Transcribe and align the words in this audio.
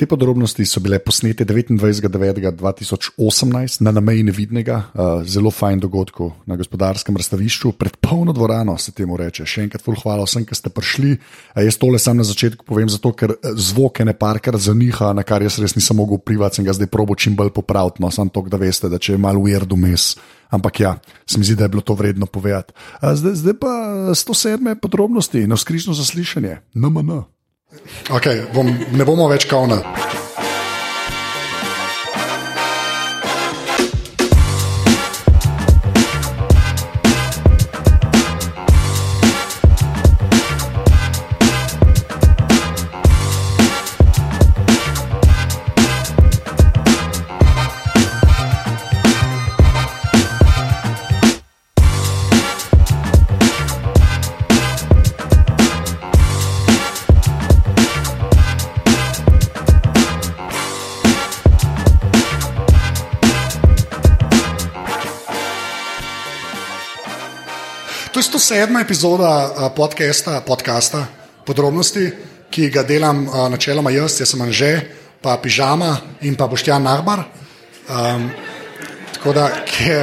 Te 0.00 0.08
podrobnosti 0.08 0.64
so 0.64 0.80
bile 0.80 0.96
posnete 1.04 1.44
29.9.2018 1.44 3.84
na 3.84 3.92
nameji 3.92 4.24
nevidnega, 4.24 4.96
zelo 5.28 5.52
fajn 5.52 5.76
dogodku 5.82 6.30
na 6.48 6.56
gospodarskem 6.56 7.12
razstavišču, 7.20 7.74
pred 7.76 7.98
polno 8.00 8.32
dvorano 8.32 8.78
se 8.80 8.96
temu 8.96 9.20
reče. 9.20 9.44
Še 9.44 9.60
enkrat, 9.66 9.84
ful, 9.84 9.92
hvala 10.00 10.24
vsem, 10.24 10.48
ki 10.48 10.56
ste 10.56 10.72
prišli. 10.72 11.20
Jaz 11.66 11.76
tole 11.76 12.00
sam 12.00 12.16
na 12.16 12.24
začetku 12.24 12.64
povem, 12.64 12.88
zato 12.88 13.12
ker 13.12 13.36
zvok 13.44 14.00
ene 14.00 14.16
parkrat 14.16 14.56
zaniha, 14.70 15.12
na 15.12 15.20
kar 15.20 15.44
jaz 15.44 15.60
res 15.60 15.76
nisem 15.76 16.00
mogel 16.00 16.16
vplivati 16.22 16.62
in 16.62 16.66
ga 16.70 16.72
zdaj 16.78 16.88
probo 16.88 17.12
čim 17.12 17.36
bolj 17.36 17.52
popraviti. 17.58 18.00
No, 18.00 18.08
samo 18.08 18.32
to, 18.32 18.40
da 18.48 18.56
veste, 18.56 18.88
da 18.88 18.96
če 18.96 19.18
je 19.18 19.20
malo 19.20 19.44
weird 19.44 19.68
vmes. 19.68 20.16
Ampak 20.48 20.80
ja, 20.80 20.96
se 21.28 21.36
mi 21.36 21.44
zdi, 21.44 21.60
da 21.60 21.68
je 21.68 21.76
bilo 21.76 21.84
to 21.84 21.92
vredno 21.92 22.24
povedati. 22.24 22.72
Zdaj, 23.04 23.36
zdaj 23.42 23.56
pa 23.60 23.72
107 24.16 24.80
podrobnosti 24.80 25.44
na 25.44 25.60
skrižno 25.60 25.92
zaslišanje, 25.92 26.64
NMN. 26.72 27.20
Okay, 28.10 28.42
bom, 28.54 28.66
ne 28.66 29.04
bomo 29.06 29.28
več 29.30 29.46
kavna. 29.50 29.78
Je 68.50 68.66
107. 68.66 68.80
epizoda 68.80 69.54
uh, 69.54 69.70
podcasta, 69.76 70.40
podcasta 70.40 71.06
Podrobnosti, 71.46 72.10
ki 72.50 72.70
ga 72.70 72.82
delam 72.82 73.28
uh, 73.28 73.46
načeloma 73.46 73.92
jaz, 73.94 74.16
jaz 74.18 74.32
sem 74.32 74.40
Anže, 74.42 74.70
pa 75.22 75.36
Pižama 75.38 75.92
in 76.26 76.34
pa 76.34 76.48
Boštjan 76.50 76.82
Nahbar. 76.82 77.22
Um, 77.86 78.26
tako 79.14 79.32
da, 79.38 79.44
je 79.78 80.00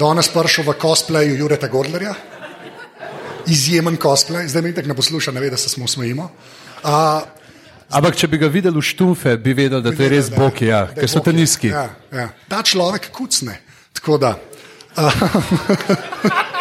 danes 0.00 0.30
prišel 0.32 0.64
v 0.64 0.74
cosplayu 0.80 1.36
Jureta 1.36 1.68
Gordlerja, 1.68 2.14
izjemen 3.52 4.00
cosplay, 4.00 4.48
zdaj 4.48 4.62
mi 4.62 4.72
tako 4.72 4.88
ne 4.88 4.96
posluša, 4.96 5.36
ne 5.36 5.44
ve, 5.44 5.52
da 5.52 5.60
se 5.60 5.68
smo 5.68 5.84
smejimo. 5.84 6.30
Uh, 6.80 7.20
Ampak, 7.92 8.16
če 8.16 8.32
bi 8.32 8.40
ga 8.40 8.48
videl 8.48 8.80
v 8.80 8.80
štufe, 8.80 9.36
bi 9.36 9.52
vedel, 9.52 9.84
da 9.84 9.92
to 9.92 10.02
je 10.02 10.08
res 10.08 10.32
da- 10.32 10.40
boki, 10.40 10.72
ja, 10.72 10.86
je 10.88 11.04
ker 11.04 11.12
so 11.12 11.20
te 11.20 11.36
Boki. 11.36 11.40
nizki. 11.42 11.68
Ja, 11.68 11.90
ja. 12.08 12.30
Ta 12.48 12.64
človek 12.64 13.12
kucne. 13.12 13.60
Tako 13.92 14.16
da. 14.16 14.34
Važno. 14.96 16.48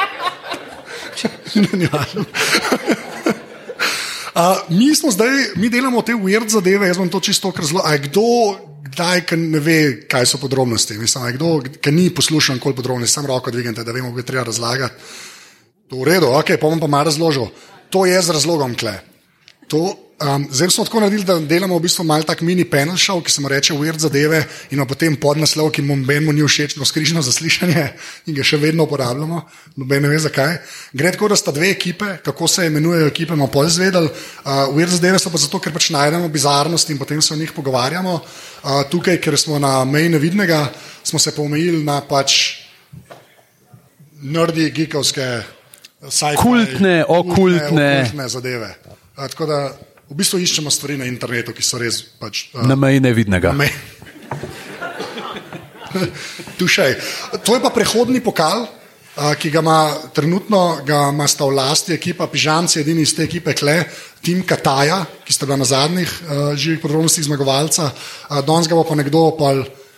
Uh, 4.33 4.57
mi 4.77 4.95
smo 4.95 5.11
zdaj, 5.11 5.55
mi 5.55 5.69
delamo 5.69 6.01
te 6.01 6.13
weird 6.13 6.49
zadeve, 6.49 6.87
jaz 6.87 6.97
bom 6.97 7.09
to 7.09 7.19
čisto 7.19 7.53
zelo. 7.61 7.81
A 7.85 7.93
je 7.93 7.99
kdo, 8.09 8.57
kdaj, 8.91 9.25
ki 9.29 9.37
ne 9.37 9.59
ve, 9.59 10.07
kaj 10.07 10.25
so 10.25 10.37
podrobnosti? 10.37 10.97
Mislim, 10.97 11.25
je 11.25 11.33
kdo, 11.33 11.61
ki 11.81 11.91
ni 11.91 12.09
poslušal 12.09 12.55
nikoli 12.55 12.75
podrobnosti, 12.75 13.13
samo 13.13 13.27
roko 13.27 13.51
dvignete, 13.51 13.83
da 13.83 13.91
vemo, 13.91 14.11
kaj 14.11 14.19
je 14.19 14.25
treba 14.25 14.43
razlagati. 14.43 14.93
To 15.89 16.01
v 16.01 16.03
redu, 16.09 16.31
ok, 16.33 16.55
pa 16.57 16.67
bom 16.67 16.79
pa 16.79 16.87
malo 16.87 17.11
razložil. 17.11 17.47
To 17.89 18.05
je 18.05 18.21
z 18.21 18.29
razlogom, 18.29 18.75
kle. 18.75 19.12
To, 19.73 19.95
um, 20.21 20.47
zdaj 20.51 20.69
smo 20.69 20.85
tako 20.85 20.99
naredili, 20.99 21.23
da 21.25 21.39
delamo 21.39 21.77
v 21.77 21.81
bistvu 21.81 22.03
malo 22.05 22.23
tak 22.23 22.41
mini 22.45 22.61
panel 22.65 22.93
show, 22.93 23.17
ki 23.25 23.31
se 23.31 23.41
mu 23.41 23.49
reče 23.49 23.73
Weird 23.73 23.97
zadeve 23.97 24.43
in 24.69 24.85
potem 24.85 25.15
podnaslov, 25.17 25.71
ki 25.73 25.81
mu 25.81 25.95
nobenemu 25.97 26.31
ni 26.31 26.45
všeč, 26.45 26.75
no 26.77 26.85
skrižno 26.85 27.23
zaslišanje 27.25 27.87
in 28.29 28.37
ga 28.37 28.45
še 28.45 28.59
vedno 28.61 28.85
uporabljamo, 28.85 29.41
noben 29.81 30.05
ne 30.05 30.13
ve 30.13 30.19
zakaj. 30.21 30.59
Gre 30.93 31.15
tako, 31.17 31.31
da 31.33 31.39
sta 31.41 31.51
dve 31.51 31.71
ekipe, 31.73 32.19
kako 32.21 32.47
se 32.47 32.67
imenujejo 32.69 33.09
ekipe, 33.09 33.33
bomo 33.33 33.49
pol 33.49 33.65
izvedeli. 33.65 34.13
Uh, 34.45 34.69
weird 34.77 34.93
zadeve 34.93 35.17
so 35.17 35.33
pa 35.33 35.41
zato, 35.41 35.57
ker 35.57 35.73
pač 35.73 35.89
najdemo 35.89 36.29
bizarnosti 36.29 36.93
in 36.93 37.01
potem 37.01 37.21
se 37.21 37.33
o 37.33 37.41
njih 37.41 37.57
pogovarjamo. 37.57 38.19
Uh, 38.21 38.85
tukaj, 38.93 39.17
ker 39.17 39.41
smo 39.41 39.57
na 39.57 39.79
meji 39.89 40.13
nevidnega, 40.13 40.67
smo 41.01 41.17
se 41.17 41.33
pa 41.33 41.41
omejili 41.41 41.81
na 41.81 41.97
pač 42.05 42.61
nerdi, 44.21 44.69
geekovske. 44.69 45.31
sci-fi, 46.03 46.37
Kultne, 46.37 46.99
okultne. 47.07 48.03
okultne 48.03 48.29
zadeve. 48.29 48.75
A, 49.15 49.27
tako 49.27 49.45
da 49.45 49.57
v 50.09 50.15
bistvu 50.17 50.39
iščemo 50.41 50.71
stvari 50.73 50.97
na 50.97 51.05
internetu, 51.05 51.53
ki 51.53 51.61
so 51.63 51.77
res 51.77 52.01
pač, 52.19 52.47
a, 52.53 52.65
Na 52.67 52.75
meji 52.75 52.99
nevidnega. 52.99 53.53
me. 53.53 53.69
Tušej. 56.59 56.95
To 57.45 57.53
je 57.55 57.61
pa 57.61 57.69
prehodni 57.69 58.17
pokal, 58.23 58.65
a, 59.15 59.35
ki 59.37 59.51
ga 59.53 59.61
ima 59.61 59.93
trenutno, 60.13 60.81
ga 60.85 61.09
ima 61.13 61.27
sta 61.29 61.45
v 61.45 61.53
lasti 61.53 61.93
ekipa 61.93 62.25
Pižamci, 62.27 62.81
edini 62.81 63.05
iz 63.05 63.13
te 63.13 63.23
ekipe 63.23 63.53
Kle, 63.53 63.83
Tim 64.25 64.41
Kataja, 64.41 65.03
ki 65.25 65.33
sta 65.33 65.45
bila 65.45 65.61
na 65.61 65.67
zadnjih 65.69 66.09
a, 66.09 66.55
živih 66.57 66.81
podrobnostih 66.81 67.25
zmagovalca. 67.29 67.91
Danes 68.41 68.67
ga 68.67 68.75
bo 68.75 68.83
pa 68.83 68.97
nekdo 68.97 69.29
pa 69.37 69.53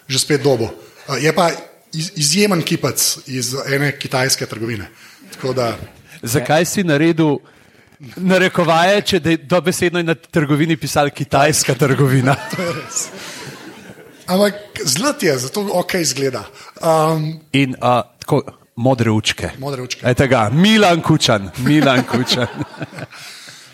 že 0.06 0.20
spet 0.20 0.44
dobo. 0.44 0.68
A, 1.08 1.18
Je 1.18 1.32
pa 1.32 1.52
iz, 1.96 2.12
izjemen 2.20 2.62
kipec 2.62 3.00
iz 3.32 3.56
ene 3.72 3.96
kitajske 3.96 4.46
trgovine. 4.46 4.92
Tako 5.40 5.54
da, 5.56 5.78
Zakaj 6.26 6.66
si 6.66 6.84
naredil 6.84 7.40
narekovaje, 8.16 9.02
če 9.04 9.22
je 9.24 9.38
dobesedno 9.40 10.02
na 10.04 10.16
trgovini 10.16 10.78
pisal 10.78 11.10
kitajska 11.10 11.74
trgovina? 11.76 12.36
Ampak 14.26 14.54
zlat 14.84 15.24
je, 15.24 15.38
zato 15.38 15.68
ok 15.74 15.94
izgleda. 15.96 16.44
Um, 16.76 17.40
In 17.54 17.76
uh, 17.76 18.02
tako, 18.20 18.42
modre 18.76 19.12
učke. 19.12 19.50
Modre 19.60 19.82
učke. 19.82 20.02
Ete 20.04 20.28
ga, 20.28 20.50
Milan 20.50 21.02
Kučan, 21.02 21.52
Milan 21.58 22.04
Kučan. 22.12 22.48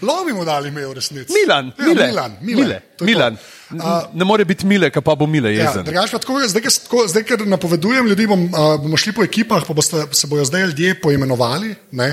Lovi 0.01 0.33
mu 0.33 0.43
dali 0.43 0.67
ime 0.67 0.81
v 0.81 0.93
resnici. 0.93 1.31
Milan, 1.31 1.69
ja, 1.69 1.85
Mile, 1.85 2.07
Milan, 2.07 2.31
Mile. 2.41 2.57
Mile. 2.57 2.81
Milan. 3.01 3.37
N- 3.69 3.81
Ne 4.13 4.25
more 4.25 4.45
biti 4.45 4.65
Mile, 4.65 4.89
ka 4.89 4.99
pa 5.01 5.15
bo 5.15 5.25
Mile 5.25 5.53
Ja, 5.55 5.69
jezen. 5.69 5.85
drugače 5.85 6.11
pa 6.11 6.19
tako, 6.19 6.41
zdaj, 6.43 6.61
ker, 6.61 6.71
tako, 6.83 7.07
zdaj, 7.07 7.23
ker 7.23 7.47
napovedujem 7.47 8.07
ljudi, 8.07 8.27
bom, 8.27 8.43
uh, 8.45 8.51
bomo 8.75 8.97
šli 8.97 9.13
po 9.13 9.23
ekipah, 9.23 9.63
pa 9.63 9.73
boste, 9.73 10.03
se 10.11 10.27
bojo 10.27 10.45
zdaj 10.45 10.61
ljudje 10.63 10.97
poimenovali. 10.97 11.75
Ne? 11.91 12.09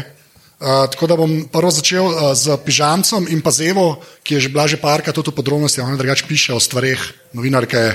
Uh, 0.59 0.91
tako 0.91 1.07
da 1.07 1.15
bom 1.15 1.45
prvo 1.53 1.71
začel 1.71 2.03
uh, 2.03 2.35
z 2.35 2.57
Pižamcem 2.67 3.31
in 3.31 3.39
pa 3.39 3.55
Zevo, 3.55 4.03
ki 4.27 4.35
je 4.35 4.41
že 4.41 4.49
bila 4.51 4.67
že 4.67 4.75
parka 4.75 5.15
tudi 5.15 5.31
v 5.31 5.39
podrobnosti, 5.39 5.79
ona 5.79 5.95
drugače 5.95 6.27
piše 6.27 6.51
o 6.51 6.59
stvareh, 6.59 6.99
novinarka 7.31 7.79
je, 7.79 7.93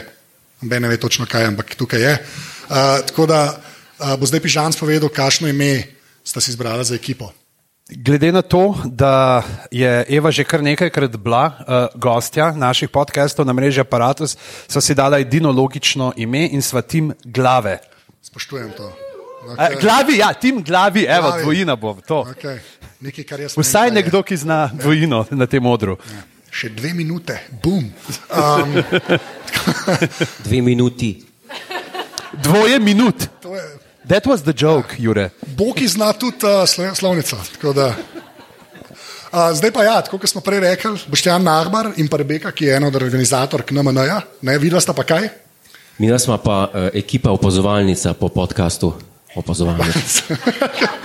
ne 0.63 0.87
ve 0.87 0.95
točno 0.95 1.27
kaj, 1.27 1.51
ampak 1.51 1.75
tukaj 1.75 1.99
je. 1.99 2.13
Uh, 2.15 3.03
tako 3.03 3.27
da 3.27 3.59
uh, 3.99 4.15
bo 4.15 4.23
zdaj 4.23 4.39
Pižamc 4.39 4.79
povedal, 4.79 5.11
kakšno 5.11 5.51
ime 5.51 5.91
sta 6.23 6.39
si 6.39 6.55
izbrala 6.55 6.87
za 6.87 6.95
ekipo. 6.95 7.35
Glede 7.91 8.31
na 8.31 8.41
to, 8.41 8.79
da 8.85 9.43
je 9.67 10.05
Eva 10.07 10.31
že 10.31 10.47
kar 10.47 10.63
nekajkrat 10.63 11.19
bila 11.19 11.45
uh, 11.45 11.55
gostja 11.99 12.55
naših 12.55 12.87
podcastov 12.87 13.43
na 13.43 13.51
mreži 13.51 13.83
Apparatus, 13.83 14.39
so 14.71 14.79
si 14.79 14.95
dala 14.95 15.19
edino 15.19 15.51
logično 15.51 16.13
ime 16.15 16.47
in 16.47 16.63
sva 16.63 16.79
tim 16.81 17.11
glave. 17.27 17.83
Spoštujem 18.23 18.71
to. 18.71 19.02
Okay. 19.43 19.81
Glavi, 19.81 20.17
ja, 20.17 20.33
tim 20.33 20.63
glavi, 20.63 21.05
evo, 21.09 21.27
Glavi. 21.27 21.41
dvojina 21.43 21.75
bo 21.75 21.97
to. 22.07 22.23
Okay. 22.23 22.59
Nekaj, 22.99 23.23
kar 23.23 23.39
jaz 23.39 23.57
Vsaj 23.57 23.81
kaj 23.81 23.87
je. 23.87 23.91
nekdo, 23.91 24.23
ki 24.23 24.37
zna 24.37 24.69
dvojino 24.73 25.25
na 25.31 25.45
tem 25.45 25.65
odru. 25.65 25.97
Še 26.51 26.69
dve 26.69 26.93
minute, 26.93 27.35
bum. 27.63 27.89
Um, 28.31 28.75
Dve 30.45 30.61
minuti. 30.61 31.25
Dvoje 32.33 32.79
minut. 32.79 33.27
to 33.41 33.55
je, 33.55 33.61
That 34.07 34.25
was 34.27 34.43
the 34.43 34.53
joke, 34.55 34.95
Jure. 34.99 35.29
Boki 35.57 35.87
zna 35.87 36.13
tudi 36.13 36.43
uh, 36.43 36.67
slo- 36.67 36.95
slovnica. 36.95 37.37
tako 37.55 37.73
da. 37.73 37.95
Uh, 39.33 39.49
zdaj 39.53 39.71
pa 39.71 39.83
ja, 39.83 40.01
kot 40.01 40.29
smo 40.29 40.41
prej 40.41 40.59
rekli, 40.59 40.99
Boštjan 41.07 41.43
Nahbar 41.43 41.91
in 41.97 42.07
pa 42.07 42.17
Rebeka, 42.17 42.51
ki 42.51 42.65
je 42.65 42.75
ena 42.75 42.87
od 42.87 42.95
organizatork 42.95 43.71
NMN-ja, 43.71 44.21
ne 44.41 44.57
videla 44.59 44.81
sta 44.81 44.93
pa 44.93 45.03
kaj. 45.03 45.29
Mi 45.97 46.11
smo 46.19 46.37
pa 46.37 46.69
uh, 46.69 46.89
ekipa 46.93 47.31
opazovalnica 47.31 48.13
po 48.13 48.29
podkastu. 48.29 48.93
Opazovalnica. 49.35 50.23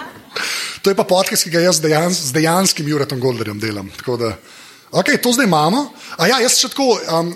To 0.82 0.90
je 0.90 0.96
pa 0.96 1.04
podcast, 1.04 1.42
ki 1.42 1.50
ga 1.50 1.60
jaz 1.60 1.80
dejans, 1.82 2.30
z 2.30 2.32
dejanskim 2.32 2.86
Juretom 2.86 3.18
Golderjem 3.20 3.58
delam. 3.58 3.90
Da, 4.06 4.30
okay, 4.94 5.18
to 5.18 5.32
zdaj 5.34 5.48
imamo. 5.48 5.88
A 6.16 6.28
ja, 6.30 6.38
jaz 6.44 6.54
še 6.60 6.70
tako 6.70 6.94
um, 6.96 7.32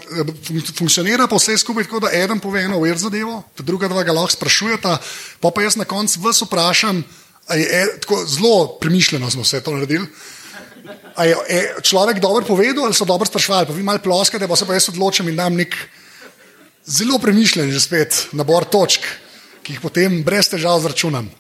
fun- 0.46 0.62
funkcionira 0.78 1.26
pa 1.26 1.40
vse 1.40 1.58
skupaj 1.58 1.88
tako, 1.88 2.04
da 2.06 2.12
eden 2.14 2.38
pove 2.40 2.62
eno 2.62 2.78
uver 2.78 2.96
zadevo, 3.02 3.42
druga 3.58 3.90
dva 3.90 4.06
ga 4.06 4.14
lahko 4.14 4.36
sprašujeta, 4.36 4.94
pa 5.42 5.50
pa 5.50 5.66
jaz 5.66 5.76
na 5.76 5.84
koncu 5.84 6.22
vas 6.22 6.42
vprašam, 6.46 7.02
je 7.50 7.66
e, 7.66 7.82
tako 8.04 8.22
zelo 8.30 8.54
premišljeno 8.80 9.30
smo 9.30 9.42
vse 9.42 9.60
to 9.60 9.74
naredili. 9.74 10.06
A 11.18 11.26
je 11.26 11.34
e, 11.34 11.60
človek 11.82 12.22
dobro 12.22 12.46
povedal 12.46 12.86
ali 12.86 12.94
so 12.94 13.04
dobro 13.04 13.26
sprašvali, 13.26 13.66
pa 13.66 13.74
vi 13.74 13.82
malo 13.82 14.00
ploskate, 14.00 14.48
pa 14.48 14.56
se 14.56 14.70
pa 14.70 14.78
jaz 14.78 14.88
odločim 14.94 15.28
in 15.28 15.36
dam 15.36 15.58
nek 15.58 15.74
zelo 16.86 17.18
premišljen, 17.18 17.74
že 17.74 17.82
spet 17.82 18.26
nabor 18.32 18.64
točk, 18.64 19.02
ki 19.62 19.76
jih 19.76 19.82
potem 19.82 20.22
brez 20.26 20.48
težav 20.50 20.80
zračunam. 20.82 21.30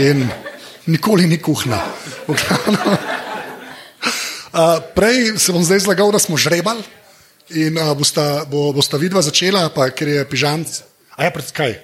In 0.00 0.26
nikoli 0.86 1.26
ni 1.26 1.38
kuhna. 1.38 1.80
Uh, 2.28 2.36
prej 4.96 5.38
se 5.38 5.52
bom 5.52 5.64
zdaj 5.64 5.84
zlagal, 5.86 6.12
da 6.12 6.18
smo 6.18 6.36
žrebali, 6.40 6.84
In 7.52 7.76
uh, 7.76 7.92
bosta, 7.92 8.46
bo, 8.48 8.72
bosta 8.72 8.96
vidva 8.96 9.20
začela, 9.20 9.68
pa 9.68 9.90
ker 9.92 10.08
je 10.08 10.22
pižamc. 10.24 10.80
A 11.20 11.28
ja, 11.28 11.30
pred 11.34 11.50
kaj? 11.52 11.76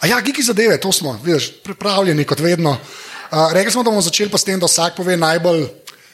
A 0.00 0.08
ja, 0.08 0.16
gigi 0.24 0.40
zadeve, 0.40 0.78
to 0.80 0.88
smo, 0.92 1.12
vidiš, 1.20 1.60
pripravljeni 1.64 2.24
kot 2.24 2.40
vedno. 2.40 2.72
Uh, 2.72 3.52
rekli 3.52 3.72
smo, 3.72 3.84
da 3.84 3.92
bomo 3.92 4.00
začeli 4.00 4.32
pa 4.32 4.40
s 4.40 4.48
tem, 4.48 4.56
da 4.56 4.64
vsak 4.64 4.96
pove 4.96 5.16
najbolj, 5.20 5.66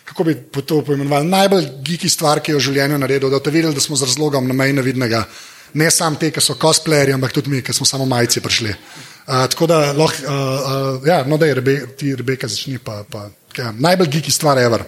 kako 0.04 0.26
bi 0.26 0.34
to 0.66 0.82
poimenovali, 0.82 1.30
najbolj 1.30 1.68
gigi 1.86 2.10
stvar, 2.10 2.42
ki 2.42 2.56
jo 2.56 2.58
v 2.58 2.66
življenju 2.66 2.98
naredil, 2.98 3.30
da 3.30 3.38
boste 3.38 3.54
videli, 3.54 3.74
da 3.74 3.84
smo 3.84 3.96
z 3.96 4.10
razlogom 4.10 4.50
na 4.50 4.56
meji 4.58 4.74
nevidnega. 4.74 5.22
Ne 5.74 5.90
samo 5.90 6.16
te, 6.20 6.30
ki 6.30 6.40
so 6.40 6.54
cosplayerji, 6.60 7.14
ampak 7.14 7.32
tudi 7.34 7.50
mi, 7.50 7.62
ki 7.62 7.72
smo 7.72 7.86
samo 7.86 8.06
majci 8.06 8.40
prišli. 8.40 8.74
Uh, 9.26 9.46
tako 9.50 9.66
da 9.66 9.78
lahko, 9.92 10.26
uh, 10.26 11.00
uh, 11.00 11.06
ja, 11.08 11.24
no 11.26 11.36
da 11.36 11.46
je 11.46 11.54
Rebe, 11.54 11.78
ti 11.98 12.14
Rebeka 12.16 12.48
začni, 12.48 12.78
pa, 12.78 13.04
pa 13.10 13.28
ja, 13.56 13.72
najbolj 13.72 14.08
gigi 14.08 14.30
stvar 14.30 14.58
ever. 14.58 14.84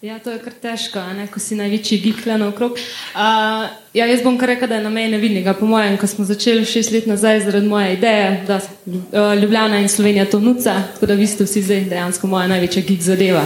Ja, 0.00 0.14
to 0.18 0.32
je 0.32 0.38
kar 0.40 0.54
težko, 0.56 1.00
ne? 1.12 1.26
ko 1.28 1.40
si 1.44 1.58
največji 1.58 1.98
geek 2.00 2.22
le 2.24 2.38
naokrog. 2.40 2.78
Uh, 3.12 3.66
ja, 3.92 4.06
jaz 4.08 4.22
bom 4.24 4.38
kar 4.40 4.48
rekel, 4.48 4.68
da 4.70 4.78
je 4.78 4.84
na 4.86 4.92
meji 4.92 5.10
nevidnega. 5.12 5.52
Po 5.58 5.68
mojem, 5.68 5.98
ko 6.00 6.08
smo 6.08 6.24
začeli 6.24 6.64
šest 6.64 6.94
let 6.94 7.08
nazaj 7.10 7.42
zaradi 7.44 7.68
moje 7.68 7.98
ideje, 7.98 8.30
da 8.48 8.56
uh, 8.62 9.34
Ljubljana 9.42 9.82
in 9.84 9.92
Slovenija 9.92 10.24
to 10.24 10.40
nuca, 10.40 10.78
tako 10.94 11.10
da 11.10 11.18
vi 11.20 11.26
ste 11.28 11.44
vsi 11.44 11.62
zdaj 11.62 11.84
dejansko 11.92 12.32
moja 12.32 12.48
največja 12.48 12.82
geek 12.88 13.04
zadeva. 13.04 13.44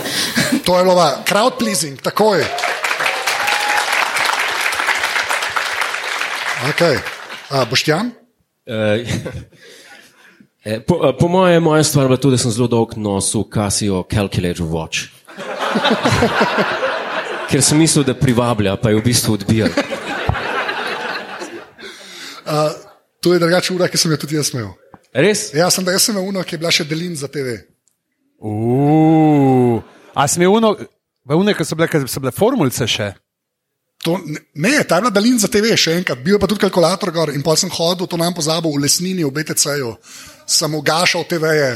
To 0.67 0.79
je 0.79 0.85
bilo 0.85 1.11
crowd 1.27 1.59
pleasing, 1.59 1.99
takoj. 1.99 2.47
Okay. 6.65 6.97
Uh, 7.53 7.69
Boštjan? 7.69 8.13
Uh, 8.65 9.05
po, 10.87 10.95
uh, 10.97 11.13
po 11.19 11.29
mojem, 11.29 11.63
moja 11.63 11.85
stvar 11.85 12.11
je 12.11 12.17
tudi, 12.17 12.39
da 12.39 12.39
sem 12.41 12.51
zelo 12.51 12.69
dolgo 12.69 12.97
nosil 12.97 13.45
Casio 13.55 14.05
Calculator 14.09 14.65
Watch. 14.67 15.13
Ker 17.51 17.63
sem 17.63 17.79
mislil, 17.79 18.05
da 18.09 18.15
privablja, 18.17 18.77
pa 18.81 18.91
je 18.91 18.97
v 18.97 19.05
bistvu 19.05 19.37
odbijal. 19.37 19.69
Uh, 22.49 22.73
to 23.21 23.35
je 23.35 23.43
drugače 23.45 23.75
ura, 23.75 23.89
ki 23.89 24.01
sem 24.01 24.15
jo 24.15 24.21
tudi 24.25 24.41
jaz 24.41 24.55
imel. 24.55 24.73
Res? 25.13 25.51
Ja, 25.53 25.69
sem, 25.71 25.85
jaz 25.85 26.09
sem 26.09 26.17
imel 26.17 26.33
uno, 26.33 26.47
ki 26.49 26.57
je 26.57 26.63
bila 26.65 26.73
še 26.73 26.89
delin 26.89 27.13
za 27.17 27.29
TV. 27.29 27.59
Uh, 28.41 29.85
a 30.17 30.25
smo 30.29 30.49
uno, 30.57 30.73
v 31.29 31.37
uno, 31.37 31.53
ki 31.53 31.69
so 31.69 31.77
bile, 31.77 31.93
ki 31.93 32.07
so 32.09 32.25
bile 32.25 32.33
formulce 32.33 32.89
še? 32.89 33.13
To, 34.05 34.21
ne, 34.55 34.85
ta 34.85 34.97
je 34.97 35.01
bila 35.01 35.11
dalin 35.11 35.39
za 35.41 35.49
TV, 35.49 35.73
še 35.81 35.97
enkrat. 35.97 36.21
Bil 36.21 36.37
je 36.37 36.41
pa 36.43 36.49
tudi 36.51 36.61
kalkulator 36.61 37.09
gor 37.15 37.33
in 37.33 37.43
pa 37.43 37.56
sem 37.56 37.73
hodil, 37.73 38.06
to 38.06 38.21
nam 38.21 38.35
pozabil, 38.37 38.69
v 38.69 38.85
lesnini, 38.85 39.25
v 39.25 39.33
BTC-ju. 39.33 39.95
Sem 40.45 40.75
ugašal 40.77 41.25
TV-je. 41.25 41.71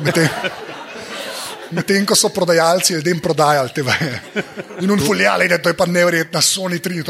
Medtem 1.76 2.06
ko 2.06 2.18
so 2.18 2.32
prodajalci 2.34 2.98
ljudem 2.98 3.20
prodajali 3.22 3.70
TV-je. 3.76 4.42
In 4.82 4.90
unfuljali, 4.90 5.46
da 5.48 5.60
to 5.62 5.70
je 5.70 5.78
pa 5.78 5.86
nevrjetna 5.86 6.42
Sony 6.42 6.82
3. 6.82 7.06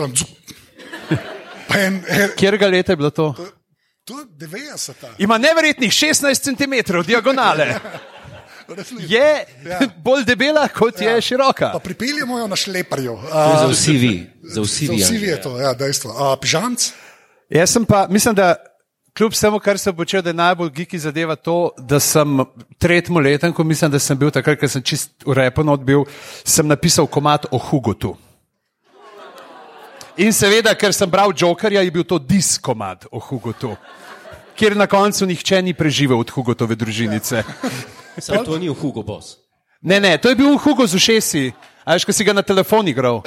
Kjer 2.37 2.59
ga 2.61 2.69
leta 2.69 2.93
je 2.93 2.97
bilo 3.01 3.11
to? 3.11 3.33
To, 3.33 3.49
to 4.05 4.21
je 4.21 4.27
90. 4.45 4.93
Ima 5.25 5.39
neverjetnih 5.39 5.93
16 5.93 6.37
cm 6.45 6.75
diagonale. 7.07 7.75
Je 9.09 9.45
ja. 9.67 9.81
bolj 10.07 10.25
debela, 10.25 10.69
kot 10.69 11.01
ja. 11.01 11.17
je 11.17 11.21
široka. 11.21 11.73
Pa 11.73 11.79
pripeljemo 11.79 12.39
jo 12.39 12.47
na 12.47 12.57
šleparju. 12.57 13.13
Uh, 13.13 13.31
za 13.33 13.67
vsi 13.71 13.93
vi. 13.93 14.15
Za 14.43 14.61
vsi 14.61 14.89
vi, 14.89 14.99
za 14.99 15.07
vsi 15.07 15.19
vi 15.19 15.27
je 15.27 15.41
to, 15.43 15.59
ja, 15.61 15.75
dejstvo. 15.75 16.11
Uh, 16.11 16.35
Pižamc? 16.41 16.93
Jaz 17.51 17.73
sem 17.73 17.85
pa, 17.85 18.07
mislim, 18.11 18.35
da 18.35 18.55
kljub 19.17 19.33
vsemu, 19.33 19.59
kar 19.59 19.79
sem 19.79 19.97
počel, 19.97 20.23
da 20.23 20.31
je 20.31 20.35
najbolj 20.35 20.71
giki 20.71 20.99
zadeva 20.99 21.37
to, 21.37 21.71
da 21.79 22.01
sem 22.01 22.45
tretjemu 22.79 23.21
letu, 23.21 23.53
ko 23.53 23.65
mislim, 23.65 23.91
da 23.91 23.99
sem 23.99 24.19
bil 24.19 24.31
takrat, 24.31 24.59
ker 24.61 24.71
sem 24.71 24.83
čist 24.83 25.27
urepen 25.27 25.69
odbil, 25.69 26.05
sem 26.45 26.67
napisal 26.67 27.07
komat 27.07 27.47
o 27.51 27.59
Hugotu. 27.59 28.15
In 30.21 30.33
seveda, 30.33 30.75
ker 30.75 30.93
sem 30.93 31.11
bral 31.11 31.33
Jokerja, 31.37 31.83
je 31.83 31.91
bil 31.91 32.05
to 32.05 32.19
diskomat 32.19 33.07
o 33.11 33.21
Hugotu, 33.21 33.75
kjer 34.57 34.77
na 34.77 34.87
koncu 34.87 35.27
nihče 35.27 35.63
ni 35.63 35.75
preživel 35.75 36.21
od 36.21 36.31
Hugotove 36.31 36.77
družinice. 36.77 37.43
Sam 38.21 38.45
to 38.45 38.59
ni 38.59 38.69
v 38.69 38.77
Hugo 38.77 39.03
Boss. 39.03 39.37
Ne, 39.83 40.01
ne, 40.01 40.19
to 40.19 40.29
je 40.29 40.37
bil 40.37 40.59
Hugo 40.59 40.87
z 40.87 40.95
ušesi, 40.95 41.53
a 41.85 41.97
veš, 41.97 42.05
ko 42.05 42.13
si 42.13 42.25
ga 42.25 42.37
na 42.37 42.43
telefon 42.45 42.89
igral. 42.89 43.23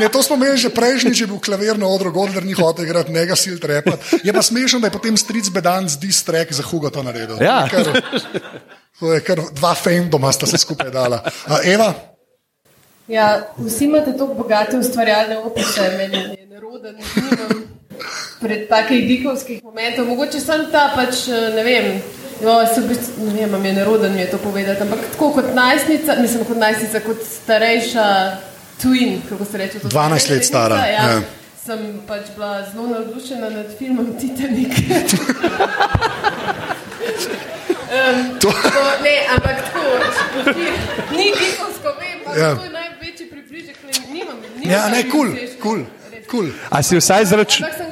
Ne, 0.00 0.08
to 0.08 0.22
smo 0.24 0.34
imeli 0.40 0.56
že 0.56 0.70
prejšnji, 0.72 1.12
če 1.14 1.22
je 1.24 1.28
bil 1.28 1.38
klavirno 1.44 1.84
odro, 1.86 2.10
Gondar 2.10 2.42
ni 2.42 2.56
hotel 2.56 2.88
igrati, 2.88 3.12
njega 3.12 3.36
sil 3.36 3.60
trepa. 3.60 3.98
Je 4.24 4.32
pa 4.32 4.42
smešno, 4.42 4.80
da 4.80 4.88
je 4.88 4.96
potem 4.96 5.16
stric 5.16 5.50
bedan 5.52 5.88
z 5.88 6.00
distrek 6.00 6.52
za 6.52 6.64
Hugo 6.64 6.90
to 6.90 7.02
naredil. 7.04 7.36
Ja. 7.36 7.68
To 7.68 7.76
je 7.76 7.84
kar, 7.84 8.20
to 8.98 9.12
je 9.12 9.20
kar 9.20 9.42
dva 9.52 9.74
fandoma 9.76 10.32
sta 10.32 10.48
se 10.48 10.58
skupaj 10.58 10.90
dala. 10.90 11.20
A, 11.46 11.60
Eva? 11.64 11.92
Ja, 13.10 13.52
vsi 13.58 13.84
imate 13.90 14.16
tako 14.16 14.34
bogate 14.34 14.78
ustvarjalne 14.78 15.38
opise, 15.38 15.90
meni 15.98 16.16
je 16.16 16.46
neroden, 16.46 16.96
nimam 16.96 17.69
pred 18.40 18.68
takih 18.68 19.08
dikovskih 19.08 19.64
momentov. 19.64 20.06
Mogoče 20.06 20.40
sem 20.40 20.66
ta 20.72 20.90
pač, 20.94 21.26
ne 21.28 21.64
vem, 21.64 22.02
jo, 22.42 22.54
biti, 22.88 23.06
ne 23.26 23.46
vem, 23.46 23.60
mi 23.62 23.68
je 23.68 23.74
neroden 23.74 24.14
mi 24.14 24.20
je 24.20 24.30
to 24.30 24.38
povedati, 24.38 24.82
ampak 24.82 24.98
tako 25.12 25.32
kot 25.32 25.54
najstnica, 25.54 26.16
mislim 26.20 26.44
kot 26.44 26.56
najstnica, 26.56 27.00
kot 27.00 27.16
starejša 27.42 28.06
twin, 28.82 29.20
kako 29.28 29.44
se 29.44 29.58
reče. 29.58 29.78
12 29.78 30.30
let 30.30 30.44
stara. 30.44 30.76
Ja, 30.76 30.86
ja. 30.86 31.20
Sem 31.66 32.00
pač 32.08 32.32
bila 32.34 32.66
zelo 32.72 32.86
navdušena 32.86 33.50
nad 33.50 33.66
filmom 33.78 34.16
Titanic. 34.20 34.72
um, 37.96 38.38
to. 38.40 38.48
To, 38.48 38.84
ne, 39.04 39.16
ampak 39.34 39.56
tako, 39.68 39.80
ni 41.16 41.24
dikovsko, 41.36 41.88
vem, 42.00 42.18
pa 42.24 42.36
ja. 42.36 42.56
to 42.56 42.64
je 42.64 42.70
največji 42.70 43.26
približek, 43.30 43.76
nimam. 44.12 44.36
nimam 44.56 44.72
ja, 44.72 44.88
ne, 44.88 45.10
kul, 45.10 45.36
kul. 45.62 45.84
Cool. 46.30 46.46
A 46.70 46.78
si 46.82 46.94
vsaj 46.94 47.24
zračunal? 47.24 47.89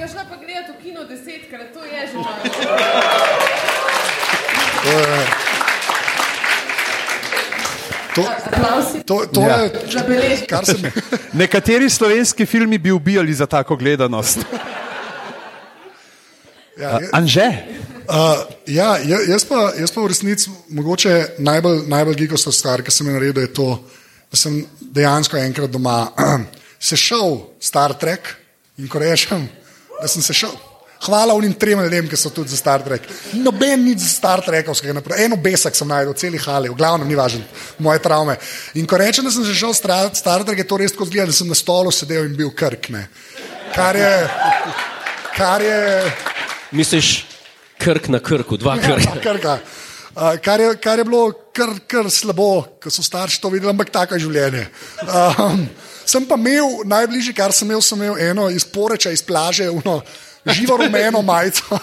To, 8.23 9.25
to, 9.25 9.27
to 9.33 9.41
ja. 9.41 9.57
je 9.63 10.37
kar 10.49 10.67
sem. 10.67 10.83
Nekateri 11.41 11.91
slovenski 11.91 12.47
filmi 12.47 12.79
bi 12.79 12.93
ubijali 12.93 13.35
za 13.35 13.47
tako 13.47 13.77
gledanost. 13.77 14.39
Ja, 16.79 16.99
je, 17.03 17.09
Anže? 17.13 17.47
Uh, 18.09 18.15
ja, 18.67 18.97
jaz 19.29 19.45
pa, 19.45 19.73
jaz 19.77 19.91
pa 19.93 20.01
v 20.01 20.09
resnici 20.09 20.51
mogoče 20.71 21.39
najbolj, 21.39 21.83
najbolj 21.91 22.15
gigosta 22.23 22.53
stvar, 22.55 22.83
ki 22.83 22.95
sem 22.95 23.11
jo 23.11 23.17
naredil, 23.17 23.43
je 23.43 23.53
to, 23.53 23.67
da 24.31 24.39
sem 24.39 24.63
dejansko 24.81 25.37
enkrat 25.37 25.71
doma 25.75 26.07
sešel 26.91 27.41
Star 27.61 27.93
Trek 27.99 28.31
in 28.79 28.89
ko 28.89 29.03
rečem, 29.03 29.49
da 29.99 30.09
sem 30.09 30.23
sešel. 30.23 30.55
Hvala 31.07 31.35
unim 31.35 31.53
trem 31.55 31.81
ljudem, 31.85 32.09
ki 32.11 32.17
so 32.19 32.31
tudi 32.35 32.51
za 32.51 32.57
Star 32.59 32.83
Trek. 32.83 33.05
Noben 33.39 33.85
ni 33.85 33.95
za 33.99 34.09
Star 34.11 34.43
Trekovskega 34.45 34.97
naprej. 34.97 35.25
Eno 35.25 35.37
besek 35.37 35.77
sem 35.79 35.89
najdel, 35.89 36.17
celi 36.19 36.41
hali, 36.43 36.73
v 36.73 36.75
glavnem 36.79 37.09
ni 37.09 37.15
važno, 37.19 37.45
moje 37.79 38.03
travme. 38.03 38.35
In 38.75 38.87
ko 38.87 38.99
rečem, 38.99 39.25
da 39.25 39.31
sem 39.31 39.47
že 39.47 39.55
šel 39.55 39.75
Star 39.75 40.45
Trek, 40.45 40.59
je 40.59 40.67
to 40.67 40.81
res 40.81 40.93
tako 40.93 41.07
zgleda, 41.07 41.31
da 41.31 41.39
sem 41.39 41.49
na 41.49 41.59
stolu 41.59 41.95
sedel 41.95 42.27
in 42.27 42.35
bil 42.37 42.51
krkne. 42.51 43.07
Kar 43.75 43.97
je. 43.97 44.15
Kar 45.37 45.63
je 45.63 45.79
Misliš, 46.71 47.27
krk 47.79 48.09
na 48.09 48.19
krku, 48.21 48.59
dva 48.59 48.77
krka. 48.77 49.15
Ja, 49.15 49.21
krka. 49.23 49.59
Uh, 50.19 50.35
kar, 50.43 50.61
je, 50.61 50.73
kar 50.83 50.99
je 50.99 51.05
bilo 51.07 51.31
kar, 51.55 51.71
kar 51.87 52.11
slabo, 52.11 52.65
ko 52.83 52.91
so 52.91 53.05
starši 53.07 53.41
to 53.41 53.51
videli, 53.53 53.71
ampak 53.71 53.93
tako 53.95 54.17
je 54.17 54.25
življenje. 54.27 54.65
Um, 55.07 55.63
sem 56.09 56.27
pa 56.27 56.37
imel 56.41 56.83
najbližje, 56.91 57.35
kar 57.39 57.55
sem 57.55 57.71
imel, 57.71 57.83
sem 57.85 58.03
imel 58.03 58.19
eno 58.31 58.49
iz 58.51 58.67
poreča, 58.67 59.13
iz 59.15 59.23
plaže, 59.23 59.69
uno, 59.71 60.01
živo 60.47 60.77
rumeno 60.77 61.23
majico, 61.23 61.79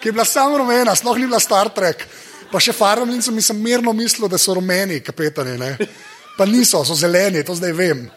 ki 0.00 0.08
je 0.08 0.12
bila 0.12 0.24
samo 0.24 0.58
rumena, 0.58 0.94
sploh 0.96 1.18
ni 1.18 1.26
bila 1.26 1.40
Star 1.40 1.68
Trek. 1.74 2.06
Pa 2.50 2.58
še 2.58 2.72
farmacem 2.74 3.36
sem 3.42 3.58
mirno 3.62 3.92
mislil, 3.94 4.28
da 4.28 4.38
so 4.38 4.54
rumeni 4.58 5.00
kapetani, 5.00 5.58
ne? 5.58 5.76
pa 6.38 6.46
niso, 6.46 6.80
so 6.84 6.96
zeleni, 6.96 7.44
to 7.44 7.54
zdaj 7.54 7.72
vem. 7.76 8.08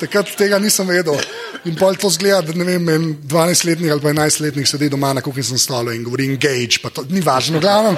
Takrat 0.00 0.30
tega 0.36 0.58
nisem 0.58 0.88
vedel. 0.88 1.18
In 1.68 1.74
pol 1.76 1.96
to 2.00 2.08
zgleda, 2.12 2.40
da 2.46 2.54
ne 2.56 2.78
vem, 2.78 3.08
12-letnik 3.26 3.92
ali 3.92 4.00
11-letnik 4.00 4.68
sedi 4.68 4.88
doma 4.92 5.12
na 5.16 5.22
kuhinjskem 5.24 5.58
stolu 5.60 5.92
in 5.92 6.04
govori 6.06 6.28
engage, 6.30 6.80
pa 6.82 6.90
to 6.94 7.04
ni 7.10 7.20
važno, 7.24 7.60
glavno. 7.60 7.96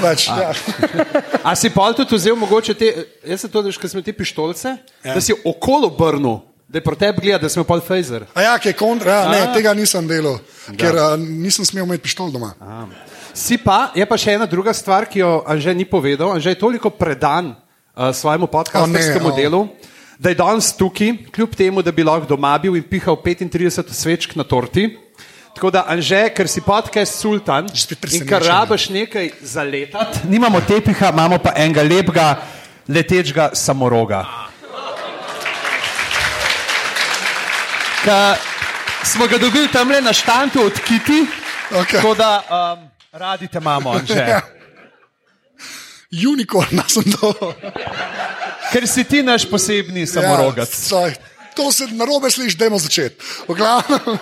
Pač, 0.00 0.26
a, 0.32 0.38
ja. 0.40 0.52
a 1.44 1.54
si 1.58 1.70
pol 1.74 1.94
tudi 1.98 2.18
vzel 2.18 2.38
mogoče 2.40 2.74
te, 2.78 2.90
jaz 3.28 3.44
sem 3.44 3.52
to, 3.52 3.62
da 3.62 3.72
smo 3.72 4.02
te 4.02 4.14
pištolce, 4.16 4.74
ja. 5.04 5.14
da 5.14 5.20
si 5.20 5.36
okolo 5.44 5.92
brnil. 5.96 6.40
Da 6.72 6.80
je 6.80 6.84
proti 6.84 7.04
tebi 7.04 7.20
gledal, 7.20 7.42
da 7.44 7.48
smo 7.52 7.66
pol 7.68 7.82
fejzer. 7.84 8.24
A 8.32 8.42
ja, 8.46 8.52
ki 8.58 8.70
je 8.70 8.76
kontra, 8.78 9.12
ja, 9.12 9.28
ne, 9.28 9.40
tega 9.52 9.74
nisem 9.76 10.06
delal, 10.08 10.38
ker 10.80 10.96
a, 10.96 11.08
nisem 11.20 11.66
smel 11.68 11.84
imeti 11.84 12.06
pištol 12.06 12.30
doma. 12.32 12.54
A. 12.64 12.86
Si 13.36 13.58
pa, 13.60 13.90
je 13.96 14.06
pa 14.08 14.16
še 14.16 14.38
ena 14.38 14.48
druga 14.48 14.72
stvar, 14.76 15.04
ki 15.04 15.20
jo 15.20 15.32
Anže 15.48 15.74
ni 15.76 15.84
povedal. 15.84 16.32
Anže 16.32 16.52
je 16.52 16.60
toliko 16.60 16.88
predan 16.92 17.52
uh, 17.52 18.08
svojemu 18.16 18.48
podkasterskemu 18.48 19.36
delu. 19.36 19.66
O 19.68 19.92
da 20.22 20.28
je 20.28 20.38
danes 20.38 20.72
tukaj, 20.76 21.16
kljub 21.34 21.54
temu, 21.56 21.82
da 21.82 21.92
bi 21.92 22.04
lahko 22.06 22.28
doma 22.30 22.54
bil 22.58 22.76
in 22.76 22.84
pihal 22.86 23.16
35 23.16 23.90
svečk 23.90 24.36
na 24.36 24.44
torti. 24.44 24.86
Tako 25.54 25.70
da, 25.70 25.84
Anže, 25.88 26.28
ker 26.32 26.48
si 26.48 26.62
podcast 26.64 27.18
sultan 27.20 27.66
in 28.12 28.24
ker 28.28 28.40
rabaš 28.46 28.88
nekaj 28.88 29.28
za 29.42 29.64
letat, 29.66 30.22
nimamo 30.24 30.62
tepiha, 30.64 31.10
imamo 31.12 31.42
pa 31.42 31.52
enega 31.56 31.82
lepega 31.82 32.28
letečega 32.88 33.50
samoroga. 33.52 34.51
Ka 38.04 38.36
smo 39.04 39.26
ga 39.26 39.38
dobili 39.38 39.68
tam 39.72 39.90
le 39.90 40.00
na 40.00 40.12
štantu 40.12 40.66
od 40.66 40.80
Kiti, 40.80 41.26
Okay. 41.72 41.96
tako 41.96 42.14
da 42.14 42.42
um, 42.76 42.88
radi 43.12 43.48
te 43.48 43.58
imamo. 43.58 43.94
Unikorn, 46.32 46.82
sem 46.88 47.12
to. 47.12 47.54
Ker 48.72 48.88
si 48.88 49.04
ti 49.04 49.22
naš 49.22 49.46
posebni 49.50 50.06
samorogac. 50.06 50.68
Ja, 50.92 51.14
to 51.56 51.72
se 51.72 51.86
na 51.96 52.04
robe 52.04 52.30
sliši, 52.30 52.56
da 52.56 52.64
je 52.64 52.78
začeti. 52.78 53.16
V 53.48 53.54
glavnem, 53.54 54.18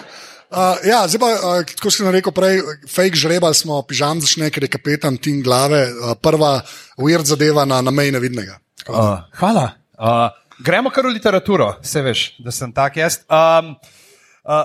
Uh, 0.51 0.75
ja, 0.83 1.05
zdaj 1.07 1.21
pa, 1.23 1.29
uh, 1.31 1.75
kot 1.79 1.95
sem 1.95 2.09
rekel 2.11 2.35
prej, 2.35 2.57
fake 2.91 3.15
žrebal 3.15 3.55
smo, 3.55 3.77
pižam 3.87 4.19
začne, 4.19 4.49
ker 4.51 4.65
je 4.67 4.71
kapetan 4.75 5.15
tim 5.15 5.45
glave, 5.47 5.79
uh, 5.87 6.17
prva 6.19 6.57
weird 6.99 7.23
zadeva 7.31 7.63
na, 7.63 7.79
na 7.79 7.95
meji 7.95 8.11
nevidnega. 8.11 8.59
Uh, 8.91 9.23
hvala. 9.39 9.79
Uh, 9.95 10.27
gremo 10.65 10.91
kar 10.91 11.07
v 11.07 11.15
literaturo, 11.15 11.75
se 11.83 12.03
veš, 12.03 12.27
da 12.45 12.53
sem 12.55 12.73
tak 12.73 12.97
jaz. 12.97 13.21
Um, 13.29 13.75
uh, 14.45 14.65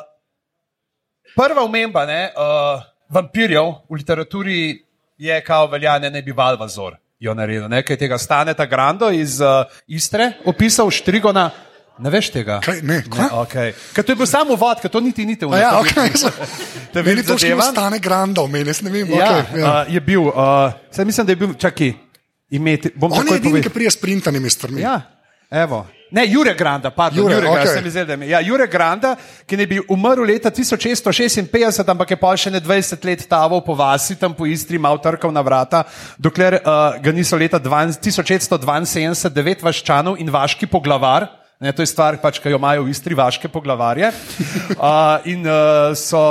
prva 1.36 1.64
omemba 1.64 2.06
ne, 2.06 2.22
uh, 2.36 2.84
vampirjev 3.10 3.72
v 3.90 4.02
literaturi 4.02 4.60
je, 5.18 5.42
kao 5.44 5.68
velja, 5.72 6.00
ne, 6.00 6.10
ne 6.10 6.22
bi 6.22 6.32
Valvazor 6.36 6.98
jo 7.20 7.34
naredil. 7.34 7.70
Nekaj 7.72 7.98
tega 7.98 8.18
staneta 8.18 8.66
Grando 8.66 9.10
iz 9.12 9.40
uh, 9.42 9.64
Istre 9.88 10.34
opisal 10.46 10.92
Štrigona. 10.92 11.50
Ne 11.96 12.12
veš 12.12 12.28
tega? 12.34 12.60
Kaj, 12.60 12.82
ne, 12.84 13.00
ne 13.08 13.28
okay. 13.40 13.72
Ker 13.96 14.04
to 14.04 14.12
je 14.12 14.20
bil 14.20 14.28
samo 14.28 14.58
vod, 14.60 14.82
ker 14.84 14.92
to 14.92 15.00
niti 15.00 15.24
ni 15.24 15.38
te 15.40 15.48
Ja, 15.48 15.80
vnaprej. 15.80 16.12
okay. 16.12 17.06
Meni 17.08 17.24
to 17.24 17.38
še 17.40 17.54
ne 17.56 17.64
stane 17.64 18.02
granda, 18.04 18.44
meni 18.52 18.68
ne 18.68 18.92
vem. 18.92 19.14
Ja, 19.16 19.30
Okay, 19.32 19.60
ja. 19.60 19.64
uh, 19.64 19.94
je 19.94 20.02
bil, 20.04 20.28
uh, 20.28 20.76
mislim, 21.08 21.24
da 21.24 21.32
je 21.32 21.40
bil, 21.40 21.54
čakaj, 21.56 21.94
imeti. 22.52 22.92
On 23.00 23.16
je 23.16 23.40
edini, 23.40 23.64
ki 23.64 23.72
prije 23.72 23.96
sprintanimi 23.96 24.52
strmi. 24.52 24.84
Ja, 24.84 25.00
evo. 25.56 25.86
Ne, 26.12 26.26
Jure 26.28 26.54
Granda, 26.54 26.92
pardon, 26.92 27.18
Jure, 27.18 27.34
Jure, 27.34 27.48
Jure 27.48 27.64
Granda, 27.82 28.26
je. 28.26 28.30
Ja, 28.30 28.40
Jure 28.40 28.68
Granda, 28.68 29.16
ki 29.48 29.58
ne 29.58 29.66
bi 29.68 29.82
umrl 29.90 30.24
leta 30.24 30.52
1656, 30.54 31.82
ampak 31.92 32.14
je 32.14 32.18
pa 32.22 32.34
še 32.38 32.54
ne 32.54 32.62
20 32.62 33.08
let 33.10 33.26
taval 33.28 33.64
po 33.66 33.74
vasi, 33.76 34.16
tam 34.16 34.36
po 34.38 34.46
Istri, 34.48 34.78
mal 34.80 35.02
trkal 35.02 35.34
na 35.34 35.42
vrata, 35.44 35.82
dokler 36.22 36.60
uh, 36.62 36.96
ga 37.02 37.12
niso 37.16 37.36
leta 37.36 37.60
20 37.60 38.00
1672 38.06 39.34
devet 39.34 39.66
vaščanov 39.66 40.22
in 40.22 40.30
vaški 40.32 40.70
poglavar. 40.70 41.28
Ne, 41.60 41.74
to 41.74 41.82
je 41.82 41.90
stvar, 41.90 42.16
pač, 42.22 42.38
ki 42.40 42.54
jo 42.54 42.62
imajo 42.62 42.86
v 42.86 42.94
Istri, 42.94 43.18
vaške 43.18 43.50
poglavarje. 43.50 44.14
Uh, 44.78 45.20
in 45.34 45.42
uh, 45.44 45.92
so 45.98 46.22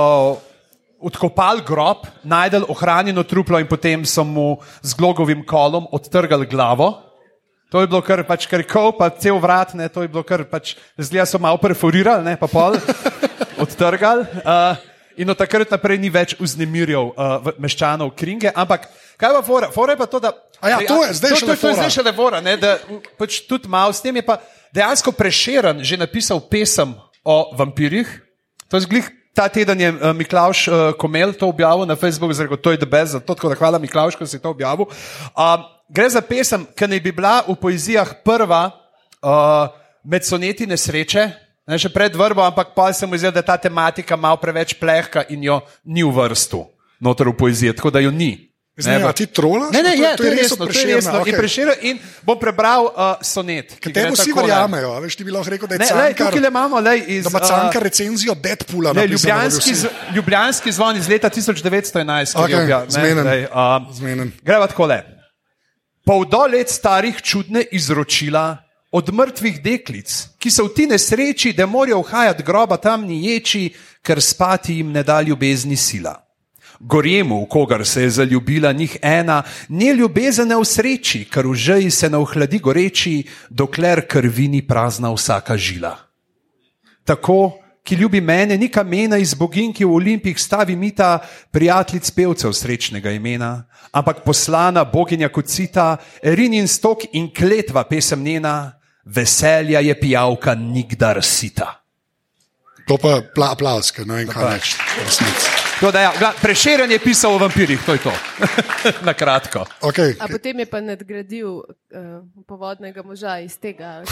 odkopali 1.05 1.65
grob, 1.67 2.07
najdel 2.25 2.65
ohranjeno 2.73 3.27
truplo 3.29 3.61
in 3.61 3.69
potem 3.69 4.07
so 4.09 4.25
mu 4.25 4.55
z 4.81 4.97
glogovim 4.97 5.43
kolom 5.45 5.91
odtrgali 5.93 6.49
glavo. 6.49 6.95
To 7.75 7.83
je 7.83 7.91
bilo 7.91 7.99
kar, 8.07 8.21
pač, 8.23 8.47
kar 8.47 8.63
kol, 8.63 8.93
pa 8.95 9.09
cel 9.11 9.35
vrat, 9.43 9.73
ne, 9.75 9.89
to 9.91 10.05
je 10.05 10.07
bilo 10.07 10.23
kar, 10.23 10.45
pač, 10.47 10.77
zgleda 10.95 11.27
so 11.27 11.41
malo 11.43 11.59
perforirali, 11.59 12.23
ne, 12.23 12.35
pa 12.39 12.47
pol, 12.47 12.79
odtrgali. 13.67 14.23
Uh, 14.47 14.79
in 15.19 15.27
od 15.27 15.35
takrat 15.35 15.75
naprej 15.75 15.99
ni 15.99 16.07
več 16.07 16.37
vznemirjal 16.39 17.11
uh, 17.11 17.51
meščanov 17.59 18.13
kringe, 18.15 18.53
ampak 18.55 18.87
kaj 19.19 19.35
pa 19.35 19.43
fora? 19.43 19.73
Fora 19.75 19.99
je 19.99 20.03
pa 20.05 20.07
to, 20.07 20.23
da. 20.23 20.31
A 20.63 20.71
ja, 20.71 20.79
to 20.87 21.01
je 21.03 21.19
zdaj 21.19 21.35
to, 21.35 21.41
šele 21.43 21.51
to, 21.51 21.59
to 21.59 21.73
je 21.73 21.81
zdaj 21.81 21.93
šele 21.99 22.15
fora, 22.15 22.45
ne, 22.47 22.55
da 22.63 22.77
pač 23.19 23.43
tudi 23.43 23.67
malo 23.67 23.91
s 23.91 24.07
tem 24.07 24.23
je 24.23 24.23
pa 24.23 24.39
dejansko 24.71 25.11
prešeren 25.11 25.83
že 25.83 25.99
napisal 25.99 26.39
pesem 26.47 26.95
o 27.27 27.39
vampirjih. 27.59 28.07
To 28.71 28.79
je 28.79 28.87
zglih. 28.87 29.11
Ta 29.35 29.51
teden 29.51 29.83
je 29.83 29.91
uh, 29.91 30.15
Miklaš 30.15 30.69
uh, 30.71 30.95
Komel 30.95 31.35
to 31.35 31.51
objavil 31.51 31.91
na 31.91 31.99
Facebooku, 31.99 32.39
zelo 32.39 32.55
to 32.55 32.71
je 32.71 32.79
debes, 32.79 33.19
zato 33.19 33.35
tako 33.35 33.51
da 33.51 33.59
hvala 33.59 33.83
Miklaš, 33.83 34.15
ko 34.15 34.23
si 34.31 34.39
to 34.39 34.55
objavil. 34.55 34.87
Uh, 35.35 35.74
gre 35.87 36.09
za 36.09 36.21
pesem, 36.21 36.67
ki 36.69 36.87
naj 36.87 37.01
bi 37.01 37.13
bila 37.13 37.43
v 37.43 37.55
poezijah 37.55 38.15
prva 38.21 38.71
uh, 39.21 39.69
med 40.05 40.23
soneti 40.23 40.67
nesreče, 40.67 41.31
ne 41.65 41.79
še 41.79 41.89
pred 41.89 42.13
vrbo, 42.13 42.43
ampak 42.43 42.75
pa 42.75 42.93
se 42.93 43.07
mu 43.07 43.17
zdi, 43.17 43.31
da 43.31 43.39
je 43.39 43.47
ta 43.47 43.57
tematika 43.59 44.17
malo 44.17 44.37
preveč 44.37 44.75
plehka 44.75 45.25
in 45.29 45.43
jo 45.43 45.61
ni 45.85 46.03
v 46.03 46.13
vrstu 46.13 46.65
noter 46.99 47.27
v 47.27 47.35
poeziji, 47.35 47.73
tako 47.73 47.91
da 47.91 48.01
jo 48.01 48.11
ni. 48.11 48.51
Zdaj, 48.75 48.99
Ne, 48.99 49.05
a 49.05 49.13
ti 49.13 49.27
trolaš? 49.27 49.71
Ne, 49.71 49.81
ne, 49.81 49.93
To- 49.93 50.03
je, 50.03 50.11
to 50.11 50.17
to 50.17 50.23
je 50.25 50.27
je 50.27 50.35
res 50.35 50.43
resno, 50.43 50.57
to 50.59 50.73
je 50.75 50.95
resno. 50.97 51.13
okej. 51.15 51.31
In 51.31 51.39
prešeril 51.39 51.75
in 51.85 51.97
bom 52.23 52.35
prebral 52.35 52.85
uh, 52.87 53.15
sonet. 53.23 53.77
ki 53.79 53.93
Temu 53.93 54.13
vsi 54.13 54.35
takole. 54.35 54.51
verjamejo, 54.51 54.91
veš, 54.99 55.15
ti 55.15 55.23
bi 55.23 55.31
lahko 55.31 55.47
rekel, 55.49 55.69
da 55.69 55.75
je 55.75 55.79
Ne, 55.79 55.87
lej, 55.87 56.11
cankar, 56.11 56.27
tukaj 56.27 56.43
le 56.43 56.51
imamo, 56.51 56.81
lej, 56.81 56.99
iz, 57.09 57.23
da 57.23 57.31
ima 57.31 57.39
uh, 57.39 57.47
cankar 57.47 57.83
recenzijo 57.83 58.35
Deadpoola. 58.35 58.91
Ne, 58.93 59.07
ljubljanski, 59.07 59.75
z, 59.77 59.83
ljubljanski 60.11 60.73
zvon 60.73 60.97
iz 60.99 61.07
leta 61.07 61.31
1911, 61.31 62.35
ki 62.35 62.43
Okej, 62.43 62.51
je 62.51 62.63
objavljen. 62.63 62.89
ne, 62.89 62.99
zmenen. 62.99 63.25
lej, 63.25 63.43
um, 63.47 63.87
Zmenen. 63.95 64.29
Greva 64.43 64.67
tako 64.67 64.91
le. 66.07 66.15
Poldo 66.15 66.47
let 66.47 66.69
starih 66.69 67.23
čudne 67.23 67.65
izročila 67.73 68.59
od 68.93 69.13
mrtvih 69.13 69.63
deklic, 69.63 70.29
ki 70.39 70.51
so 70.51 70.65
v 70.65 70.75
ti 70.75 70.87
nesreči, 70.87 71.53
da 71.53 71.67
morajo 71.67 71.99
uhajati 71.99 72.43
groba 72.43 72.77
tam 72.77 73.07
ni 73.07 73.27
ječi, 73.27 73.73
ker 74.03 74.23
spati 74.23 74.77
jim 74.77 74.93
ne 74.93 75.03
da 75.03 75.21
ljubezni 75.23 75.77
sila. 75.77 76.21
Gorjemu, 76.81 77.43
v 77.43 77.49
kogar 77.49 77.87
se 77.87 78.03
je 78.03 78.11
zaljubila 78.11 78.73
njih 78.73 78.97
ena, 79.03 79.43
ni 79.69 79.91
ljubezen 79.91 80.49
ne 80.49 80.57
v 80.57 80.65
sreči, 80.65 81.25
ker 81.25 81.47
v 81.47 81.55
žeji 81.55 81.91
se 81.91 82.11
ne 82.11 82.19
ohladi 82.19 82.59
goreči, 82.59 83.25
dokler 83.51 84.07
krvi 84.07 84.49
ni 84.49 84.63
prazna 84.63 85.11
vsaka 85.11 85.57
žila. 85.57 85.97
Tako, 87.05 87.64
ki 87.85 87.97
ljubi 88.01 88.21
mene, 88.21 88.57
ni 88.57 88.71
kamena 88.73 89.19
iz 89.21 89.35
bogin, 89.37 89.73
ki 89.73 89.85
v 89.85 89.93
Olimpih 89.93 90.39
stavi 90.41 90.77
mita 90.77 91.19
prijateljic 91.53 92.11
pevcev 92.17 92.55
srečnega 92.57 93.13
imena, 93.13 93.67
ampak 93.93 94.25
poslana 94.25 94.85
boginja 94.89 95.29
kocita, 95.29 95.99
erin 96.23 96.57
in 96.57 96.69
stok 96.69 97.05
in 97.13 97.29
kletva 97.29 97.85
pesem 97.89 98.25
njena, 98.25 98.73
veselja 99.05 99.85
je 99.85 100.01
pijavka 100.01 100.55
nikdar 100.55 101.23
sita. 101.23 101.75
To 102.89 102.97
pa 103.01 103.21
pla, 103.35 103.53
aplaus, 103.53 103.93
ker 103.93 104.09
ne 104.09 104.23
vem, 104.23 104.33
kaj 104.33 104.57
reči. 104.57 104.77
v 104.81 105.05
resnici. 105.05 105.64
Da, 105.83 106.01
ja, 106.01 106.13
Prešeren 106.39 106.91
je 106.91 106.99
pisal 106.99 107.33
o 107.33 107.39
vampirjih, 107.39 107.81
to 107.83 107.93
je 107.93 107.99
to. 108.01 108.13
Na 109.03 109.13
kratko. 109.13 109.67
Okay. 109.81 110.15
A 110.17 110.29
potem 110.29 110.59
je 110.59 110.67
pa 110.67 110.81
nadgradil 110.81 111.49
uh, 111.51 111.65
povodnega 112.45 113.03
moža 113.03 113.39
iz 113.39 113.57
tega. 113.57 114.03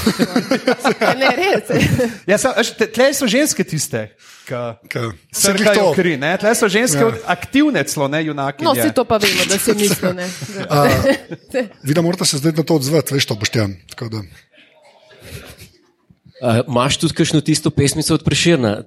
Ne, 1.15 1.29
res. 1.31 1.65
Ja, 2.27 2.37
sa, 2.37 2.53
te- 2.55 2.87
tle 2.89 3.09
so 3.11 3.27
ženske 3.27 3.65
tiste, 3.65 4.11
ki 4.45 5.01
Se 5.31 5.49
srkajo 5.49 5.75
to. 5.85 5.95
kri. 5.95 6.17
ne, 6.17 6.35
Tle 6.37 6.53
so 6.53 6.67
ženske 6.67 7.01
Ja. 7.01 7.13
aktivne, 7.29 7.85
celo 7.85 8.09
ne 8.09 8.21
junaki. 8.23 8.65
No, 8.65 8.73
vsi 8.73 8.91
to 8.91 9.05
pa 9.05 9.17
vemo, 9.17 9.45
da 9.45 9.57
se 9.57 9.73
misli. 9.73 10.13
ne. 10.13 10.27
Vi 11.83 11.95
da 11.95 12.01
morate 12.01 12.25
se 12.25 12.37
zdaj 12.37 12.53
na 12.53 12.63
to 12.63 12.75
odzvati, 12.75 13.15
veš 13.15 13.27
to, 13.27 13.35
Boštjan. 13.35 13.77
Tako 13.89 14.09
da- 14.09 14.25
Uh, 16.43 16.59
Imaš 16.67 16.97
tudi 16.99 17.15
kakšno 17.15 17.39
tisto 17.41 17.71
pesmico 17.71 18.15
od 18.15 18.25
Preširna? 18.25 18.83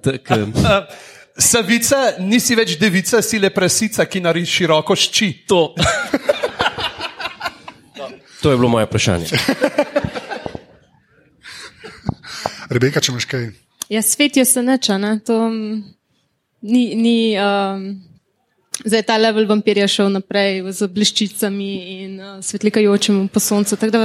Savica, 1.38 2.16
nisi 2.18 2.56
več 2.56 2.78
devica, 2.80 3.20
si 3.22 3.38
le 3.38 3.50
prasica, 3.52 4.06
ki 4.08 4.22
nari 4.24 4.44
široko 4.48 4.96
šči. 4.96 5.28
To. 5.50 5.74
to 8.42 8.50
je 8.50 8.56
bilo 8.56 8.70
moje 8.72 8.88
vprašanje. 8.88 9.28
Rebeka, 12.72 13.00
če 13.04 13.12
imaš 13.12 13.28
kaj. 13.28 13.48
Ja, 13.92 14.02
svet 14.02 14.36
je 14.36 14.44
se 14.44 14.62
neča, 14.62 14.96
ne? 14.98 15.18
to 15.20 15.48
mm, 15.48 15.82
ni. 16.62 16.84
ni 16.96 17.18
um, 17.38 17.88
Zdaj 18.76 18.98
je 18.98 19.04
ta 19.08 19.14
level 19.16 19.46
vampirja 19.48 19.86
šel 19.88 20.10
naprej 20.12 20.58
z 20.76 20.84
bleščicami 20.92 21.68
in 21.94 22.18
uh, 22.20 22.34
svetlikajočim 22.44 23.22
po 23.32 23.40
soncu. 23.40 23.78
Da, 23.88 24.02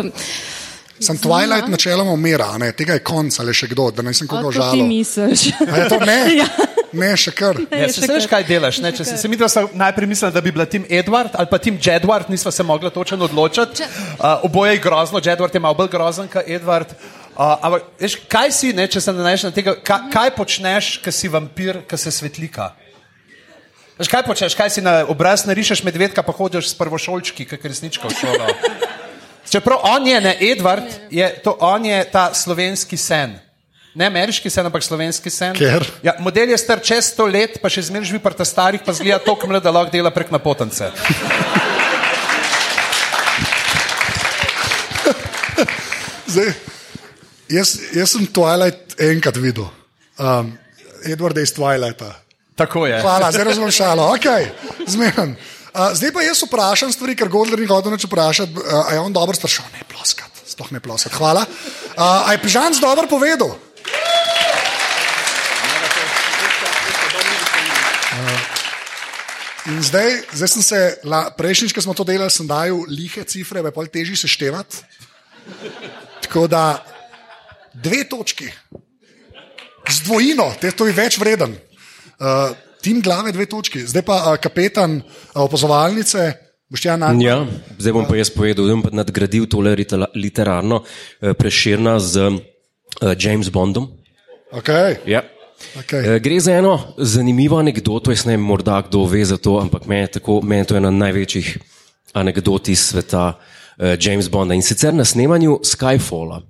Sem 1.02 1.18
Twilight 1.20 1.68
načeloma 1.68 2.14
umira, 2.16 2.54
a 2.56 2.58
ne? 2.62 2.70
tega 2.72 2.96
je 2.96 3.04
konc 3.04 3.36
ali 3.44 3.56
še 3.58 3.68
kdo, 3.74 3.90
da 3.92 4.06
ne 4.06 4.14
sem 4.16 4.30
koga 4.32 4.48
kot 4.48 4.54
ti 4.54 4.62
žalil. 4.62 4.86
misliš. 4.88 5.50
A 5.66 5.82
je 5.82 5.90
to 5.92 6.00
ne? 6.06 6.20
Ja. 6.40 6.48
Ne, 6.92 7.12
še 7.18 7.32
kar. 7.36 7.60
Ja, 7.82 7.88
še 7.88 8.04
se 8.04 8.12
veš, 8.12 8.28
kaj 8.30 8.44
delaš? 8.48 8.82
Ne? 8.84 8.92
Če 8.96 9.06
se, 9.08 9.16
se 9.20 9.32
mi 9.32 9.40
dva 9.40 9.48
sta 9.52 9.64
najprej 9.78 10.10
mislila, 10.12 10.32
da 10.36 10.44
bi 10.44 10.54
bila 10.54 10.68
tim 10.70 10.84
Edward 10.90 11.38
ali 11.40 11.50
pa 11.52 11.60
tim 11.62 11.80
Jedward, 11.82 12.30
nisva 12.30 12.52
se 12.52 12.64
mogla 12.68 12.92
točno 12.92 13.26
odločiti. 13.26 13.88
Uh, 14.18 14.44
oboje 14.48 14.76
je 14.76 14.84
grozno, 14.84 15.22
Jedward 15.24 15.56
je 15.56 15.64
malo 15.64 15.78
bolj 15.80 15.92
grozen 15.94 16.30
kot 16.32 16.48
Edward. 16.48 16.94
Uh, 17.32 17.56
ampak, 17.64 17.88
veš, 18.02 18.18
kaj 18.30 18.52
si, 18.54 18.74
ne, 18.76 18.86
če 18.92 19.02
se 19.02 19.16
nanašaš 19.16 19.48
na 19.50 19.54
tega, 19.56 19.76
kaj, 19.88 20.10
kaj 20.14 20.34
počneš, 20.36 20.94
ko 21.04 21.14
si 21.16 21.32
vampir, 21.32 21.84
ko 21.90 21.98
se 21.98 22.12
svetlika? 22.12 22.74
Veš, 24.02 24.10
kaj 24.12 24.26
počneš, 24.28 24.58
kaj 24.58 24.74
si 24.74 24.84
na 24.84 25.02
obraz 25.10 25.46
narišeš 25.48 25.86
medvedka, 25.88 26.26
pa 26.26 26.36
hodiš 26.36 26.74
s 26.74 26.78
prvošolčki, 26.80 27.48
kot 27.48 27.70
resnička 27.70 28.12
v 28.12 28.18
šolo. 28.20 28.52
Čeprav 29.52 29.84
on 29.84 30.08
je, 30.08 30.20
ne 30.22 30.36
Edward, 30.42 30.92
je, 31.12 31.28
to, 31.44 31.56
on 31.60 31.86
je 31.86 32.04
ta 32.12 32.34
slovenski 32.34 32.98
sen. 32.98 33.40
Ne 33.92 34.08
ameriški 34.08 34.48
sen, 34.48 34.64
ampak 34.66 34.86
slovenski 34.86 35.28
sen. 35.28 35.56
Ker? 35.58 35.84
Ja, 36.04 36.14
model 36.24 36.54
je 36.54 36.58
star 36.62 36.80
čez 36.80 37.10
sto 37.12 37.26
let, 37.28 37.58
pa 37.60 37.68
še 37.68 37.84
zmeraj 37.90 38.08
živi 38.08 38.22
pri 38.24 38.38
ta 38.40 38.48
starih, 38.48 38.80
pa 38.86 38.96
zgleda 38.96 39.20
tako 39.26 39.50
mlad, 39.52 39.66
da 39.66 39.74
lahko 39.76 39.92
dela 39.92 40.14
prek 40.16 40.32
napotence. 40.32 40.88
Zdaj, 46.32 46.54
jaz, 47.52 47.76
jaz 47.92 48.14
sem 48.16 48.24
Twilight 48.32 48.96
enkrat 49.12 49.36
videl. 49.44 49.68
Um, 50.16 50.54
Edward 51.04 51.36
je 51.36 51.44
iz 51.44 51.52
Twilighta. 51.52 52.14
Tako 52.56 52.86
je. 52.88 53.02
Hvala, 53.04 53.28
zdaj 53.36 53.50
razumem 53.50 53.74
šalo. 53.76 54.06
Okay, 54.16 54.48
zmeren. 54.88 55.36
Uh, 55.76 55.92
zdaj 56.00 56.16
pa 56.16 56.24
jaz 56.24 56.40
vprašam 56.48 56.96
stvari, 56.96 57.18
ker 57.20 57.28
Godler 57.28 57.60
ni 57.60 57.68
hodil 57.68 57.92
nič 57.92 58.08
vprašati. 58.08 58.56
Uh, 58.56 58.88
a 58.88 58.96
je 58.96 59.04
on 59.04 59.12
dobro 59.12 59.36
staršal? 59.36 59.68
Ne 59.76 59.84
ploskat, 59.92 60.32
sploh 60.48 60.72
ne 60.72 60.80
ploskat. 60.80 61.12
Hvala. 61.20 61.44
Uh, 61.44 62.00
a 62.00 62.32
je 62.32 62.40
Pižanc 62.40 62.80
dobro 62.80 63.12
povedal? 63.12 63.52
In 69.70 69.78
zdaj, 69.86 70.10
zdaj 70.34 70.50
sem 70.58 70.64
se, 70.66 70.80
la, 71.06 71.30
prejšnjič, 71.38 71.74
ko 71.76 71.82
smo 71.86 71.94
to 71.94 72.06
delali, 72.08 72.34
sem 72.34 72.48
dal 72.50 72.82
lihe 72.90 73.22
cifre, 73.30 73.62
pa 73.62 73.84
je 73.86 73.94
težje 73.94 74.18
seštevati. 74.24 74.82
Tako 76.26 76.48
da 76.50 76.82
dve 77.74 78.02
točki, 78.10 78.50
z 79.86 79.98
dvojino, 80.08 80.50
te 80.62 80.72
to 80.74 80.88
je 80.90 80.96
več 80.98 81.18
vreden. 81.22 81.54
Uh, 82.22 82.54
tim 82.82 83.02
glave 83.02 83.34
dve 83.34 83.46
točki, 83.50 83.84
zdaj 83.86 84.06
pa 84.06 84.18
uh, 84.22 84.38
kapetan 84.42 85.02
uh, 85.02 85.44
opazovalnice. 85.46 86.32
Ja, 87.20 87.42
zdaj 87.76 87.94
bom 87.94 88.06
pa 88.08 88.16
jaz 88.16 88.32
povedal, 88.32 88.64
da 88.64 88.78
bom 88.80 88.96
nadgradil 88.96 89.44
tole 89.52 89.76
literarno 90.16 90.82
uh, 90.82 91.34
preširna 91.36 92.00
z 92.00 92.32
uh, 92.32 92.40
James 93.20 93.52
Bondom. 93.52 93.92
Okay. 94.56 94.98
Ja. 95.06 95.22
Okay. 95.80 96.20
Gre 96.20 96.40
za 96.40 96.54
eno 96.58 96.94
zanimivo 96.98 97.60
anegdoto, 97.60 98.12
jaz 98.12 98.26
ne 98.26 98.36
vem, 98.36 98.44
morda 98.46 98.82
kdo 98.88 99.06
ve 99.06 99.26
za 99.26 99.38
to, 99.38 99.60
ampak 99.60 99.86
meni 99.86 100.02
je, 100.02 100.12
tako, 100.18 100.42
meni 100.44 100.62
je 100.62 100.72
to 100.72 100.78
ena 100.78 100.92
največjih 100.92 101.58
anegdot 102.14 102.68
iz 102.68 102.80
sveta 102.80 103.28
uh, 103.34 103.96
James 104.00 104.30
Bonda. 104.30 104.54
In 104.54 104.62
sicer 104.62 104.94
na 104.94 105.06
snemanju 105.06 105.60
Skyfalla 105.64 106.42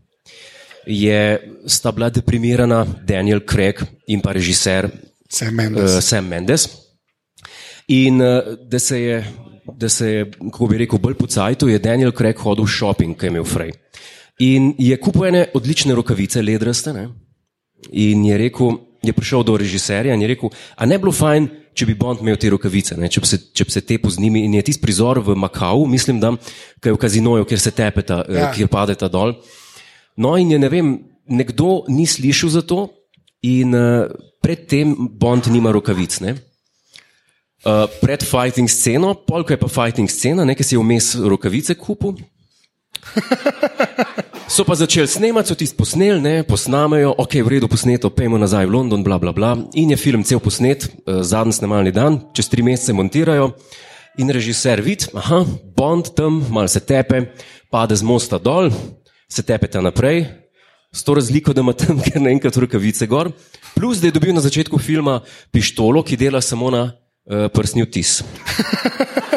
je, 0.85 1.39
sta 1.67 1.91
bila 1.91 2.09
deprimirana 2.09 2.85
Daniel 3.07 3.39
Craig 3.49 3.83
in 4.07 4.21
pa 4.21 4.33
režiser 4.33 4.89
Sam 5.29 5.55
Mendes. 5.55 5.91
Uh, 5.91 6.01
Sam 6.01 6.27
Mendes. 6.27 6.67
In 7.87 8.21
uh, 8.21 8.57
da 8.67 8.79
se 8.79 9.01
je, 9.01 9.23
da 9.77 9.89
se 9.89 10.07
je, 10.07 10.31
kako 10.51 10.67
bi 10.67 10.77
rekel, 10.77 10.99
bolj 10.99 11.13
pocajto, 11.19 11.67
je 11.67 11.79
Daniel 11.79 12.11
Craig 12.11 12.37
hodil 12.37 12.65
v 12.65 12.73
shopping, 12.77 13.17
ki 13.17 13.25
je 13.25 13.35
imel 13.35 13.45
frej. 13.45 13.71
In 14.41 14.73
je 14.79 14.97
kupil 14.97 15.29
ene 15.29 15.45
odlične 15.53 15.93
rokavice, 15.95 16.41
ledraste. 16.41 16.93
Ne? 16.93 17.09
In 17.91 18.25
je 18.25 18.37
rekel, 18.37 18.79
je 19.01 19.13
prišel 19.13 19.43
do 19.43 19.57
režiserja 19.57 20.13
in 20.13 20.21
je 20.21 20.29
rekel, 20.29 20.51
a 20.75 20.85
ne 20.85 20.97
bi 20.97 21.07
bilo 21.07 21.13
fajn, 21.15 21.49
če 21.73 21.87
bi 21.89 21.95
Bond 21.97 22.21
imel 22.21 22.37
te 22.37 22.51
rokavice, 22.53 22.97
ne? 22.99 23.09
če 23.09 23.23
bi 23.23 23.29
se, 23.29 23.39
če 23.55 23.65
bi 23.65 23.73
se 23.73 23.81
tepo 23.81 24.11
z 24.11 24.21
njimi. 24.21 24.43
In 24.45 24.57
je 24.59 24.65
tisti 24.67 24.83
prizor 24.83 25.21
v 25.25 25.35
Makau, 25.39 25.85
mislim, 25.89 26.19
da 26.21 26.33
je 26.83 26.93
v 26.93 26.99
kazinoju, 27.01 27.47
kjer 27.49 27.59
se 27.59 27.73
tepeta, 27.73 28.21
eh, 28.27 28.39
ja. 28.41 28.51
kjer 28.53 28.69
padeta 28.71 29.09
dol. 29.09 29.33
No, 30.21 30.35
in 30.37 30.51
je 30.51 30.59
ne 30.61 30.69
vem, 30.69 30.93
nekdo 31.31 31.83
ni 31.89 32.05
slišal 32.05 32.53
za 32.59 32.61
to, 32.67 32.89
in 33.41 33.73
uh, 33.73 34.05
predtem 34.43 34.93
Bond 35.17 35.49
nima 35.49 35.71
rokavic. 35.73 36.19
Ne? 36.21 36.35
Uh, 37.65 37.85
pred 38.01 38.21
fighting 38.25 38.69
sceno, 38.69 39.15
polk 39.15 39.49
je 39.53 39.57
pa 39.57 39.69
fighting 39.69 40.09
scena, 40.09 40.45
nekaj 40.45 40.65
si 40.65 40.77
je 40.77 40.81
vmes 40.81 41.15
rokavice 41.25 41.77
kupil. 41.77 42.19
So 44.51 44.65
pa 44.67 44.75
začeli 44.75 45.07
snemati, 45.07 45.47
so 45.47 45.55
tisti 45.55 45.77
posneli, 45.79 46.19
ne, 46.19 46.31
posnamejo, 46.43 47.13
ok, 47.23 47.37
v 47.39 47.51
redu, 47.53 47.69
posneto, 47.71 48.09
pejmo 48.11 48.35
nazaj 48.35 48.67
v 48.67 48.73
London, 48.75 48.99
bla, 48.99 49.15
bla, 49.15 49.31
bla. 49.31 49.53
In 49.79 49.93
je 49.93 49.97
film 49.97 50.25
cel 50.27 50.41
posnet, 50.43 50.89
uh, 51.07 51.21
zadnji 51.23 51.55
snemalni 51.55 51.93
dan, 51.95 52.17
čez 52.35 52.49
tri 52.51 52.59
mesece 52.59 52.91
montirajo. 52.91 53.53
In 54.19 54.27
režiser 54.27 54.83
vidi, 54.83 55.07
aha, 55.15 55.45
Bond 55.71 56.11
tam, 56.19 56.41
mal 56.51 56.67
se 56.67 56.83
tepe, 56.83 57.31
pade 57.71 57.95
z 57.95 58.03
mosta 58.03 58.41
dol, 58.43 58.67
se 59.31 59.39
tepeta 59.39 59.79
naprej, 59.79 60.25
s 60.91 61.07
to 61.07 61.15
razliko, 61.15 61.55
da 61.55 61.63
ima 61.63 61.71
tam 61.71 62.01
kar 62.11 62.19
naenkrat 62.19 62.59
rokavice 62.59 63.07
gor, 63.07 63.31
plus 63.71 64.03
da 64.03 64.11
je 64.11 64.19
dobil 64.19 64.35
na 64.35 64.43
začetku 64.43 64.75
filma 64.83 65.21
pištolo, 65.55 66.03
ki 66.03 66.19
dela 66.19 66.43
samo 66.43 66.75
na 66.75 66.91
uh, 66.91 67.47
prsni 67.55 67.87
vtis. 67.87 68.19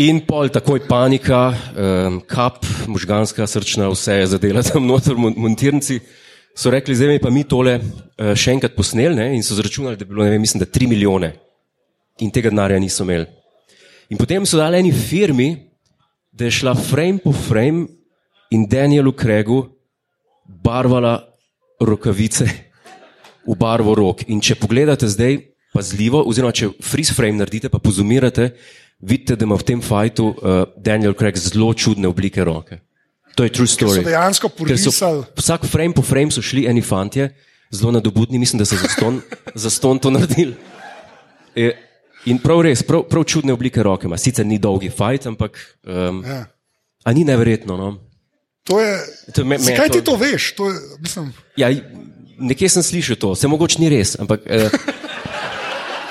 In 0.00 0.22
pol 0.24 0.48
takoj 0.48 0.86
panika, 0.88 1.50
um, 1.76 2.14
kap, 2.24 2.64
možganska 2.88 3.44
srčna, 3.44 3.90
vse 3.92 4.14
je 4.22 4.28
zadela 4.32 4.62
tam 4.64 4.86
noter 4.88 5.12
montirnici. 5.12 5.98
So 6.56 6.72
rekli, 6.72 6.96
zdaj 6.96 7.18
pa 7.20 7.28
mi 7.28 7.42
tole 7.44 7.74
uh, 7.76 8.30
še 8.32 8.54
enkrat 8.54 8.72
posneli 8.78 9.18
ne? 9.18 9.26
in 9.36 9.44
so 9.44 9.58
zračunali, 9.58 9.98
da 10.00 10.06
je 10.06 10.08
bilo, 10.08 10.24
ne 10.24 10.32
vem, 10.32 10.40
mislim, 10.40 10.62
da 10.64 10.70
tri 10.70 10.88
milijone. 10.88 11.34
In 12.24 12.32
tega 12.32 12.48
denarja 12.48 12.80
niso 12.80 13.04
imeli. 13.04 13.28
In 14.08 14.16
potem 14.16 14.48
so 14.48 14.56
dali 14.56 14.80
eni 14.80 14.94
firmi, 14.94 15.50
da 16.32 16.48
je 16.48 16.56
šla 16.62 16.72
frame 16.80 17.20
po 17.20 17.36
frame 17.36 17.84
in 18.56 18.64
Danielu 18.72 19.12
Kregu 19.12 19.66
barvala 20.64 21.18
rokavice 21.76 22.48
v 23.44 23.60
barvo 23.60 24.00
rok. 24.00 24.24
In 24.32 24.40
če 24.40 24.56
pogledate 24.56 25.12
zdaj 25.12 25.42
pazljivo, 25.76 26.24
oziroma 26.24 26.56
če 26.56 26.72
freeze 26.80 27.12
frame 27.12 27.36
naredite, 27.36 27.68
pa 27.68 27.82
pozumirate, 27.82 28.54
vidite, 29.00 29.36
da 29.36 29.44
ima 29.44 29.56
v 29.56 29.66
tem 29.66 29.80
fajtu 29.82 30.24
uh, 30.28 30.34
Daniel 30.76 31.14
Craig 31.16 31.38
zelo 31.38 31.72
čudne 31.74 32.08
oblike 32.08 32.44
roke. 32.44 32.80
To 33.34 33.44
je 33.44 33.52
true 33.52 33.68
story. 33.68 34.02
So 34.02 34.08
dejansko 34.08 34.48
porisali. 34.48 35.24
Vsak 35.36 35.64
frame 35.70 35.94
po 35.96 36.02
frame 36.02 36.30
so 36.34 36.42
šli 36.42 36.66
eni 36.68 36.82
fantje, 36.82 37.30
zelo 37.72 37.92
nadobudni, 37.92 38.38
mislim, 38.38 38.58
da 38.58 38.66
so 38.68 38.76
za 38.76 38.88
ston, 38.88 39.20
za 39.54 39.70
ston 39.70 39.98
to 39.98 40.10
naredili. 40.10 40.54
E, 41.56 41.72
in 42.28 42.38
prav 42.38 42.60
res, 42.66 42.82
prav, 42.82 43.06
prav 43.08 43.24
čudne 43.24 43.52
oblike 43.52 43.82
roke 43.82 44.06
ima. 44.06 44.18
Sicer 44.20 44.46
ni 44.46 44.58
dolgi 44.58 44.90
fajt, 44.90 45.26
ampak 45.30 45.58
um, 45.86 46.24
ja. 46.26 46.44
ni 47.14 47.24
neverjetno. 47.24 47.76
No? 47.76 47.96
To 48.68 48.80
je, 48.80 48.98
to 49.34 49.44
me, 49.44 49.56
me, 49.58 49.76
kaj 49.76 49.88
to, 49.88 49.98
ti 49.98 50.04
to 50.04 50.16
veš? 50.20 50.52
To 50.58 50.68
je, 50.68 50.76
ja, 51.56 51.70
nekje 52.38 52.68
sem 52.68 52.84
slišal 52.84 53.16
to, 53.16 53.34
se 53.34 53.48
mogoče 53.48 53.80
ni 53.80 53.88
res, 53.88 54.18
ampak. 54.20 54.44
Uh, 54.44 55.08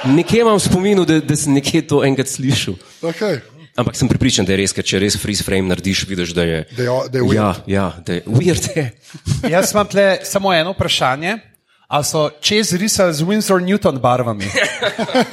Nekje 0.05 0.41
imam 0.41 0.59
spomin, 0.59 1.03
da, 1.03 1.19
da 1.19 1.35
sem 1.35 1.53
nekje 1.53 1.81
to 1.87 2.03
enkrat 2.05 2.27
slišal. 2.27 2.75
Okay. 3.01 3.39
Ampak 3.75 3.95
sem 3.95 4.07
pripričan, 4.11 4.45
da 4.45 4.53
je 4.53 4.59
res, 4.59 4.73
ker 4.75 4.83
če 4.83 4.99
res 4.99 5.15
freeze 5.19 5.43
frame 5.45 5.69
narediš, 5.69 6.03
vidiš, 6.09 6.33
da 6.35 6.43
je. 6.43 6.63
Da 6.75 6.83
je, 6.83 6.95
da 7.11 7.19
je 7.19 7.23
weird. 7.23 7.35
Ja, 7.35 7.49
ja, 7.67 7.85
da 8.05 8.17
je 8.17 8.23
weird. 8.27 8.67
Jaz 9.53 9.71
imam 9.71 9.87
tle 9.87 10.07
samo 10.27 10.53
eno 10.53 10.73
vprašanje. 10.75 11.37
Ali 11.89 12.05
so 12.05 12.27
čez 12.43 12.73
risali 12.77 13.13
z 13.17 13.25
Windsor 13.25 13.63
Newton 13.65 13.97
barvami? 13.99 14.45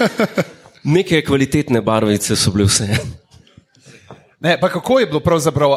Neke 0.96 1.20
kvalitetne 1.26 1.82
barvice 1.84 2.36
so 2.38 2.54
bile 2.54 2.64
vse. 2.64 2.86
Ne, 4.40 4.54
pa 4.60 4.70
kako 4.72 5.00
je 5.02 5.06
bilo 5.10 5.20
pravzaprav? 5.20 5.76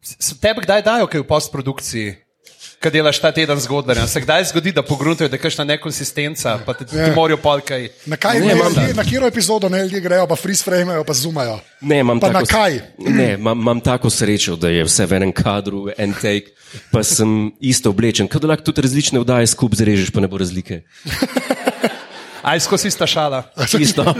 Se 0.00 0.34
tebi 0.40 0.64
kdaj 0.64 0.82
dajo 0.82 1.06
kaj 1.06 1.22
v 1.22 1.28
postprodukciji? 1.28 2.16
Kaj 2.80 2.92
delaš 2.92 3.18
ta 3.20 3.32
teden 3.32 3.60
zgodbe. 3.60 3.94
Se 4.08 4.20
kdaj 4.20 4.44
zgodi, 4.44 4.72
da 4.72 4.82
pogruntajo, 4.82 5.28
da 5.28 5.36
je 5.36 5.42
kakšna 5.42 5.64
nekonsistenca, 5.64 6.58
pa 6.66 6.74
ti 6.74 6.84
ja. 6.96 7.12
morajo 7.14 7.36
pol 7.36 7.60
kaj. 7.60 7.88
Na 8.06 8.16
kaj 8.16 8.40
ne, 8.40 8.54
ne, 8.54 8.86
na 8.96 9.04
kjer 9.04 9.26
epizodo 9.28 9.68
ne 9.68 9.82
ljudje 9.82 10.00
grejo, 10.00 10.26
pa 10.26 10.36
freeze 10.36 10.64
framejo, 10.64 11.04
pa 11.04 11.12
zumajo. 11.12 11.58
Ne, 11.80 12.00
imam 12.00 12.20
pa 12.20 12.32
tako, 12.32 12.40
na 12.40 12.46
kaj? 12.46 12.80
Ne, 12.98 13.32
imam, 13.34 13.60
imam 13.60 13.80
tako 13.80 14.10
srečo, 14.10 14.56
da 14.56 14.72
je 14.72 14.84
vse 14.88 15.06
v 15.06 15.20
enem 15.20 15.32
kadru, 15.32 15.90
en 15.98 16.16
take, 16.16 16.56
pa 16.90 17.04
sem 17.04 17.52
isto 17.60 17.92
oblečen. 17.92 18.28
Kaj 18.28 18.40
da 18.40 18.54
lahko 18.54 18.70
tudi 18.70 18.86
različne 18.88 19.20
vdaje 19.20 19.52
skupaj 19.52 19.84
zrežeš, 19.84 20.14
pa 20.16 20.24
ne 20.24 20.32
bo 20.32 20.40
razlike. 20.40 20.80
Aj 22.42 22.60
skozi 22.60 22.88
ista 22.88 23.06
šala. 23.06 23.44
Isto. 23.78 24.04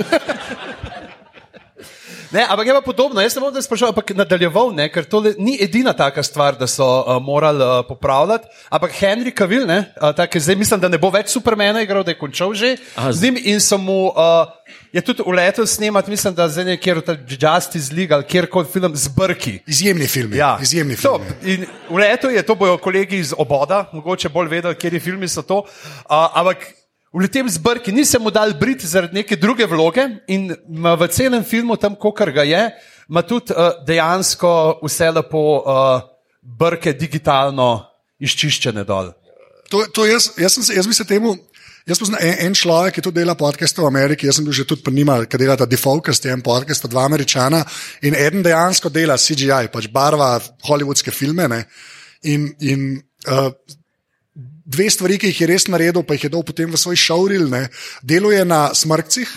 Ne, 2.31 2.47
ampak 2.47 2.67
je 2.67 2.75
pa 2.75 2.81
podobno. 2.81 3.21
Jaz 3.21 3.35
ne 3.35 3.43
bom 3.43 3.51
zdaj 3.51 3.67
sprašal, 3.67 3.91
ampak 3.91 4.13
nadaljeval, 4.15 4.71
ne, 4.75 4.87
ker 4.87 5.03
to 5.03 5.23
ni 5.35 5.57
edina 5.59 5.91
taka 5.93 6.23
stvar, 6.23 6.55
da 6.55 6.69
so 6.71 6.87
uh, 6.87 7.19
morali 7.23 7.59
uh, 7.59 7.83
popravljati. 7.89 8.47
Ampak 8.71 8.95
Henry 8.95 9.35
Cavill, 9.35 9.67
ne, 9.67 9.83
uh, 9.99 10.15
tak, 10.15 10.39
zdaj 10.39 10.57
mislim, 10.57 10.81
da 10.81 10.89
ne 10.89 10.99
bo 10.99 11.11
več 11.11 11.35
Supermana 11.35 11.83
igral, 11.83 12.07
da 12.07 12.15
je 12.15 12.21
končal 12.21 12.55
že 12.55 12.77
Aha, 12.95 13.13
z 13.13 13.23
njim 13.23 13.43
in 13.45 13.61
so 13.61 13.79
mu. 13.79 14.15
Uh, 14.15 14.47
Je 14.93 15.01
tudi 15.03 15.23
uletel 15.27 15.67
snemati, 15.67 16.11
mislim, 16.11 16.35
da 16.35 16.49
zdaj 16.49 16.65
nekje 16.65 16.95
v 16.95 17.03
Justice 17.31 17.95
League 17.95 18.15
ali 18.15 18.25
kjer 18.27 18.47
koli 18.51 18.67
film 18.73 18.97
z 18.97 19.09
brki. 19.09 19.59
Izjemni 19.67 20.07
film. 20.07 20.35
Ja, 20.35 20.59
izjemni 20.63 20.97
film. 20.97 21.23
Uletel 21.91 22.31
je, 22.31 22.43
to 22.43 22.55
bojo 22.55 22.79
kolegi 22.79 23.19
iz 23.19 23.35
oboda, 23.39 23.85
mogoče 23.93 24.29
bolj 24.29 24.49
vedeli, 24.49 24.75
kje 24.75 25.01
filmi 25.01 25.29
so 25.29 25.43
to. 25.43 25.63
Uh, 25.63 26.39
ampak 26.39 26.67
v 27.13 27.29
tem 27.29 27.49
zbrki, 27.49 27.93
nisem 27.93 28.23
mu 28.23 28.31
dal 28.31 28.55
briti 28.55 28.87
zaradi 28.87 29.19
neke 29.19 29.37
druge 29.37 29.67
vloge 29.67 30.05
in 30.31 30.55
v 30.55 31.09
celem 31.11 31.45
filmu, 31.45 31.77
tam, 31.77 31.97
kar 31.99 32.31
ga 32.31 32.47
je, 32.47 32.63
ima 33.11 33.23
tudi 33.27 33.51
uh, 33.51 33.83
dejansko 33.87 34.79
vse 34.85 35.11
lepo 35.11 35.43
uh, 35.59 36.03
brke 36.41 36.95
digitalno 36.95 37.83
izčiščene 38.23 38.85
dol. 38.87 39.11
To, 39.71 39.83
to 39.91 40.07
jaz, 40.07 40.31
jaz, 40.39 40.55
sem, 40.55 40.77
jaz 40.77 40.87
bi 40.87 40.95
se 40.95 41.07
temu. 41.07 41.35
Jaz 41.89 41.99
poznam 41.99 42.21
en, 42.23 42.37
en 42.47 42.55
človek, 42.55 42.99
ki 42.99 43.03
to 43.03 43.11
dela 43.15 43.35
podcast 43.35 43.79
v 43.81 43.89
Ameriki, 43.89 44.29
jaz 44.29 44.39
sem 44.39 44.47
bil 44.47 44.55
že 44.55 44.67
tudi 44.69 44.85
pri 44.85 44.95
njima, 44.95 45.17
ki 45.27 45.39
dela 45.41 45.57
ta 45.59 45.67
Defocus, 45.67 46.21
en 46.29 46.43
podcast, 46.45 46.87
dva 46.87 47.07
američana 47.09 47.65
in 48.07 48.15
eden 48.15 48.45
dejansko 48.47 48.93
dela 48.93 49.17
CGI, 49.19 49.71
pač 49.73 49.89
barva 49.91 50.37
hollywoodske 50.69 51.11
filme. 51.11 51.49
In, 52.29 52.51
in 52.61 53.01
uh, 53.27 53.49
dve 54.71 54.91
stvari, 54.91 55.19
ki 55.19 55.33
jih 55.33 55.41
je 55.43 55.49
res 55.51 55.67
naredil, 55.71 56.05
pa 56.07 56.15
jih 56.15 56.29
je 56.29 56.33
dal 56.33 56.45
potem 56.47 56.71
v 56.71 56.79
svoj 56.79 56.99
šauril, 56.99 57.49
ne, 57.51 57.67
deluje 58.07 58.45
na 58.47 58.69
smrkcih. 58.75 59.31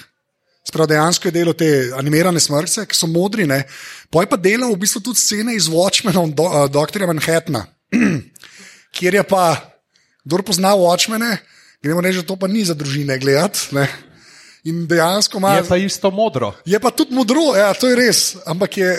Sprav 0.63 0.87
dejansko 0.87 1.27
je 1.27 1.35
delo 1.35 1.51
te 1.57 1.67
animirane 1.97 2.39
smrkce, 2.39 2.85
ki 2.87 2.95
so 2.95 3.09
modri, 3.11 3.43
ne. 3.49 3.63
Poj 4.13 4.29
pa 4.31 4.39
dela 4.39 4.69
v 4.71 4.79
bistvu 4.79 5.01
tudi 5.03 5.19
scene 5.19 5.57
iz 5.57 5.67
Watchmena, 5.67 6.23
do, 6.31 6.45
uh, 6.47 6.69
doktorja 6.71 7.09
Manhattna, 7.09 7.65
kjer 8.95 9.19
je 9.19 9.25
pa, 9.27 9.57
kdo 10.23 10.39
pozna 10.47 10.71
Watchmene, 10.79 11.35
gremo 11.83 12.03
reči, 12.05 12.21
da 12.21 12.29
to 12.31 12.39
pa 12.39 12.47
ni 12.47 12.63
za 12.63 12.77
družine 12.77 13.19
gledati. 13.19 13.83
In 14.71 14.85
dejansko 14.87 15.41
ima. 15.41 15.57
Je 15.59 15.67
pa 15.67 15.75
isto 15.75 16.07
modro. 16.15 16.53
Je 16.63 16.79
pa 16.79 16.93
tudi 16.95 17.11
modro, 17.11 17.51
ja, 17.59 17.73
to 17.75 17.89
je 17.91 17.99
res, 17.99 18.21
ampak 18.47 18.77
je 18.79 18.93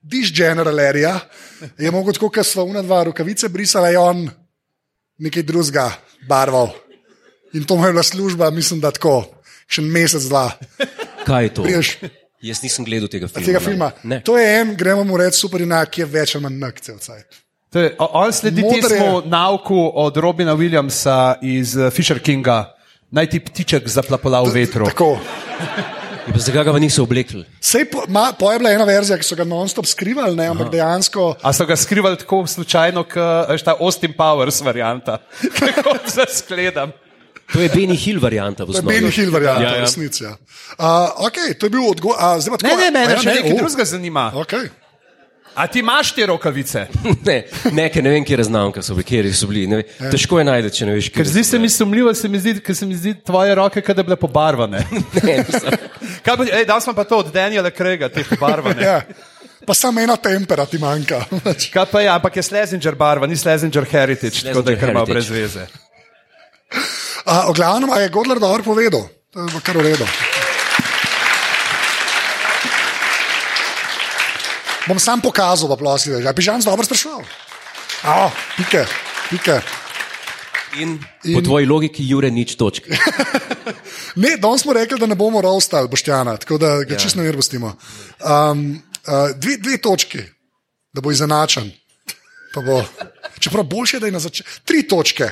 diš 0.00 0.32
general 0.32 0.80
area, 0.80 1.18
je 1.76 1.90
mogoče, 1.92 2.22
kot 2.22 2.40
smo 2.46 2.64
v 2.64 2.80
dva 2.80 3.04
rokavice 3.10 3.50
brisali, 3.52 3.92
on 4.00 4.24
nekaj 5.20 5.44
drugega 5.46 5.90
barval. 6.28 6.72
In 7.52 7.64
to 7.66 7.76
je 7.80 7.92
bila 7.92 8.02
služba, 8.02 8.50
mislim, 8.54 8.80
da 8.80 8.92
tako, 8.94 9.24
še 9.70 9.82
en 9.82 9.90
mesec, 9.92 10.24
dva. 10.30 10.48
Kaj 11.26 11.44
je 11.44 11.54
to? 11.54 11.62
Priješ 11.66 11.98
Jaz 12.40 12.62
nisem 12.64 12.86
gledal 12.88 13.08
tega 13.12 13.28
filma. 13.28 13.46
tega 13.46 13.60
filma. 13.60 13.90
Ne. 14.02 14.22
To 14.24 14.38
je 14.38 14.46
en, 14.60 14.72
gremo 14.72 15.04
mu 15.04 15.18
reči, 15.20 15.36
super 15.42 15.60
junak, 15.60 15.90
ki 15.92 16.00
je 16.00 16.06
več 16.08 16.34
ali 16.34 16.46
manj 16.46 16.56
nak 16.56 16.80
cel 16.80 16.96
cajt. 16.96 17.40
To 17.70 17.82
je, 17.84 17.90
on 18.00 18.32
sledi 18.32 18.64
Modre. 18.64 18.88
temu 18.88 19.20
nauku 19.28 19.76
od 19.94 20.16
Robina 20.16 20.56
Williamsa 20.56 21.36
iz 21.44 21.76
eh, 21.76 21.90
Fisher 21.92 22.18
Kinga. 22.18 22.72
Naj 23.12 23.28
ti 23.30 23.40
ptiček 23.44 23.88
zaplapola 23.88 24.40
v 24.46 24.56
vetru. 24.56 24.88
Tako. 24.88 25.18
Ja, 26.26 26.32
pa 26.32 26.40
Zakaj 26.42 26.64
ga 26.68 26.72
niso 26.78 27.04
oblekli? 27.06 27.42
Sej 27.64 27.86
po, 27.90 28.04
ma, 28.12 28.30
po 28.36 28.50
je 28.52 28.60
bila 28.60 28.72
ena 28.76 28.84
verzija, 28.88 29.16
ki 29.20 29.24
so 29.24 29.36
ga 29.38 29.46
non-stop 29.48 29.88
skrivali, 29.88 30.36
ne, 30.36 30.50
ampak 30.52 30.68
dejansko. 30.72 31.30
A 31.40 31.52
so 31.56 31.64
ga 31.68 31.76
skrivali 31.80 32.18
tako 32.20 32.42
slučajno, 32.46 33.04
kot 33.08 33.64
ta 33.64 33.76
Austin 33.80 34.12
Powers 34.16 34.60
varianta, 34.60 35.18
kako 35.58 35.96
se 36.06 36.26
skledam. 36.42 36.92
To 37.52 37.60
je 37.60 37.68
Benny 37.68 37.96
Hill 37.96 38.20
varianta. 38.22 38.64
v 38.64 38.76
To 38.76 38.78
je. 38.78 38.82
Benny 38.86 39.10
Hill 39.10 39.32
varianta, 39.32 39.62
Ja, 39.62 39.68
ja, 39.68 39.72
ja. 39.72 39.80
ja. 39.80 39.86
resnica. 39.88 40.24
Ja. 40.24 40.36
Uh, 40.78 41.26
okay, 41.26 41.56
to 41.58 41.66
je 41.66 41.70
bil 41.70 41.82
odgovor. 41.88 42.14
Uh, 42.14 42.38
Ne, 42.62 42.76
ne, 42.76 42.90
mene 42.94 43.16
ja, 43.16 43.18
še 43.18 43.34
nekaj 43.34 43.52
o, 43.52 43.58
drugega 43.64 43.84
zanima. 43.90 44.28
Okay. 44.44 44.70
A 45.54 45.66
ti 45.66 45.78
imaš 45.78 46.12
te 46.14 46.26
rokavice? 46.26 46.86
Ne, 47.26 47.44
nekaj, 47.72 48.02
ne 48.02 48.10
vem, 48.10 48.24
kje 48.24 48.44
znamke 48.44 48.82
so 48.82 48.94
kje 48.96 49.32
so 49.34 49.46
bili. 49.46 49.66
ne 49.66 49.76
ve- 49.76 50.10
Težko 50.10 50.38
je 50.38 50.44
najti, 50.44 50.70
če 50.70 50.86
ne 50.86 50.94
veš, 50.94 51.08
Ker 51.08 51.24
kje 51.24 51.30
zdi 51.30 51.44
se 51.44 51.58
mi 51.58 51.68
sumljivo, 51.68 52.14
se 52.14 52.28
mi 52.28 52.38
zdi, 52.38 52.60
ker 52.60 52.76
se 52.76 52.86
mi 52.86 52.96
zdi 52.96 53.14
tvoje 53.24 53.54
roke, 53.54 53.82
da 53.82 53.94
bi 53.94 54.02
bile 54.02 54.16
pobarvane. 54.16 54.84
Ne, 55.22 55.44
Kaj 56.24 56.36
bo, 56.36 56.44
ej, 56.44 56.64
dal 56.64 56.80
sem 56.80 56.94
pa 56.94 57.04
to 57.04 57.18
od 57.18 57.32
Daniela 57.32 57.70
Krega, 57.70 58.08
te 58.08 58.24
pobarvane. 58.24 58.82
Ja. 58.82 59.02
Pa 59.66 59.74
samo 59.74 60.00
ena 60.00 60.16
tempera 60.16 60.64
ti 60.66 60.78
manjka. 60.78 61.24
Kaj 61.72 61.86
pa 61.92 62.00
je, 62.00 62.08
ampak 62.08 62.36
je 62.36 62.42
Slezinger 62.42 62.94
barva, 62.94 63.26
ni 63.26 63.36
Slezinger 63.36 63.84
Heritage, 63.84 64.40
tako 64.42 64.62
da 64.62 64.70
je 64.72 64.80
kar 64.80 64.94
malo 64.94 65.06
brez 65.06 65.28
veze. 65.30 65.66
Uh, 67.26 67.48
o 67.48 67.52
glavnem, 67.52 67.90
a 67.90 68.00
je 68.00 68.08
Godler 68.08 68.38
dobro 68.40 68.62
povedal, 68.62 69.08
to 69.30 69.40
je 69.40 69.60
kar 69.62 69.76
v 69.76 69.82
redu. 69.82 70.06
Bom 74.90 74.98
sam 74.98 75.20
pokazal, 75.22 75.68
pa 75.70 75.76
prosim, 75.78 76.18
da 76.18 76.28
je 76.28 76.34
pižam 76.34 76.60
dobro 76.66 76.84
spraševal. 76.84 77.22
A, 78.02 78.30
pike, 78.56 78.86
pike. 79.30 79.60
In, 80.82 80.98
in 81.24 81.34
po 81.34 81.42
tvoji 81.46 81.66
logiki, 81.66 82.02
Jure, 82.08 82.30
nič 82.30 82.56
točk. 82.58 82.90
Ne, 84.18 84.34
danes 84.42 84.64
smo 84.64 84.72
rekli, 84.74 84.98
da 84.98 85.06
ne 85.06 85.14
bomo 85.14 85.38
rovstali 85.40 85.88
Boštjana, 85.88 86.34
tako 86.42 86.58
da 86.58 86.70
ga 86.82 86.94
ja. 86.94 86.98
čisto 86.98 87.20
ne 87.20 87.30
vrstimo. 87.30 87.68
Um, 88.18 88.82
uh, 89.06 89.30
dve, 89.38 89.54
dve 89.62 89.76
točki, 89.78 90.18
da 90.92 91.00
bo 91.00 91.12
izenačen. 91.14 91.70
Pa 92.54 92.60
Bo, 92.60 92.82
čeprav 93.38 93.64
boljše, 93.64 94.00
da 94.02 94.10
je 94.10 94.12
na 94.12 94.18
začetku. 94.18 94.50
Tri 94.64 94.82
točke. 94.82 95.30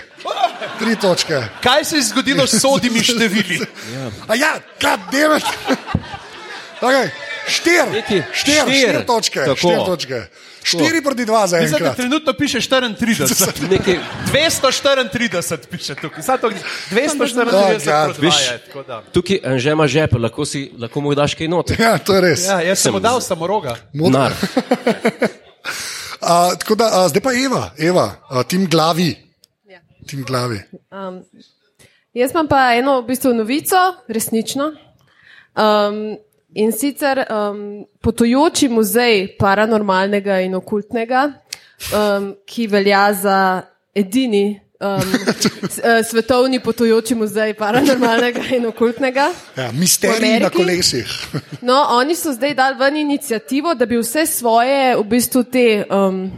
Tri 0.78 0.94
točke. 1.00 1.42
Kaj 1.62 1.84
se 1.84 1.96
je 1.96 2.02
zgodilo 2.02 2.46
s 2.46 2.60
sodimi 2.62 3.02
števili? 3.02 3.58
A 4.30 4.38
ja, 4.38 4.54
kad 4.78 5.00
devet. 5.10 5.42
Okay. 6.80 7.08
Štir, 7.48 7.84
Nekaj. 7.90 8.22
štir, 8.32 8.62
Štir. 8.62 9.06
točke. 9.06 9.40
Tako. 9.40 9.56
Štir 9.56 9.78
točke. 9.86 10.18
Štiri 10.62 11.00
proti 11.00 11.24
dva 11.24 11.46
za 11.46 11.56
Mislim, 11.58 11.74
enkrat. 11.76 11.96
trenutno 11.96 12.32
piše 12.32 12.58
34. 12.58 13.70
Nekaj, 13.70 13.96
234 14.28 15.66
piše 15.66 15.94
tukaj. 15.94 16.22
Sad 16.22 16.40
to 16.40 16.50
234 16.90 17.48
Oh, 17.48 17.72
God. 17.72 17.80
proti 18.06 18.20
Viš. 18.20 18.34
2 18.34 18.52
je. 18.52 18.58
tako 18.58 18.82
da. 18.82 19.02
tukaj 19.12 19.38
že 19.56 19.70
ima 19.70 19.86
žepe, 19.86 20.18
lahko, 20.18 20.44
si, 20.44 20.70
lahko 20.78 21.00
mu 21.00 21.14
daš 21.14 21.34
kaj 21.34 21.48
not. 21.48 21.70
Ja, 21.72 21.98
to 21.98 22.14
je 22.14 22.20
res. 22.20 22.44
Ja, 22.46 22.60
jaz 22.60 22.78
sem 22.78 22.92
mu 22.92 23.00
dal 23.00 23.20
samoroga. 23.20 23.76
Modro. 23.92 24.20
Nar. 24.20 24.32
Uh, 26.18 26.58
tako 26.58 26.74
da, 26.74 26.84
uh, 26.86 27.08
zdaj 27.08 27.22
pa 27.22 27.30
Eva, 27.32 27.70
Eva 27.78 28.14
uh, 28.30 28.42
tim 28.42 28.66
glavi. 28.66 29.14
Ja. 29.64 29.78
Tim 30.06 30.24
glavi. 30.24 30.58
Um, 30.90 31.22
jaz 32.12 32.30
imam 32.30 32.48
pa 32.48 32.74
eno 32.74 33.00
v 33.00 33.06
bistvu 33.06 33.30
novico, 33.34 33.76
resnično. 34.08 34.72
Um, 35.54 36.18
in 36.54 36.72
sicer 36.72 37.24
um, 37.30 37.84
potujoči 38.02 38.68
muzej 38.68 39.36
paranormalnega 39.38 40.40
in 40.40 40.54
okultnega, 40.54 41.32
um, 41.94 42.34
ki 42.46 42.66
velja 42.66 43.12
za 43.14 43.62
edini 43.94 44.60
um, 44.80 44.88
uh, 45.02 46.00
svetovni 46.04 46.60
potujoči 46.60 47.14
muzej 47.14 47.54
paranormalnega 47.54 48.46
in 48.56 48.66
okultnega. 48.66 49.28
Ja, 49.56 49.70
misterij 49.72 50.40
na 50.40 50.50
kolesih. 50.50 51.06
No, 51.62 51.82
oni 51.90 52.14
so 52.16 52.32
zdaj 52.32 52.54
dali 52.54 52.78
ven 52.78 52.96
inicijativo, 52.96 53.74
da 53.74 53.86
bi 53.86 53.98
vse 53.98 54.26
svoje, 54.26 54.96
v 54.96 55.04
bistvu 55.04 55.44
te, 55.44 55.66
um, 55.90 56.30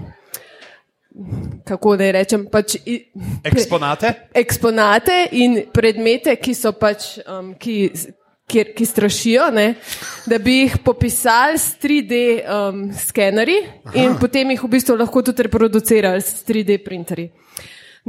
kako 1.67 1.97
naj 1.97 2.13
rečem, 2.13 2.47
pač. 2.51 2.75
i- 2.87 3.05
Eksponate? 3.45 4.13
eksponate 4.35 5.29
in 5.33 5.63
predmete, 5.73 6.37
ki 6.37 6.55
so 6.55 6.73
pač, 6.73 7.19
um, 7.29 7.55
ki, 7.55 7.91
kjer, 8.51 8.73
ki 8.77 8.87
strašijo, 8.87 9.51
ne, 9.55 9.67
da 10.27 10.39
bi 10.43 10.57
jih 10.65 10.79
popisali 10.85 11.59
s 11.59 11.77
3D 11.83 12.23
um, 12.43 12.83
skenerji 12.95 13.61
in 13.95 14.17
potem 14.21 14.51
jih 14.55 14.65
v 14.65 14.73
bistvu 14.75 14.99
lahko 14.99 15.23
tudi 15.23 15.47
reproducirali 15.47 16.23
s 16.23 16.43
3D 16.49 16.81
printerji. 16.85 17.31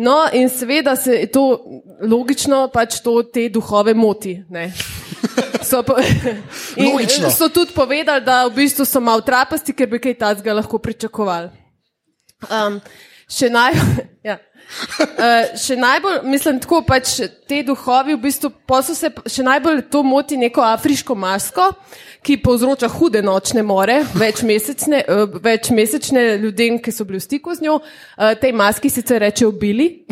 No, 0.01 0.23
in 0.33 0.49
seveda 0.49 0.95
se 0.95 1.13
je 1.19 1.27
to 1.31 1.43
logično, 2.07 2.69
pač 2.73 3.01
to 3.03 3.21
te 3.23 3.49
duhove 3.49 3.93
moti. 3.93 4.39
ne. 4.49 4.71
So, 5.61 5.83
po, 5.83 5.93
in 6.75 6.91
Logično. 6.91 7.29
so 7.31 7.47
tudi 7.49 7.71
povedali, 7.71 8.25
da 8.25 8.47
v 8.47 8.55
bistvu 8.55 8.85
so 8.85 8.99
malo 8.99 9.21
trapasti, 9.21 9.75
ker 9.77 9.87
bi 9.87 10.01
kaj 10.01 10.17
takega 10.19 10.55
lahko 10.57 10.79
pričakovali. 10.81 11.51
Um, 12.49 12.81
še, 13.31 13.49
naj, 13.51 13.75
ja. 14.27 14.37
uh, 14.37 15.51
še 15.63 15.77
najbolj, 15.79 16.21
mislim, 16.29 16.59
tako 16.63 16.81
pač 16.87 17.17
te 17.49 17.61
duhovi, 17.67 18.15
v 18.17 18.21
bistvu, 18.25 18.53
so 18.81 18.95
se 18.97 19.11
še 19.25 19.45
najbolj 19.47 19.85
to 19.93 20.03
moti 20.07 20.39
neko 20.41 20.63
afriško 20.65 21.15
masko, 21.15 21.71
ki 22.21 22.37
povzroča 22.43 22.91
hude 22.93 23.23
nočne 23.25 23.63
more, 23.65 24.01
večmesečne, 24.13 25.03
uh, 25.07 25.39
večmesečne 25.41 26.25
ljudem, 26.43 26.81
ki 26.83 26.93
so 26.93 27.07
bili 27.07 27.21
v 27.21 27.25
stiku 27.25 27.55
z 27.57 27.65
njo. 27.65 27.79
Uh, 27.81 28.33
tej 28.37 28.53
maski 28.53 28.91
sicer 28.93 29.23
rečejo 29.23 29.55
bili. 29.55 30.05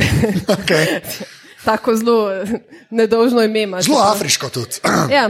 Okay. 0.47 0.99
Tako 1.67 1.91
zelo 1.99 2.19
nedolžno 2.89 3.43
ime. 3.43 3.67
ima, 3.67 3.81
Zelo 3.83 3.99
afriško 3.99 4.49
tudi. 4.49 4.79
Ja. 5.11 5.27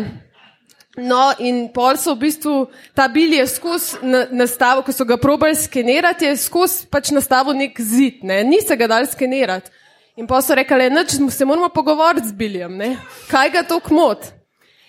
No, 1.00 1.32
in 1.40 1.70
pol 1.72 1.96
so 1.98 2.14
v 2.16 2.28
bistvu 2.28 2.54
ta 2.96 3.08
bil 3.08 3.34
je 3.34 3.46
skozi 3.48 4.00
na- 4.04 4.28
nastavil, 4.32 4.84
ko 4.84 4.92
so 4.92 5.06
ga 5.06 5.18
probali 5.18 5.56
skenirati, 5.56 6.26
je 6.26 6.38
skozi 6.38 6.88
pač 6.92 7.12
nastavil 7.16 7.56
nek 7.56 7.80
zid, 7.80 8.24
ne? 8.24 8.44
ni 8.44 8.60
se 8.62 8.76
ga 8.76 8.88
dal 8.88 9.08
skenirati. 9.08 9.72
In 10.20 10.28
pa 10.28 10.42
so 10.42 10.56
rekli, 10.56 10.90
da 10.90 11.06
se 11.08 11.46
moramo 11.46 11.70
pogovoriti 11.70 12.28
z 12.28 12.34
Biljem, 12.36 12.76
ne? 12.78 12.98
kaj 13.32 13.50
ga 13.50 13.64
to 13.64 13.80
kmot. 13.80 14.40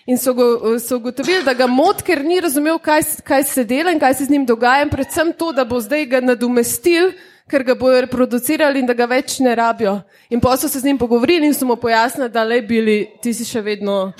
In 0.07 0.19
so, 0.19 0.35
go, 0.35 0.79
so 0.79 0.97
ugotovili, 0.97 1.45
da 1.45 1.55
ga 1.55 1.67
mot, 1.71 2.03
ker 2.03 2.25
ni 2.25 2.41
razumel, 2.41 2.81
kaj, 2.83 3.05
kaj 3.23 3.45
se 3.47 3.65
dela 3.65 3.93
in 3.93 4.01
kaj 4.01 4.15
se 4.15 4.25
z 4.25 4.31
njim 4.31 4.47
dogaja, 4.47 4.83
in 4.83 4.91
predvsem 4.91 5.33
to, 5.39 5.53
da 5.53 5.65
bo 5.65 5.79
zdaj 5.81 6.07
ga 6.07 6.21
nadomestil, 6.21 7.13
ker 7.51 7.65
ga 7.67 7.75
bojo 7.75 8.01
reproducirali 8.01 8.79
in 8.79 8.87
da 8.87 8.95
ga 8.95 9.09
več 9.11 9.41
ne 9.43 9.55
rabijo. 9.59 9.97
In 10.31 10.41
pa 10.41 10.55
so 10.57 10.69
se 10.69 10.79
z 10.79 10.87
njim 10.87 10.99
pogovorili 10.99 11.47
in 11.47 11.55
so 11.55 11.67
mu 11.67 11.77
pojasnili, 11.77 12.31
da 12.31 12.45
le 12.45 12.61
bili, 12.63 13.11
ti 13.23 13.35
si 13.35 13.45
še 13.45 13.61
vedno 13.67 14.13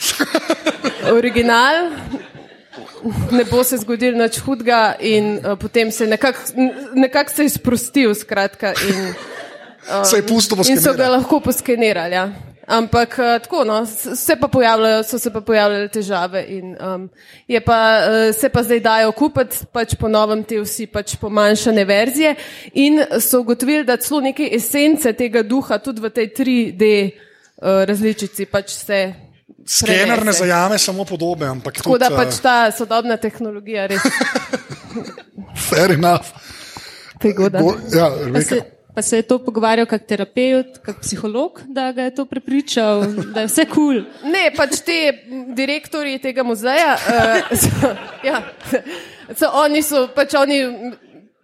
original, 1.19 1.91
ne 3.31 3.45
bo 3.51 3.63
se 3.65 3.79
zgodil 3.81 4.19
nič 4.19 4.41
hudega, 4.45 4.97
in 5.01 5.39
uh, 5.39 5.55
potem 5.59 5.93
se 5.93 6.05
je 6.05 6.11
nekako 6.11 6.39
nekak 6.95 7.31
se 7.31 7.47
je 7.47 7.55
sprostil. 7.55 8.15
Skratka, 8.15 8.75
in, 8.89 9.15
Se 10.05 10.17
je 10.17 10.27
pusto 10.27 10.55
in 10.55 10.77
so 10.77 10.93
ga 10.93 11.09
poskenirati. 11.09 11.11
lahko 11.11 11.41
poskenirali. 11.41 12.15
Ja. 12.15 12.29
Ampak 12.71 13.19
uh, 13.19 13.43
tako, 13.43 13.65
no, 13.65 13.87
se 14.17 14.37
pa 14.37 14.49
pojavljajo, 14.49 15.03
so 15.03 15.19
se 15.19 15.33
pa 15.33 15.41
pojavljale 15.41 15.89
težave. 15.89 16.45
In, 16.49 16.77
um, 16.79 17.09
je 17.49 17.61
pa, 17.61 17.79
uh, 17.99 18.35
se 18.35 18.49
pa 18.49 18.63
zdaj 18.63 18.81
dajo 18.81 19.13
kupiti, 19.13 19.65
pač 19.73 19.97
po 19.99 20.09
novem 20.09 20.45
te 20.47 20.61
vsi 20.63 20.87
pač 20.87 21.17
pomanjšane 21.19 21.85
verzije. 21.85 22.37
In 22.79 23.03
so 23.19 23.41
ugotovili, 23.43 23.83
da 23.85 23.99
celo 23.99 24.21
neke 24.21 24.47
esence 24.55 25.13
tega 25.19 25.43
duha 25.43 25.81
tudi 25.83 26.05
v 26.05 26.13
tej 26.15 26.31
3D 26.39 26.93
uh, 27.11 27.83
različici 27.91 28.47
pač 28.47 28.77
se. 28.79 29.03
Skener 29.67 30.07
ne 30.09 30.23
prenese. 30.23 30.47
zajame 30.47 30.79
samo 30.79 31.05
podobe, 31.05 31.47
ampak 31.51 31.83
Tako 31.83 31.99
da 31.99 32.09
tudi, 32.09 32.23
pač 32.23 32.39
ta 32.43 32.57
sodobna 32.73 33.19
tehnologija 33.21 33.91
res 33.91 34.07
fair 35.69 35.99
enough. 35.99 36.31
Go, 37.21 37.51
ja, 37.93 38.09
Rebeka. 38.25 38.80
Se, 39.03 39.09
pa 39.09 39.09
se 39.09 39.17
je 39.17 39.23
to 39.23 39.39
pogovarjal 39.39 39.87
kot 39.87 40.03
terapeut, 40.07 40.79
kot 40.85 41.01
psiholog, 41.01 41.61
da 41.69 41.93
ga 41.93 42.03
je 42.03 42.15
to 42.15 42.25
prepričal, 42.25 43.05
da 43.35 43.41
je 43.41 43.47
vse 43.47 43.65
kul. 43.65 43.81
Cool. 43.81 44.31
Ne, 44.33 44.51
pač 44.57 44.81
te 44.85 44.99
direktori 45.57 46.19
tega 46.19 46.43
muzeja, 46.43 46.95
uh, 46.97 47.57
so, 47.57 47.95
ja, 48.27 48.43
so, 49.35 49.51
oni 49.65 49.83
so 49.83 50.09
pač 50.15 50.35
oni 50.37 50.61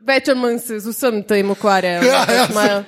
več 0.07 0.29
ali 0.29 0.41
manj 0.41 0.61
se 0.61 0.81
z 0.81 0.93
vsem 0.93 1.23
tem 1.25 1.51
ukvarjajo. 1.51 2.05
Ja, 2.05 2.25
ne, 2.29 2.35
ja, 2.35 2.47
pač 2.47 2.55
imajo- 2.55 2.85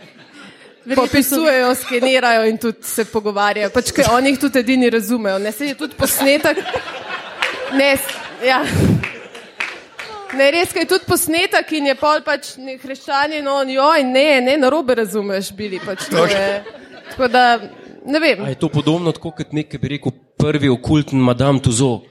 Popisujejo, 0.89 1.75
skenirajo 1.75 2.47
in 2.49 2.57
tudi 2.59 2.87
se 2.89 3.05
pogovarjajo. 3.05 3.69
Pač, 3.75 3.91
ker 3.93 4.07
oni 4.13 4.31
jih 4.31 4.39
tudi 4.41 4.63
edini 4.63 4.89
razumejo. 4.91 5.39
Ne, 5.39 5.53
se 5.53 5.67
je 5.67 5.75
tudi 5.77 5.97
posnetek. 5.99 6.63
Ne, 7.77 7.91
ja. 8.41 8.63
Ne 10.37 10.51
res, 10.51 10.75
je 10.75 10.85
tudi 10.89 11.05
posnetek 11.09 11.73
in 11.73 11.87
je 11.87 11.95
pol 11.95 12.23
pač 12.25 12.57
ne- 12.57 12.79
hriščani, 12.79 13.43
no, 13.43 13.63
joj, 13.63 14.05
ne, 14.05 14.41
ne, 14.41 14.57
narobe 14.57 14.95
razumeš, 14.95 15.53
bili 15.57 15.81
pač. 15.81 16.09
To 16.11 16.27
je, 16.27 16.65
tako 17.11 17.29
da, 17.29 17.45
ne 18.05 18.21
vem. 18.21 18.45
A 18.45 18.49
je 18.49 18.59
to 18.61 18.69
podobno 18.69 19.13
kot 19.13 19.53
nek, 19.53 19.69
ki 19.71 19.79
bi 19.79 19.95
rekel, 19.97 20.13
prvi 20.39 20.69
okulten 20.69 21.19
Madame 21.19 21.61
Tuzo? 21.61 22.03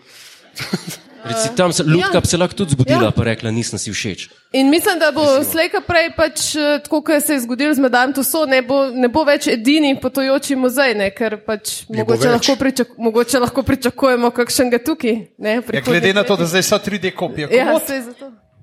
Reci, 1.24 1.56
tam 1.56 1.74
se 1.74 1.84
Lutka 1.84 2.18
ja. 2.18 2.22
se 2.26 2.38
lahko 2.38 2.56
tudi 2.56 2.72
zbudila, 2.72 3.04
Ja. 3.04 3.12
pa 3.12 3.24
rekla, 3.24 3.52
nisem 3.52 3.80
si 3.80 3.92
všeč. 3.92 4.30
In 4.54 4.70
mislim, 4.70 5.00
da 5.00 5.12
bo 5.12 5.44
slejka 5.44 5.82
prej, 5.82 6.12
pač, 6.16 6.56
eh, 6.56 6.80
tako 6.84 7.02
kot 7.02 7.24
se 7.26 7.34
je 7.34 7.40
zgodilo 7.42 7.74
z 7.74 7.80
Madame 7.80 8.14
Tussauds, 8.14 8.50
ne 8.50 8.62
bo, 8.62 8.90
ne 8.90 9.08
bo 9.08 9.24
več 9.24 9.48
edini 9.48 9.96
potujoči 10.02 10.56
muzej, 10.56 10.96
ne, 10.96 11.10
ker 11.12 11.38
pač 11.38 11.90
Ne 11.90 11.98
mogoče 12.00 12.30
lahko, 12.30 12.56
pričak, 12.56 12.88
mogoče 12.98 13.40
lahko 13.40 13.64
pričakujemo 13.64 14.32
kakšnega 14.32 14.80
tukaj. 14.80 15.16
Ne, 15.38 15.62
Ja, 15.74 15.82
glede 15.82 16.14
na 16.14 16.24
to, 16.24 16.36
da 16.36 16.46
zdaj 16.46 16.64
so 16.64 16.78
3D 16.78 17.12
kopije. 17.12 17.50
Ja. 17.52 17.74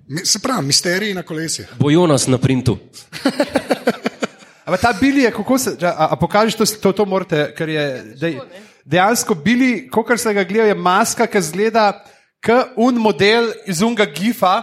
Mi- 0.08 0.26
Se 0.26 0.38
pravi, 0.38 0.66
misteriji 0.66 1.14
na 1.14 1.22
kolesih. 1.22 1.68
Bo 1.78 1.90
Jonas 1.90 2.26
na 2.26 2.38
printu. 2.38 2.78
Ampak 4.66 4.80
ta 4.80 4.92
bili 4.92 5.20
je, 5.22 5.30
kako 5.30 5.58
se, 5.58 5.76
a, 5.82 6.08
a 6.10 6.16
pokažeš 6.16 6.54
to, 6.54 6.64
to, 6.80 6.92
to 6.92 7.04
morate, 7.04 7.52
ker 7.56 7.68
je 7.68 7.84
dej, 8.16 8.38
dejansko 8.84 9.34
bili, 9.34 9.88
kot 9.88 10.08
se 10.16 10.32
ga 10.34 10.44
gleda, 10.44 10.66
je 10.66 10.74
maska, 10.74 11.26
ki 11.26 11.40
zgleda 11.40 12.04
kot 12.44 12.76
un 12.76 13.00
model 13.00 13.52
iz 13.66 13.82
unga 13.82 14.04
gifa, 14.04 14.62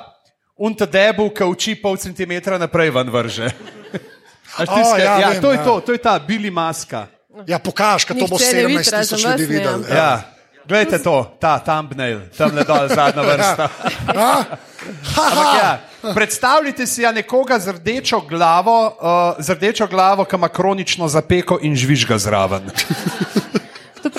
un 0.61 0.75
ta 0.77 0.85
debu, 0.85 1.29
ki 1.33 1.43
uči 1.49 1.75
pol 1.81 1.97
centimetra 1.97 2.57
naprej 2.61 2.93
ven 2.93 3.09
vrže. 3.09 3.49
A 4.59 4.63
O, 4.63 4.65
tiska, 4.67 4.97
ja, 4.99 5.19
ja, 5.19 5.29
vem, 5.29 5.41
to 5.41 5.51
je 5.51 5.57
ja. 5.57 5.63
to, 5.63 5.73
to 5.79 5.91
je 5.95 5.97
ta 5.97 6.19
bili 6.19 6.51
maska. 6.51 7.07
Ja, 7.47 7.55
pokaž, 7.55 8.03
kaj 8.03 8.19
to 8.19 8.27
bo 8.27 8.35
Nihče 8.35 8.51
ne 8.53 8.65
vidi, 8.67 8.83
17 8.83 8.91
razen 8.91 9.17
tisoč 9.17 9.23
ljudi 9.23 9.47
ne, 9.47 9.47
videl. 9.47 9.79
ja. 9.89 9.95
Ja. 9.95 10.11
Glejte 10.67 10.99
to, 10.99 11.37
ta 11.39 11.57
thumbnail, 11.59 12.19
tam 12.37 12.53
le 12.55 12.63
dol, 12.63 12.85
zadnja 12.87 13.23
vrsta. 13.25 13.65
Ampak 15.23 15.49
ja, 15.57 15.71
predstavljajte 16.13 16.85
si 16.87 17.01
ja 17.01 17.11
nekoga 17.11 17.59
z 17.59 17.73
rdečo 17.79 18.21
glavo, 18.29 18.75
uh, 18.87 19.41
z 19.41 19.57
rdečo 19.57 19.87
glavo, 19.87 20.25
ki 20.25 20.35
ima 20.35 20.47
kronično 20.47 21.07
zapeko 21.07 21.57
in 21.61 21.75
žvižga 21.75 22.17
zraven. 22.17 22.69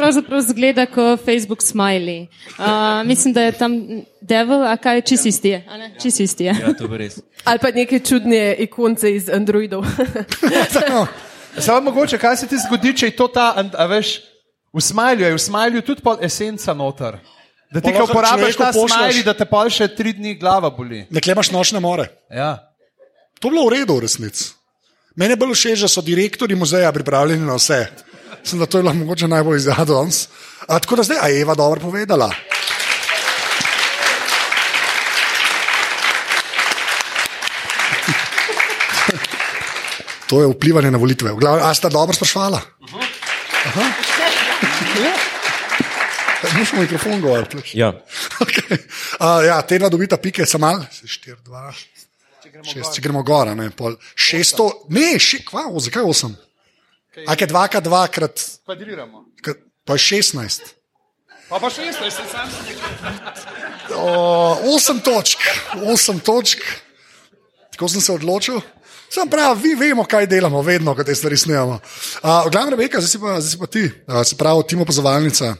Pravzaprav 0.02 0.40
zgleda 0.48 0.86
kot 0.90 1.20
Facebook 1.22 1.62
smiley. 1.62 2.26
Uh, 2.58 3.06
mislim, 3.06 3.34
da 3.34 3.42
je 3.46 3.52
tam 3.52 3.76
devil, 4.20 4.64
a 4.66 4.74
kaj 4.76 5.00
čist 5.06 5.26
isti 5.30 5.48
je. 5.54 5.60
a 5.70 5.78
ne? 5.78 5.92
Čist 6.02 6.20
isti 6.20 6.44
je. 6.44 6.56
Ja, 6.60 6.72
to 6.74 6.88
bo 6.90 6.98
res. 6.98 7.20
Ali 7.48 7.58
pa 7.62 7.70
neke 7.70 8.00
čudne 8.02 8.56
ikonce 8.66 9.14
iz 9.14 9.30
Androidov. 9.30 9.86
Samo 11.66 11.80
mogoče, 11.80 12.18
kaj 12.18 12.36
se 12.36 12.48
ti 12.48 12.58
zgodi, 12.66 12.96
če 12.96 13.06
je 13.12 13.16
to 13.16 13.28
ta, 13.28 13.52
a- 13.54 13.86
veš, 13.86 14.20
v 14.74 14.80
smilju 14.80 15.26
je, 15.26 15.34
v 15.36 15.42
smilju 15.46 15.82
tudi 15.86 16.02
pol 16.02 16.18
esenca 16.24 16.74
noter. 16.74 17.18
Da 17.72 17.80
ti, 17.80 17.92
Pa 17.92 17.98
ko 18.02 18.10
uporabiš 18.10 18.56
ta 18.56 18.72
smilj, 18.72 19.22
da 19.24 19.34
te 19.36 19.46
pol 19.48 19.70
še 19.72 19.88
tri 19.96 20.12
dni 20.12 20.34
glava 20.40 20.70
boli. 20.70 21.06
Nekje 21.10 21.32
imaš 21.32 21.50
nočne 21.54 21.80
more. 21.80 22.08
Ja. 22.28 22.56
To 23.40 23.48
je 23.48 23.52
bilo 23.54 23.68
v 23.68 23.78
redu, 23.78 23.96
v 23.96 24.04
resnici. 24.04 24.50
Meni 25.16 25.32
je 25.36 25.40
bolj 25.40 25.54
všeč, 25.56 25.84
da 25.84 25.88
so 25.88 26.02
direktori 26.04 26.56
muzeja 26.56 26.92
pripravljeni 26.92 27.46
na 27.46 27.56
vse. 27.60 27.86
Mislim, 28.42 28.60
da 28.60 28.66
to 28.66 28.78
je 28.78 28.82
bilo 28.82 28.94
mogoče 28.94 29.28
najbolj 29.28 29.56
izjavljeno 29.56 29.84
danes. 29.84 30.28
A, 30.66 30.78
Tako 30.78 30.96
da 30.96 31.02
zdaj, 31.02 31.18
a 31.20 31.28
je 31.28 31.40
Eva 31.40 31.54
dobro 31.54 31.80
povedala. 31.80 32.32
To 40.26 40.40
je 40.40 40.48
vplivanje 40.48 40.90
na 40.90 40.98
volitve. 40.98 41.32
V 41.32 41.36
glavnem, 41.36 41.66
A 41.66 41.74
sta 41.74 41.88
dobro 41.88 42.14
sprašvala? 42.14 42.60
Aha. 43.64 43.84
Nismo 46.58 46.80
mikrofon 46.80 47.20
govorili. 47.20 47.62
Ja. 47.72 47.92
Okay. 48.40 48.78
Uh, 49.20 49.44
ja, 49.46 49.62
te 49.62 49.78
dva 49.78 49.88
dobita 49.88 50.16
pike, 50.16 50.46
samo 50.46 50.66
malo, 50.66 50.86
4, 51.04 51.36
2, 51.46 51.72
6, 52.64 52.94
če 52.94 53.02
gremo 53.02 53.22
gor, 53.22 53.52
ne 53.56 53.70
pol. 53.70 53.94
600, 54.16 54.70
ne, 54.88 55.18
še, 55.20 55.44
kva, 55.46 55.68
zakaj 55.78 56.02
8? 56.02 56.34
A 57.26 57.36
je 57.36 57.46
2, 57.46 57.80
2 57.80 58.08
krat, 58.08 58.40
Kvadriramo. 58.64 59.24
pa 59.84 59.92
je 59.92 59.98
16. 59.98 60.60
Pa 61.52 61.58
pa 61.60 61.68
še 61.68 61.84
jaz, 61.84 61.98
sem 62.00 62.28
sam. 62.32 62.48
O, 63.92 64.72
8 64.72 65.02
točk, 65.04 65.42
8 65.76 66.22
točk, 66.24 66.62
tako 67.74 67.88
sem 67.92 68.00
se 68.00 68.14
odločil. 68.14 68.62
Sam 69.12 69.28
pravi, 69.28 69.60
vi 69.60 69.74
vemo, 69.76 70.06
kaj 70.08 70.24
delamo, 70.24 70.62
vedno, 70.64 70.94
ko 70.96 71.04
te 71.04 71.12
stvari 71.12 71.36
snemamo. 71.36 71.76
Uh, 72.24 72.48
Glavna 72.48 72.72
Rebeka, 72.72 73.02
zdaj 73.04 73.12
si 73.12 73.20
pa, 73.20 73.36
zdaj 73.36 73.50
si 73.50 73.60
pa 73.60 73.68
ti, 73.68 73.84
uh, 73.84 74.22
se 74.24 74.38
pravi, 74.40 74.64
Timo 74.72 74.88
Pozovalnica. 74.88 75.52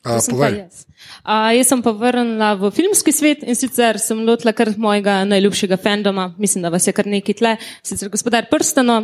Uh, 0.00 0.16
Sem 0.24 0.40
jaz. 0.40 0.86
Uh, 1.20 1.52
jaz 1.56 1.68
sem 1.68 1.80
pa 1.84 1.92
vrnila 1.96 2.54
v 2.60 2.68
filmski 2.72 3.12
svet 3.12 3.44
in 3.44 3.56
sicer 3.56 4.00
sem 4.00 4.18
lotila 4.24 4.52
kar 4.56 4.72
mojega 4.80 5.22
najljubšega 5.28 5.76
fandoma, 5.80 6.30
mislim, 6.40 6.64
da 6.64 6.72
vas 6.72 6.88
je 6.88 6.96
kar 6.96 7.08
nekaj 7.08 7.36
tle, 7.40 7.54
sicer 7.84 8.08
gospodar 8.12 8.48
Prstano. 8.48 9.02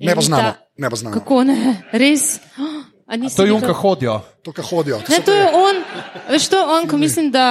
Ne 0.00 0.14
poznamo, 0.14 0.52
ne 0.76 0.90
poznamo. 0.90 1.14
Kako 1.16 1.44
ne, 1.44 1.82
res? 1.92 2.38
Oh, 3.12 3.14
a 3.14 3.16
nisi 3.20 3.36
To 3.36 3.42
je 3.42 3.46
videl? 3.52 3.60
junka 3.60 3.74
hodijo. 3.76 4.20
To, 4.42 4.52
kar 4.56 4.64
hodijo. 4.64 4.98
to 5.04 5.12
Ne, 5.12 5.18
to 5.20 5.32
je 5.36 5.44
on, 5.52 5.76
veš, 6.30 6.46
to 6.48 6.56
je 6.56 6.64
on, 6.64 6.86
ko 6.88 6.96
mislim, 6.96 7.28
da, 7.34 7.44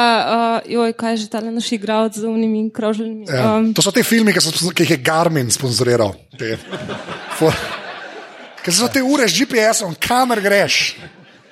uh, 0.65 0.71
joj, 0.71 0.93
kaj 0.97 1.13
je 1.13 1.17
že 1.17 1.27
tale 1.29 1.51
naš 1.51 1.71
igralec 1.71 2.17
z 2.17 2.25
unimi 2.25 2.71
krožljami. 2.73 3.25
Ja. 3.29 3.57
Um, 3.59 3.73
To 3.73 3.81
so 3.85 3.91
te 3.93 4.01
filme, 4.03 4.33
ki, 4.33 4.41
so, 4.41 4.71
ki 4.73 4.83
jih 4.83 4.95
je 4.95 4.97
Garmin 5.05 5.51
sponzoriral. 5.53 6.15
Ker 8.61 8.73
so 8.73 8.87
te 8.89 9.03
ure 9.05 9.27
z 9.27 9.43
GPS-om, 9.43 9.93
kamer 10.01 10.41
greš. 10.41 10.95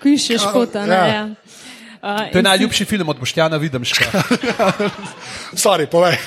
Ki 0.01 0.17
še 0.17 0.39
škota, 0.41 0.85
ne. 0.89 0.95
ja. 0.95 1.05
Ja. 1.05 1.23
Uh, 1.99 2.31
To 2.31 2.37
je 2.37 2.41
in 2.41 2.47
najljubši 2.47 2.85
film 2.87 3.09
od 3.11 3.19
Boštjana 3.19 3.57
Videmška. 3.59 4.05
Sorry, 5.53 5.85
povej. 5.91 6.15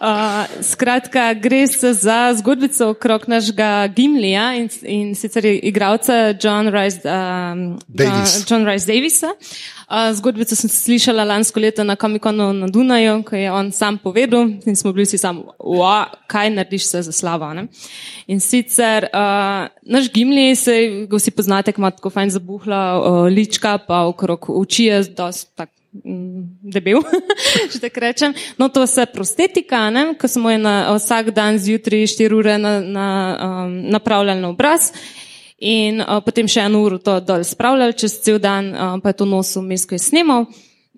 Uh, 0.00 0.06
skratka, 0.64 1.34
gre 1.34 1.66
se 1.66 1.92
za 1.92 2.34
zgodbico 2.38 2.88
okrog 2.88 3.28
našega 3.28 3.86
Gimlija 3.96 4.54
in, 4.54 4.68
in 4.82 5.14
sicer 5.14 5.44
igralca 5.44 6.34
John 6.42 6.68
Rice, 6.68 7.00
um, 7.04 7.78
Davis. 7.88 8.38
uh, 8.38 8.44
John 8.48 8.64
Rice 8.66 8.86
Davisa. 8.86 9.26
Uh, 9.90 10.16
zgodbico 10.16 10.56
sem 10.56 10.70
slišala 10.70 11.24
lansko 11.24 11.60
leto 11.60 11.84
na 11.84 11.96
Komikonu 11.96 12.52
na 12.52 12.68
Dunaju, 12.68 13.18
ko 13.28 13.36
je 13.36 13.52
on 13.52 13.72
sam 13.72 13.98
povedal 13.98 14.48
in 14.66 14.76
smo 14.76 14.92
bili 14.92 15.04
vsi 15.04 15.18
samo, 15.18 15.52
wow, 15.58 16.08
kaj 16.26 16.50
narediš 16.50 16.86
se 16.86 17.02
za 17.02 17.12
slavo. 17.12 17.52
Ne? 17.54 17.66
In 18.26 18.40
sicer 18.40 19.04
uh, 19.12 19.68
naš 19.82 20.08
Gimli, 20.12 20.56
se 20.56 20.78
ga 21.10 21.16
vsi 21.16 21.30
poznate, 21.30 21.74
ima 21.76 21.90
tako 21.90 22.10
fajn 22.10 22.30
zabuhla 22.30 22.80
uh, 23.00 23.28
lička, 23.28 23.78
pa 23.78 24.06
okrog 24.06 24.48
oči 24.48 24.84
je 24.84 25.02
dosti 25.04 25.52
tak 25.56 25.68
debel, 25.92 27.02
če 27.72 27.80
tako 27.82 28.02
rečem. 28.04 28.34
No, 28.58 28.68
to 28.70 28.86
se 28.86 29.06
prostetika, 29.10 29.88
ne, 29.90 30.12
ko 30.18 30.30
smo 30.30 30.52
jo 30.52 30.60
na, 30.62 30.74
vsak 30.94 31.32
dan 31.34 31.58
zjutraj 31.58 32.06
4 32.14 32.36
ure 32.36 32.58
na, 32.58 32.78
na, 32.80 33.08
um, 33.66 33.76
napravljali 33.90 34.40
na 34.40 34.54
obraz. 34.54 34.92
In 35.60 36.00
uh, 36.00 36.22
potem 36.24 36.48
še 36.48 36.64
eno 36.70 36.80
uro 36.86 37.00
to 37.02 37.18
dol 37.20 37.44
spravljali, 37.44 37.98
čez 37.98 38.20
cel 38.24 38.38
dan 38.40 38.70
uh, 38.72 38.96
pa 39.02 39.12
je 39.12 39.20
to 39.20 39.28
nosil 39.28 39.66
mes, 39.66 39.84
ko 39.84 39.98
je 39.98 40.04
snimal. 40.06 40.46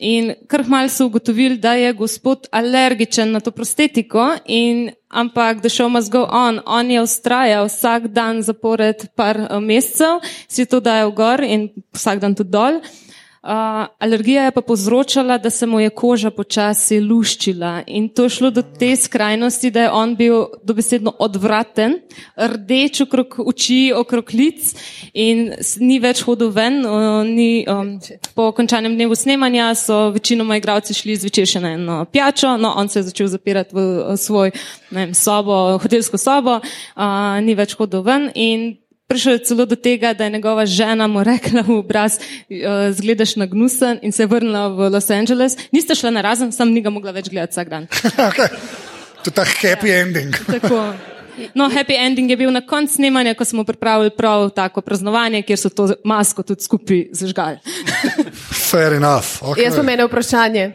In 0.02 0.32
kar 0.50 0.64
malo 0.70 0.90
so 0.90 1.06
ugotovili, 1.06 1.58
da 1.62 1.74
je 1.78 1.92
gospod 1.94 2.48
alergičen 2.50 3.32
na 3.34 3.40
to 3.42 3.52
prostetiko, 3.54 4.28
in, 4.46 4.90
ampak 5.08 5.62
the 5.62 5.70
show 5.70 5.88
must 5.90 6.12
go 6.12 6.24
on. 6.26 6.60
On 6.66 6.90
je 6.90 7.02
ustrajal 7.02 7.66
vsak 7.70 8.10
dan 8.12 8.42
zapored 8.44 9.08
par 9.16 9.40
uh, 9.40 9.56
mesecev, 9.58 10.20
si 10.46 10.68
to 10.68 10.82
dajal 10.84 11.14
gor 11.16 11.42
in 11.42 11.70
vsak 11.96 12.22
dan 12.22 12.36
tudi 12.36 12.54
dol. 12.54 12.82
Uh, 12.82 13.12
alergija 13.42 14.44
je 14.44 14.50
pa 14.50 14.60
povzročala, 14.60 15.38
da 15.38 15.50
se 15.50 15.66
mu 15.66 15.80
je 15.80 15.90
koža 15.90 16.30
počasi 16.30 17.00
luščila 17.00 17.82
in 17.86 18.08
to 18.08 18.22
je 18.22 18.28
šlo 18.28 18.50
do 18.50 18.62
te 18.62 18.96
skrajnosti, 18.96 19.70
da 19.70 19.82
je 19.82 19.90
on 19.90 20.16
bil 20.16 20.44
dobesedno 20.62 21.14
odvraten, 21.18 21.98
rdeč 22.36 23.00
okrog 23.00 23.34
oči, 23.46 23.92
okrog 23.96 24.30
lic 24.34 24.74
in 25.12 25.52
ni 25.80 25.98
več 25.98 26.22
hodil 26.22 26.52
ven. 26.54 26.84
Uh, 26.86 27.26
ni, 27.26 27.64
um, 27.68 27.98
po 28.34 28.52
končanem 28.52 28.94
dnevu 28.94 29.14
snemanja 29.14 29.74
so 29.74 30.10
večinoma 30.14 30.56
igralci 30.56 30.94
šli 30.94 31.16
zvečer 31.16 31.46
še 31.46 31.60
na 31.60 31.74
eno 31.74 32.04
pijačo, 32.04 32.56
no 32.56 32.74
on 32.76 32.88
se 32.88 33.00
je 33.00 33.08
začel 33.10 33.26
zapirati 33.32 33.74
v 33.74 33.82
uh, 33.82 34.14
svoj 34.16 34.52
ne 34.90 35.06
vem, 35.06 35.14
sobo, 35.14 35.78
hotelsko 35.82 36.18
sobo, 36.18 36.60
uh, 36.60 37.40
ni 37.42 37.56
več 37.58 37.74
hodil 37.78 38.04
ven 38.06 38.30
in 38.34 38.70
Prišel 39.12 39.32
je 39.32 39.44
celo 39.44 39.66
do 39.68 39.76
tega, 39.76 40.14
da 40.16 40.24
je 40.24 40.30
njegova 40.30 40.64
žena 40.66 41.06
mu 41.06 41.20
rekla 41.20 41.60
v 41.60 41.74
obraz, 41.84 42.16
uh, 42.16 42.88
zgledaš 42.96 43.36
na 43.36 43.46
gnusen 43.46 43.98
in 44.02 44.12
se 44.12 44.26
vrnila 44.26 44.68
v 44.72 44.88
Los 44.88 45.10
Angeles. 45.10 45.56
Niste 45.72 45.94
šla 45.94 46.10
na 46.10 46.20
razen, 46.24 46.52
sam 46.52 46.72
ni 46.72 46.80
ga 46.80 46.90
mogla 46.90 47.12
več 47.12 47.28
gledati 47.28 47.52
vsak 47.52 47.68
dan. 47.68 47.84
okay. 48.28 48.48
To 49.22 49.28
je 49.28 49.34
ta 49.36 49.44
happy 49.44 49.92
ending. 49.92 50.32
Tako. 50.54 50.94
No, 51.54 51.68
happy 51.68 51.96
ending 51.96 52.30
je 52.30 52.36
bil 52.36 52.50
na 52.52 52.64
koncu 52.64 52.94
snemanja, 52.94 53.34
ko 53.34 53.44
smo 53.44 53.64
pripravili 53.64 54.10
prav 54.16 54.50
tako 54.50 54.80
praznovanje, 54.80 55.42
kjer 55.42 55.58
so 55.58 55.68
to 55.68 55.88
masko 56.04 56.42
tudi 56.42 56.64
skupaj 56.64 57.06
zažgali. 57.12 57.60
Fair 58.52 58.96
enough. 58.96 59.40
Okay. 59.40 59.64
Jaz 59.64 59.74
imam 59.74 59.88
eno 59.88 60.08
vprašanje. 60.08 60.70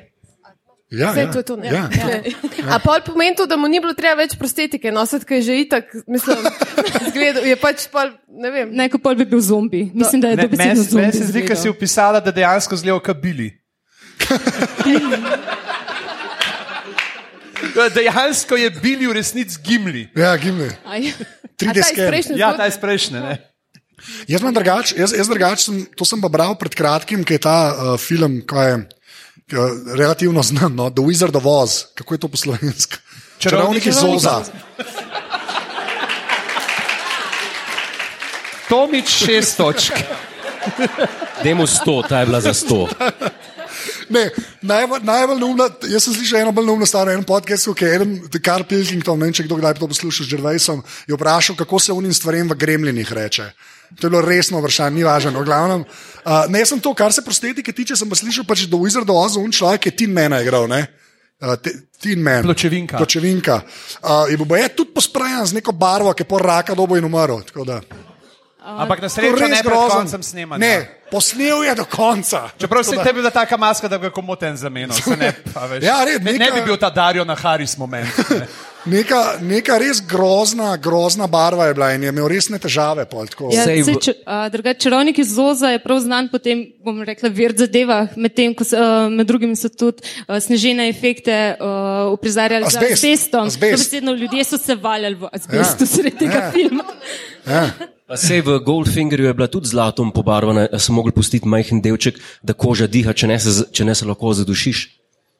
Ja, 0.90 1.12
Vse 1.12 1.22
ja. 1.22 1.32
to 1.32 1.40
je 1.40 1.44
to. 1.44 1.56
Ne? 1.56 1.68
Ja. 1.68 1.90
Ja. 1.92 2.76
A 2.76 2.80
pol 2.80 3.02
pomeni 3.04 3.36
to, 3.36 3.46
da 3.46 3.58
mu 3.60 3.68
ni 3.68 3.80
bilo 3.84 3.94
treba 3.94 4.22
več 4.22 4.38
prostetike 4.40 4.92
nositi, 4.92 5.28
ker 5.28 5.42
je 5.42 5.44
že 5.50 5.58
itak, 5.66 5.92
mislim, 6.08 6.48
zgledal, 7.12 7.44
je 7.44 7.56
pač 7.60 7.88
pol, 7.92 8.14
ne 8.28 8.52
vem. 8.54 8.72
Neko 8.72 9.02
pol 9.04 9.20
bi 9.20 9.28
bil 9.28 9.42
zombi. 9.44 9.92
Mislim, 9.92 10.24
da 10.24 10.32
je 10.32 10.46
to 10.46 10.48
besedno 10.54 10.74
Meni 10.74 10.88
zombi. 10.88 11.18
se 11.18 11.28
zdi, 11.32 11.44
da 11.48 11.56
si 11.60 11.70
upisala, 11.70 12.24
da 12.24 12.32
dejansko 12.32 12.80
zgleda 12.80 13.04
kot 13.04 13.20
bili. 13.24 13.52
Dejansko 17.94 18.58
je 18.58 18.70
bili 18.82 19.08
v 19.08 19.14
resnici 19.18 19.58
gimli. 19.64 20.08
Ja, 20.16 20.38
Gimli. 20.38 20.70
Aj. 20.86 21.02
3D 21.58 21.82
A 22.38 22.54
ta 22.54 22.68
iz 22.70 22.78
prejšnje 22.78 23.18
Ja, 23.18 23.24
ne? 23.24 23.38
Jaz 24.30 24.42
imam 24.42 24.54
drugač, 24.54 24.94
jaz, 24.94 25.12
jaz 25.12 25.28
drugač 25.30 25.66
sem, 25.66 25.82
to 25.98 26.06
sem 26.06 26.22
pa 26.22 26.30
bral 26.30 26.54
pred 26.56 26.76
kratkim, 26.78 27.26
ki 27.26 27.38
je 27.38 27.42
ta 27.42 27.58
uh, 27.74 27.94
film, 27.98 28.40
ko 28.46 28.62
je 28.62 28.76
relativno 29.96 30.44
znan, 30.44 30.76
no? 30.76 30.90
The 30.90 31.04
Wizard 31.04 31.38
of 31.38 31.46
Oz, 31.46 31.84
kako 31.96 32.14
je 32.14 32.20
to 32.20 32.28
po 32.28 32.38
slovensko? 32.38 32.96
Čarovnik 33.38 33.86
iz 33.86 33.98
Oza. 34.04 34.44
Tomič 38.70 39.08
šest 39.08 39.58
točk. 39.58 39.94
Demo 41.44 41.68
100, 41.68 42.08
ta 42.10 42.20
je 42.20 42.26
bila 42.26 42.42
za 42.42 42.54
100. 42.54 42.88
Ne, 44.10 44.30
najbolj, 44.62 45.00
najbolj 45.04 45.40
neumna, 45.40 45.70
jaz 45.88 46.04
sem 46.04 46.14
slišal 46.16 46.40
eno 46.42 46.52
bolj 46.52 46.66
neumno 46.66 46.86
stvar, 46.86 47.10
en 47.12 47.24
podcast, 47.28 47.68
ki 47.76 47.86
je 47.86 47.96
eden, 47.96 48.14
Karl 48.44 48.64
Pilkington, 48.68 49.20
ne 49.20 49.28
vem, 49.28 49.36
če 49.36 49.44
kdo 49.48 49.60
kdaj 49.60 49.78
to 49.80 49.88
posluša 49.88 50.24
z 50.24 50.32
Gervaisom, 50.32 50.84
je 51.08 51.16
vprašal, 51.16 51.56
kako 51.60 51.80
se 51.80 51.96
unim 51.96 52.14
stvarem 52.14 52.50
v 52.50 52.56
gremljinih 52.56 53.12
reče. 53.14 53.52
To 53.96 54.08
je 54.08 54.12
bilo 54.12 54.22
resno 54.22 54.60
vprašanje, 54.60 54.96
ni 54.96 55.04
važno. 55.08 55.32
V 55.40 55.48
glavnem, 55.48 55.84
uh, 55.88 56.46
ne 56.52 56.60
jaz 56.60 56.74
sem 56.76 56.82
to, 56.84 56.92
kar 56.94 57.14
se 57.16 57.24
prostetike 57.24 57.72
tiče, 57.72 57.96
sem 57.96 58.10
pa 58.10 58.20
slišal, 58.20 58.44
pač, 58.48 58.66
da 58.68 58.80
Wizard 58.80 59.08
of 59.08 59.24
Oz, 59.26 59.38
un 59.40 59.52
človek 59.52 59.88
je 59.88 59.96
Tin 60.04 60.12
Mena 60.14 60.42
igral. 60.44 60.68
Ne? 60.68 60.84
Uh, 61.40 61.56
Tin 62.02 62.22
Man. 62.22 62.44
Pločevinka. 62.44 62.98
Pločevinka. 62.98 63.62
Uh, 64.04 64.28
je 64.30 64.38
bo 64.38 64.56
je 64.56 64.68
tudi 64.76 64.94
posprajan 64.94 65.46
z 65.46 65.62
neko 65.62 65.72
barvo, 65.72 66.14
ki 66.14 66.26
je 66.26 66.30
po 66.30 66.42
raka 66.42 66.76
dobo 66.76 66.98
in 66.98 67.06
umrl. 67.06 67.42
Ampak 68.68 69.00
na 69.00 69.06
je 69.06 69.10
srečo 69.10 69.48
ne 69.48 69.64
pred 69.64 69.80
koncem 69.90 70.24
snemanja. 70.24 70.60
Ne, 70.60 70.76
posnel 71.12 71.64
je 71.64 71.76
do 71.76 71.86
konca. 71.86 72.50
Čeprav 72.58 72.84
se 72.84 72.96
da- 72.96 73.04
tebi 73.04 73.20
bila 73.20 73.30
taka 73.32 73.58
maska, 73.58 73.88
da 73.88 73.98
bi 73.98 74.08
ga 74.08 74.12
komoten 74.12 74.58
zamenil. 74.58 74.92
se 74.92 75.16
Ne. 75.16 75.34
Ja, 75.82 76.04
red, 76.04 76.24
ne, 76.24 76.32
ne 76.32 76.40
neka- 76.40 76.54
bi 76.54 76.62
bil 76.62 76.78
ta 76.78 76.90
Dario 76.90 77.24
na 77.26 77.36
Haris 77.36 77.78
moment. 77.78 78.08
Ne. 78.30 78.48
Neka, 78.88 79.34
neka 79.42 79.78
res 79.78 80.00
grozna, 80.02 80.78
grozna 80.78 81.28
barva 81.28 81.66
je 81.66 81.74
bila 81.74 81.92
in 81.92 82.04
je 82.04 82.10
imel 82.10 82.28
resne 82.28 82.56
težave. 82.60 83.04
pol, 83.06 83.28
tako. 83.28 83.50
Ja, 83.52 83.66
drugače, 84.50 84.80
čarovnik 84.80 85.20
iz 85.20 85.36
Zoza 85.36 85.68
je 85.68 85.80
prav 85.80 86.00
znan 86.00 86.30
po 86.32 86.38
tem, 86.40 86.72
bom 86.86 87.04
rekla, 87.04 87.30
vir 87.30 87.52
zadevah, 87.52 88.16
medtem 88.16 88.56
ko 88.56 88.64
uh, 88.64 89.12
med 89.12 89.28
drugim 89.28 89.56
so 89.56 89.68
tudi 89.70 90.00
uh, 90.28 90.40
snežene 90.40 90.88
efekte 90.90 91.58
uh, 91.60 92.14
uprizarjali 92.14 92.64
z 92.64 92.68
Azbest, 92.68 93.04
azbestom. 93.04 93.48
azbest. 93.48 93.94
Ljudje 93.94 94.44
so 94.44 94.58
se 94.58 94.76
valjali 94.76 95.16
v 95.16 95.28
azbestu 95.34 95.84
Ja. 95.84 95.88
sredi 95.88 96.18
tega 96.18 96.40
ja. 96.40 96.52
filma. 96.52 96.84
Ja. 97.46 97.70
Pa 98.08 98.16
sej 98.16 98.40
v 98.40 98.60
Goldfingerju 98.64 99.28
je 99.28 99.34
bila 99.34 99.48
tudi 99.48 99.68
zlatom 99.68 100.12
pobarvana, 100.12 100.68
sem 100.80 100.96
mogel 100.96 101.12
pustiti 101.12 101.44
majhen 101.44 101.82
delček, 101.82 102.16
da 102.40 102.56
koža 102.56 102.88
diha, 102.88 103.12
če 103.12 103.28
ne 103.28 103.36
se, 103.36 103.68
če 103.68 103.84
ne 103.84 103.92
se 103.92 104.06
lahko 104.06 104.32
zadušiš. 104.32 104.78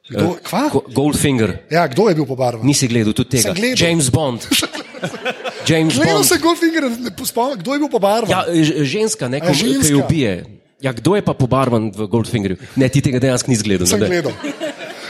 Kdo, 0.08 0.36
kva? 0.42 0.68
Go- 0.70 0.84
Goldfinger, 0.88 1.58
Ja, 1.68 1.84
kdo 1.86 2.08
je 2.08 2.16
bil 2.16 2.26
pobarvan? 2.26 2.64
nisi 2.64 2.88
gledal 2.88 3.12
tudi 3.12 3.36
tega. 3.36 3.52
Sem 3.52 3.56
gledal. 3.56 3.80
James 3.80 4.08
Bond. 4.10 4.44
James 5.68 5.96
Gledal 5.96 6.20
Bond. 6.20 6.26
sem 6.26 6.40
Goldfinger, 6.40 6.84
ne 6.88 7.12
spomnim, 7.22 7.60
kdo 7.60 7.74
je 7.74 7.80
bil 7.80 7.90
pobarvan. 7.90 8.30
Ja, 8.30 8.44
ž- 8.48 8.84
ženska, 8.84 9.28
ne, 9.28 9.40
ki 9.40 9.52
jo 9.90 10.00
ubije. 10.00 10.46
Ja, 10.80 10.94
kdo 10.94 11.16
je 11.16 11.22
pa 11.22 11.34
pobarvan 11.34 11.90
v 11.90 12.08
Goldfingerju? 12.08 12.56
Ne, 12.76 12.88
ti 12.88 13.02
tega 13.02 13.20
dejansko 13.20 13.50
nisi 13.50 13.64
gledal. 13.64 13.88
sem 13.88 14.00
gledal. 14.00 14.32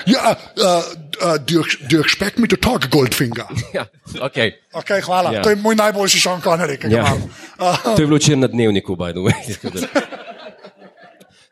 Ja, 0.07 0.31
uh, 0.31 0.37
uh, 1.21 1.37
do, 1.43 1.53
you, 1.53 1.63
do 1.89 1.97
you 1.97 2.03
expect 2.03 2.37
me 2.39 2.47
to 2.47 2.55
talk, 2.57 2.87
Goldfinger? 2.89 3.45
Ja, 3.77 3.85
okay. 4.23 4.51
Okay, 4.73 5.01
hvala, 5.03 5.31
Ja. 5.35 5.41
to 5.43 5.49
je 5.49 5.55
moj 5.55 5.75
najboljši 5.75 6.19
Sean 6.19 6.41
Connery, 6.41 6.77
ki 6.79 6.87
ga 6.87 6.95
ja. 6.95 7.01
imam. 7.07 7.21
Uh, 7.59 7.83
To 7.95 8.01
je 8.01 8.07
bilo 8.07 8.17
včeraj 8.17 8.39
na 8.39 8.47
dnevniku, 8.47 8.95
by 8.95 9.11
the 9.11 9.19
way. 9.19 9.35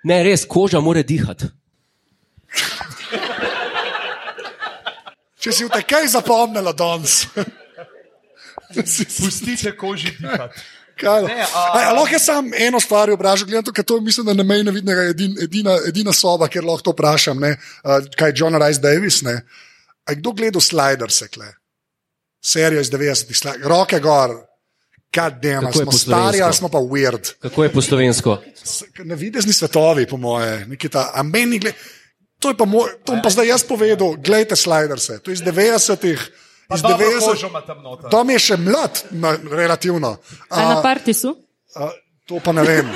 Ne, 0.04 0.24
res, 0.24 0.46
koža 0.48 0.80
mora 0.80 1.04
dihati. 1.04 1.46
če 5.44 5.52
si 5.52 5.63
v 5.65 5.70
te 5.70 5.82
kaj 5.86 6.08
zapomnila 6.15 6.72
danes. 6.74 7.28
Pustite 8.74 9.76
koži 9.78 10.15
dihati. 10.18 10.60
Kaj, 10.99 11.21
Ne, 11.23 11.36
ne, 11.36 11.41
a- 11.43 11.47
a, 11.73 11.89
a, 11.89 11.93
lahko 11.93 12.13
jaz 12.13 12.23
sam 12.25 12.51
eno 12.58 12.79
stvar 12.79 13.12
vprašam, 13.12 13.47
gledam, 13.47 13.73
ker 13.73 13.84
to 13.84 13.97
je, 13.97 14.01
mislim, 14.01 14.25
da 14.25 14.34
na 14.34 14.43
meji 14.43 14.63
nevidnega 14.63 15.01
edin, 15.12 15.36
edina, 15.43 15.75
edina 15.88 16.13
soba, 16.13 16.47
kjer 16.47 16.63
lahko 16.63 16.81
to 16.81 16.93
vprašam. 16.95 17.39
Ne, 17.39 17.58
uh, 17.84 18.05
kaj 18.15 18.29
je 18.29 18.34
John 18.38 18.55
Rice 18.55 18.79
Davis? 18.79 19.21
Ne? 19.21 19.41
A 20.05 20.12
je 20.12 20.15
kdo 20.15 20.31
gledal 20.31 20.62
Sliders, 20.62 21.23
kle? 21.34 21.51
Serijo 22.45 22.81
iz 22.81 22.91
90-ih, 22.91 23.36
Sli- 23.36 23.60
roke 23.63 23.99
gor, 23.99 24.36
je 25.41 25.60
smo 25.73 25.91
stari 25.91 26.41
ali 26.41 26.53
smo 26.53 26.69
pa 26.69 26.77
weird. 26.77 27.34
Kako 27.39 27.63
je 27.63 27.73
po 27.73 27.81
slovensko? 27.81 28.41
Na 29.03 29.15
videzni 29.15 29.53
svetovi, 29.53 30.08
po 30.08 30.17
moje, 30.17 30.65
neki 30.67 30.89
ta, 30.89 31.12
a 31.13 31.23
meni 31.23 31.60
gled. 31.60 31.73
To 32.39 32.49
je 32.49 32.58
pa 32.58 32.65
moj, 32.65 32.89
to 33.05 33.13
bom 33.13 33.21
pa 33.23 33.29
zdaj 33.29 33.47
jaz 33.47 33.63
povedal, 33.63 34.15
gledajte 34.15 34.55
Sliderse, 34.55 35.19
to 35.19 35.31
je 35.31 35.34
iz 35.34 35.41
90-ih. 35.41 36.31
Iz 36.73 36.82
Dobro 36.82 36.97
90 36.97 37.30
kožo 37.30 37.47
ima 37.47 37.62
tam 37.62 37.82
noter. 37.82 38.10
Tom 38.10 38.30
je 38.30 38.39
še 38.39 38.58
mlad, 38.58 39.04
na, 39.12 39.36
relativno. 39.51 40.17
A 40.49 40.65
na 40.69 40.82
partisu? 40.82 41.36
A, 41.75 41.91
to 42.25 42.39
pa 42.43 42.51
ne 42.51 42.63
vem. 42.65 42.89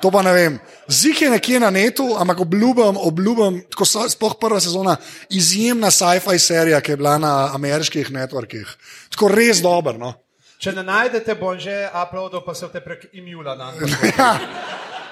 To 0.00 0.10
pa 0.10 0.22
ne 0.26 0.32
vem. 0.32 0.56
Zih 0.88 1.22
je 1.22 1.28
nekje 1.30 1.60
na 1.60 1.70
netu, 1.70 2.06
ampak 2.18 2.40
obljubim, 2.40 2.96
obljubim, 2.96 3.60
tako 3.70 3.84
so, 3.84 4.08
sploh 4.08 4.34
prva 4.40 4.60
sezona, 4.60 4.96
izjemna 5.30 5.90
sci-fi 5.90 6.38
serija, 6.38 6.80
ki 6.80 6.92
je 6.92 6.96
bila 6.96 7.18
na 7.18 7.34
ameriških 7.54 8.10
networkih. 8.10 8.66
Tako 9.12 9.28
res 9.28 9.62
dober. 9.62 9.98
No. 10.00 10.14
Če 10.60 10.72
ne 10.76 10.82
najdete, 10.84 11.36
bom 11.40 11.60
že 11.60 11.86
uploadil, 11.88 12.42
pa 12.44 12.54
se 12.56 12.68
te 12.72 12.82
prek 12.84 13.06
imula 13.12 13.54
na 13.56 13.70
Ja, 14.18 14.32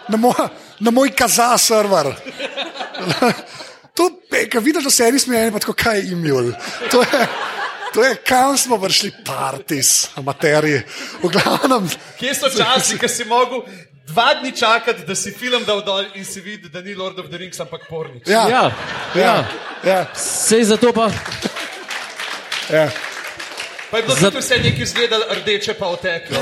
na, 0.08 0.16
moj, 0.16 0.34
na 0.80 0.90
moj 0.90 1.14
kaza 1.14 1.54
server. 1.58 2.10
To, 3.98 4.04
ki 4.30 4.60
vidiš, 4.62 4.84
da 4.84 4.90
se 4.94 5.08
eni 5.10 5.18
smejijo, 5.18 5.50
pa 5.52 5.58
tako 5.58 5.72
kaj 5.74 5.96
je 5.98 6.12
imel. 6.14 6.52
To 6.92 7.00
je, 7.02 7.22
to 7.98 8.04
je 8.04 8.14
kam 8.16 8.54
smo 8.54 8.78
prišli, 8.78 9.10
partis, 9.24 10.08
amaterji. 10.14 10.82
V 11.18 11.28
glavnem, 11.28 11.88
Kje 12.14 12.30
so 12.32 12.46
časi, 12.48 12.94
ki 12.94 13.08
si 13.08 13.24
mogel 13.24 13.66
dva 14.06 14.34
dni 14.34 14.52
čakati, 14.52 15.02
da 15.02 15.14
si 15.14 15.30
film 15.30 15.64
dal 15.64 15.82
dol 15.82 16.06
in 16.14 16.22
si 16.24 16.38
videl, 16.40 16.70
da 16.70 16.80
ni 16.80 16.94
Lord 16.94 17.18
of 17.18 17.26
the 17.26 17.36
Rings, 17.36 17.58
ampak 17.58 17.88
pornič. 17.88 18.22
ja, 18.24 18.46
Ja, 18.46 18.62
ja. 19.14 19.34
ja, 19.82 20.06
Sej 20.14 20.64
zato 20.64 20.92
pa. 20.92 21.10
ja. 22.70 22.86
Pa 23.90 23.96
je 23.96 24.02
bilo 24.02 24.14
Za- 24.14 24.30
tudi 24.30 24.38
vse 24.38 24.56
nekaj 24.56 24.82
izgledalo 24.82 25.24
rdeče, 25.34 25.74
pa 25.74 25.86
oteklo. 25.88 26.38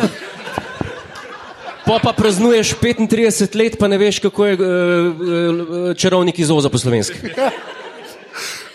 Po 1.87 1.99
pa 1.99 2.13
praznuješ 2.13 2.75
35 2.75 3.55
let, 3.55 3.79
pa 3.79 3.89
ne 3.89 3.97
veš, 3.97 4.19
kako 4.19 4.47
je 4.47 4.55
uh, 4.55 4.61
uh, 4.61 5.97
čarovnik 5.97 6.39
iz 6.39 6.51
Oza 6.51 6.69
po 6.69 6.79
slovenski. 6.79 7.17
Ja. 7.33 7.51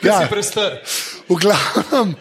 Ja. 0.01 0.17
Si 0.17 0.29
prestar. 0.29 0.79
V 1.29 1.35
glavnem, 1.37 2.15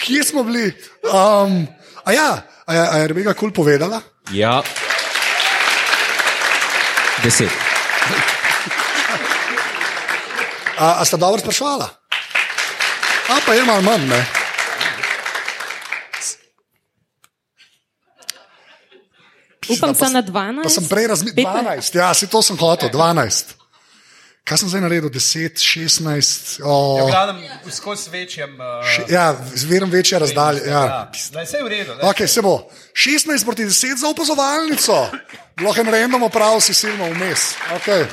kje 0.00 0.24
smo 0.24 0.42
bili? 0.42 0.72
Um, 1.04 1.66
a 2.04 2.12
ja, 2.12 2.30
a 2.66 2.74
je, 2.74 2.80
a 2.80 2.96
je 2.96 3.06
Rebeka 3.06 3.34
kul 3.34 3.38
cool 3.40 3.52
povedala? 3.52 4.00
Ja. 4.32 4.62
Deset. 7.22 7.50
A, 10.78 11.00
a 11.00 11.04
sta 11.04 11.16
dobro 11.16 11.40
sprašvala? 11.40 11.88
A 13.28 13.34
pa 13.46 13.52
je 13.54 13.64
malo 13.64 13.82
manj, 13.82 14.08
ne? 14.08 14.20
Upam, 19.68 19.94
pa 19.94 20.04
da 20.04 20.10
na 20.10 20.22
s- 20.22 20.24
12. 20.24 20.62
Pa 20.62 20.68
sem 20.68 20.88
prej 20.88 21.06
razmišljal, 21.06 21.54
12, 21.54 21.94
ja, 21.94 22.14
si 22.14 22.26
to 22.26 22.42
sem 22.42 22.56
hotel, 22.56 22.88
12. 22.88 23.59
Kaj 24.44 24.58
sem 24.58 24.70
zdaj 24.72 24.80
naredil, 24.82 25.10
10, 25.12 25.60
16, 25.62 26.58
V 26.58 26.66
oh, 26.66 27.06
glavnem, 27.06 27.42
skozi 27.70 28.10
večjem. 28.10 28.56
Uh, 28.56 29.10
ja, 29.12 29.36
zverim 29.54 29.90
večje 29.90 30.18
razdalje. 30.18 30.64
Ja. 30.66 30.82
ja. 30.84 31.12
Zdaj 31.14 31.46
se 31.46 31.56
je 31.56 31.64
v 31.64 31.68
redu. 31.68 31.94
Okay, 32.02 32.26
se 32.26 32.42
bo. 32.42 32.66
16 32.94 33.44
proti 33.44 33.64
10 33.64 34.00
za 34.00 34.08
opazovalnico. 34.08 34.98
Lahko 35.62 35.80
en 35.80 35.92
random 35.92 36.22
oprav 36.22 36.60
si 36.60 36.74
silno 36.74 37.12
vmes. 37.12 37.54
Okay. 37.78 38.06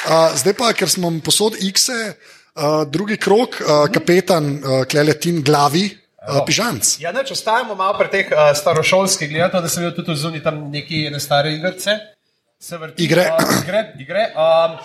Uh, 0.00 0.32
zdaj 0.34 0.56
pa, 0.56 0.72
ker 0.72 0.88
smo 0.88 1.12
posod 1.24 1.58
X-e, 1.60 2.14
uh, 2.56 2.82
drugi 2.88 3.20
krok, 3.20 3.60
uh, 3.60 3.84
kapetan 3.92 4.54
uh, 4.56 4.84
Kleletin 4.88 5.42
glavi, 5.44 5.84
uh, 6.24 6.40
pižanc. 6.46 6.96
Ja, 7.04 7.12
neč, 7.12 7.34
ostajamo 7.36 7.76
malo 7.76 7.98
pri 8.00 8.08
teh 8.08 8.32
uh, 8.32 8.50
starošolskih 8.56 9.28
gledalcev, 9.28 9.62
da 9.62 9.68
sem 9.68 9.84
videl 9.84 9.96
tudi 10.00 10.16
zunaj 10.18 10.42
tam 10.46 10.64
neki 10.72 11.04
stare 11.20 11.52
igrice. 11.54 11.98
Se 12.60 12.76
vrti, 12.76 13.04
Igre. 13.04 13.28
Uh, 13.28 13.54
igre, 13.62 13.84
igre. 14.00 14.26
Um, 14.36 14.76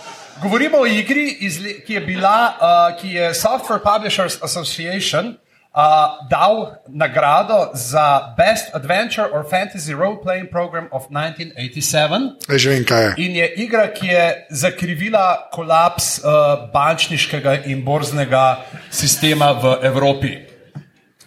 govorimo 0.41 0.77
o 0.77 0.85
igri, 0.85 1.37
iz, 1.39 1.59
ki 1.85 1.93
je 1.93 2.01
bila, 2.01 2.53
uh, 2.55 3.01
ki 3.01 3.09
je 3.09 3.33
Software 3.33 3.81
Publishers 3.83 4.37
Association 4.43 5.25
uh, 5.27 6.29
dal 6.29 6.75
nagrado 6.87 7.69
za 7.73 8.33
Best 8.37 8.75
Adventure 8.75 9.27
or 9.31 9.43
Fantasy 9.49 9.93
Role-Playing 9.93 10.49
Program 10.51 10.87
of 10.91 11.03
1987. 11.09 12.29
Zdaj 12.47 12.59
že 12.59 12.69
vem, 12.69 12.85
kaj 12.85 13.03
je. 13.03 13.13
In 13.17 13.35
je 13.35 13.47
igra, 13.55 13.87
ki 13.93 14.07
je 14.07 14.25
zakrivila 14.49 15.49
kolaps 15.51 16.19
uh, 16.19 16.71
bančniškega 16.73 17.65
in 17.65 17.83
borznega 17.85 18.65
sistema 18.91 19.51
v 19.51 19.79
Evropi. 19.83 20.54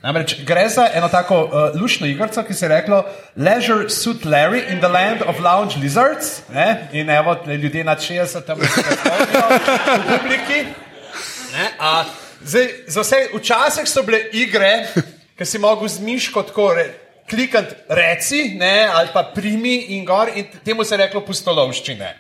Namreč 0.02 0.36
gre 0.46 0.68
za 0.68 0.88
eno 0.94 1.08
tako 1.08 1.42
uh, 1.44 1.80
lušno 1.80 2.06
igrico, 2.06 2.42
ki 2.42 2.54
se 2.54 2.64
je 2.64 2.68
reklo 2.68 3.04
Leisure 3.36 3.90
Suit 3.90 4.24
Larry 4.24 4.62
in 4.72 4.78
the 4.78 4.88
Land 4.88 5.22
of 5.26 5.40
Lounge 5.40 5.76
Lizards. 5.82 6.42
Ne? 6.54 6.88
In 6.92 7.10
evo, 7.10 7.36
ljudje 7.46 7.84
nad 7.84 7.98
60 7.98 8.44
tam 8.46 8.58
v 8.62 10.18
publiki. 10.18 10.64
Ne? 11.52 11.70
A, 11.78 12.04
zdaj, 12.44 12.68
za 12.86 13.00
vse, 13.00 13.16
včasih 13.34 13.88
so 13.90 14.02
bile 14.02 14.20
igre, 14.32 14.86
ki 15.38 15.44
si 15.44 15.58
mogel 15.58 15.88
z 15.88 16.00
miško 16.00 16.42
tako 16.42 16.72
re, 16.74 16.86
klikati 17.30 17.74
reci 17.88 18.54
ne, 18.54 18.88
ali 18.94 19.08
pa 19.12 19.22
primi 19.34 19.76
in 19.76 20.04
gor, 20.04 20.30
in 20.34 20.46
temu 20.64 20.84
se 20.84 20.94
je 20.94 20.98
reklo 20.98 21.20
pustolovščine. 21.26 22.14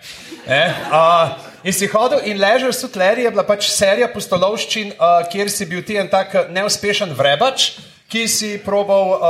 Ne, 0.48 0.74
uh, 0.90 1.30
in 1.68 1.74
si 1.76 1.84
hodil, 1.92 2.24
in 2.24 2.40
Ležer 2.40 2.72
Sutler 2.72 3.20
je 3.20 3.28
bila 3.30 3.44
pač 3.44 3.68
serija 3.68 4.08
pustolovščin, 4.08 4.94
uh, 4.96 5.20
kjer 5.28 5.52
si 5.52 5.68
bil 5.68 5.84
ti 5.84 6.00
en 6.00 6.08
tak 6.08 6.48
neuspešen 6.48 7.12
vrebač. 7.12 7.74
Ki 8.08 8.22
si 8.24 8.54
probal 8.64 9.10
uh, 9.12 9.20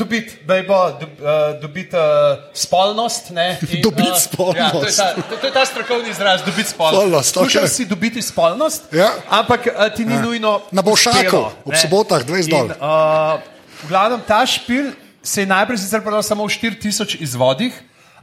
dobiti, 0.00 0.38
da 0.48 0.56
je 0.56 0.62
bo 0.64 0.78
dob, 0.96 1.10
uh, 1.20 1.60
dobiti 1.60 1.92
uh, 1.92 2.38
spolnost. 2.56 3.28
Dobiti 3.84 4.16
spolnost. 4.16 4.56
Ja, 4.56 4.70
to, 4.72 4.86
je 4.88 4.94
ta, 4.96 5.08
to, 5.28 5.36
to 5.36 5.46
je 5.46 5.52
ta 5.52 5.64
strokovni 5.68 6.08
izraz, 6.08 6.40
dobiti 6.40 6.70
spolnost. 6.72 7.04
Spolnost, 7.04 7.34
Skušal 7.36 7.66
okej. 7.68 7.74
si 7.74 7.84
dobiti 7.84 8.22
spolnost, 8.24 8.88
Ja. 8.96 9.10
ampak 9.28 9.68
uh, 9.68 9.92
ti 9.92 10.08
ni 10.08 10.16
nujno. 10.16 10.64
Na 10.72 10.80
uspelo, 10.80 11.52
ob 11.68 11.76
ne. 11.76 11.78
sobotah, 11.84 12.24
20 12.24 12.48
dol. 12.48 12.64
In, 12.64 12.72
Uh, 12.80 13.44
v 13.84 13.92
glavnem, 13.92 14.24
ta 14.24 14.40
špil 14.48 14.96
se 15.20 15.44
je 15.44 15.46
najprej 15.52 15.84
sicer 15.84 16.00
prodal 16.00 16.24
samo 16.24 16.48
v 16.48 16.52
4000 16.56 17.20
izvodih, 17.20 17.76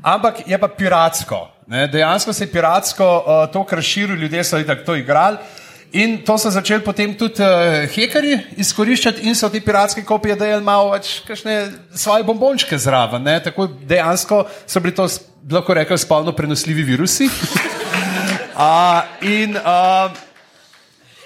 ampak 0.03 0.47
je 0.47 0.57
pa 0.57 0.67
piratsko. 0.67 1.47
Ne? 1.67 1.87
Dejansko 1.87 2.33
se 2.33 2.43
je 2.43 2.51
piratsko 2.51 3.05
uh, 3.05 3.51
to 3.53 3.63
kar 3.63 3.81
širilo, 3.81 4.19
ljudje 4.19 4.43
so 4.43 4.59
itak 4.59 4.85
to 4.85 4.95
igrali. 4.95 5.37
In 5.91 6.21
to 6.23 6.37
so 6.37 6.49
začeli 6.49 6.83
potem 6.83 7.13
tudi 7.19 7.43
uh, 7.43 7.83
hekerji 7.91 8.39
izkoriščati 8.63 9.27
in 9.27 9.35
so 9.35 9.49
te 9.49 9.59
piratske 9.61 10.03
kopije 10.07 10.37
dajali 10.39 10.63
malo 10.63 10.91
več 10.93 11.19
kakšne 11.27 11.55
svoje 11.95 12.23
bombončke 12.23 12.77
zraven. 12.77 13.23
ne. 13.23 13.39
Tako 13.43 13.67
dejansko 13.67 14.45
so 14.65 14.79
bili 14.79 14.95
to, 14.95 15.07
lahko 15.51 15.73
rekel, 15.73 15.97
spolno 15.97 16.31
prenosljivi 16.31 16.83
virusi. 16.83 17.27
uh, 18.55 19.03
in 19.21 19.57
uh, 19.57 20.11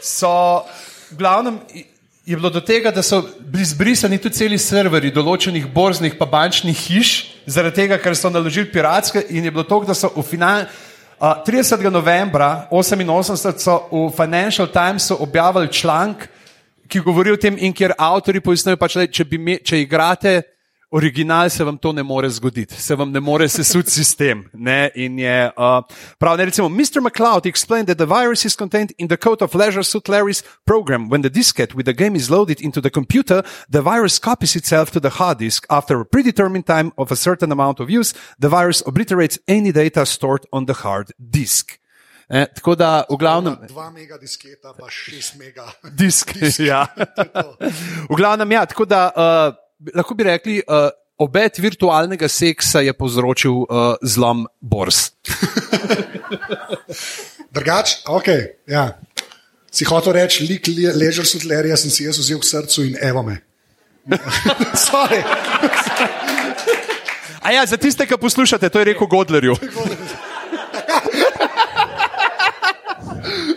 so, 0.01 0.65
v 1.11 1.17
glavnem, 1.17 1.59
je 2.25 2.35
bilo 2.35 2.49
do 2.49 2.61
tega, 2.61 2.91
da 2.91 3.03
so 3.05 3.21
bili 3.39 3.65
zbrisani 3.65 4.17
tudi 4.17 4.35
celi 4.35 4.57
serverji 4.57 5.13
določenih 5.13 5.67
borznih 5.73 6.17
pa 6.17 6.25
bančnih 6.25 6.77
hiš, 6.87 7.34
zaradi 7.45 7.75
tega, 7.75 7.97
ker 8.01 8.15
so 8.17 8.29
naložili 8.29 8.71
piratske 8.71 9.25
in 9.29 9.45
je 9.45 9.51
bilo 9.51 9.63
to, 9.63 9.79
da 9.87 9.93
so 9.93 10.11
v 10.15 10.23
final. 10.23 10.65
Uh, 11.15 11.39
30. 11.47 11.79
novembra 11.89 12.67
1988 12.71 13.59
so 13.59 13.75
v 13.91 14.09
Financial 14.11 14.67
Timesu 14.67 15.15
objavili 15.19 15.71
članek, 15.71 16.27
ki 16.87 16.99
govori 16.99 17.31
o 17.31 17.37
tem, 17.37 17.55
in 17.57 17.73
kjer 17.73 17.95
avtori 17.97 18.41
pojasnjujejo, 18.43 18.77
pač, 18.77 18.97
da 18.99 19.07
če, 19.07 19.25
bi 19.25 19.57
če 19.63 19.79
igrate 19.81 20.41
original, 20.95 21.49
se 21.49 21.63
vam 21.63 21.77
to 21.77 21.91
ne 21.91 22.03
more 22.03 22.29
zgoditi, 22.29 22.81
se 22.81 22.95
vam 22.95 23.11
ne 23.11 23.19
more 23.19 23.49
sesuti 23.49 23.91
sistem. 23.91 24.49
Ne? 24.53 24.89
In 24.95 25.19
je 25.19 25.51
uh, 25.57 25.83
prav, 26.17 26.37
ne 26.37 26.45
recimo, 26.45 26.69
Mr. 26.69 27.01
McCloud 27.01 27.45
explained 27.45 27.87
that 27.87 27.97
the 27.97 28.05
virus 28.05 28.45
is 28.45 28.55
contained 28.55 28.93
in 28.97 29.07
the 29.07 29.17
code 29.17 29.43
of 29.43 29.55
Leisure 29.55 29.83
Suit 29.83 30.09
Larry's 30.09 30.43
program. 30.65 31.09
When 31.09 31.21
the 31.21 31.29
diskette 31.29 31.75
with 31.75 31.85
the 31.85 31.93
game 31.93 32.15
is 32.15 32.29
loaded 32.29 32.61
into 32.61 32.81
the 32.81 32.89
computer, 32.89 33.43
the 33.69 33.81
virus 33.81 34.19
copies 34.19 34.55
itself 34.55 34.91
to 34.91 34.99
the 34.99 35.09
hard 35.09 35.39
disk. 35.39 35.65
After 35.69 35.99
a 35.99 36.05
predetermined 36.05 36.65
time 36.65 36.91
of 36.97 37.11
a 37.11 37.15
certain 37.15 37.51
amount 37.51 37.79
of 37.79 37.89
use, 37.89 38.13
the 38.39 38.49
virus 38.49 38.83
obliterates 38.85 39.39
any 39.47 39.71
data 39.71 40.05
stored 40.05 40.45
on 40.51 40.65
the 40.65 40.73
hard 40.73 41.11
disk. 41.19 41.79
Eh, 42.29 42.45
tako 42.55 42.75
da, 42.75 43.03
v 43.09 43.17
glavnem, 43.17 43.57
2 43.69 43.91
mega 43.93 44.17
disketa, 44.17 44.73
pa 44.73 44.87
6 44.89 45.35
mega. 45.37 45.67
disk. 45.93 46.33
ja. 46.59 46.87
v 48.09 48.15
glavnem, 48.17 48.51
ja, 48.51 48.65
tako 48.65 48.85
da 48.85 49.11
uh, 49.13 49.64
lahko 49.93 50.15
bi 50.17 50.23
rekli, 50.27 50.55
uh, 50.65 50.89
obet 51.21 51.59
virtualnega 51.59 52.27
seksa 52.31 52.81
je 52.83 52.93
povzročil 52.93 53.63
uh, 53.65 53.95
zlom 54.03 54.45
borz. 54.61 55.11
Drugač, 57.55 58.01
ok. 58.07 58.29
Ja. 58.67 58.97
Si 59.71 59.87
hotel 59.87 60.15
reči, 60.15 60.47
lik 60.47 60.67
le- 60.71 60.95
ležer 60.95 61.27
sutlerja 61.27 61.77
sem 61.79 61.91
si 61.91 62.07
jaz 62.07 62.19
vzel 62.19 62.39
k 62.39 62.47
srcu 62.47 62.87
in 62.87 62.97
evo 63.03 63.23
me. 63.23 63.39
Sorry. 64.87 65.23
A 67.45 67.51
ja, 67.51 67.65
za 67.65 67.77
tiste, 67.77 68.05
ki 68.07 68.17
poslušate, 68.17 68.69
to 68.69 68.79
je 68.81 68.85
rekel 68.85 69.07
Godlerju. 69.07 69.55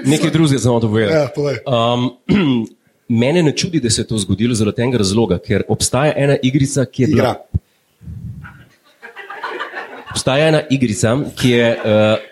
Nekaj 0.08 0.30
drugega 0.30 0.60
samo 0.60 0.80
dovolj. 0.80 1.08
Ja, 1.10 1.28
povej. 1.34 1.60
Um, 1.66 2.16
mene 3.08 3.42
ne 3.42 3.52
čudi, 3.56 3.80
da 3.80 3.90
se 3.90 4.02
je 4.02 4.06
to 4.06 4.18
zgodilo 4.18 4.54
zaradi 4.54 4.76
tega 4.76 4.98
razloga, 4.98 5.38
ker 5.38 5.64
obstaja 5.68 6.12
ena 6.16 6.36
igrica, 6.42 6.84
ki 6.84 7.02
je 7.02 7.08
bila. 7.08 7.34
Igra. 7.34 7.34
Obstaja 10.10 10.48
ena 10.48 10.62
igrica, 10.70 11.16
ki 11.36 11.50
je, 11.50 11.72
uh, 11.76 12.28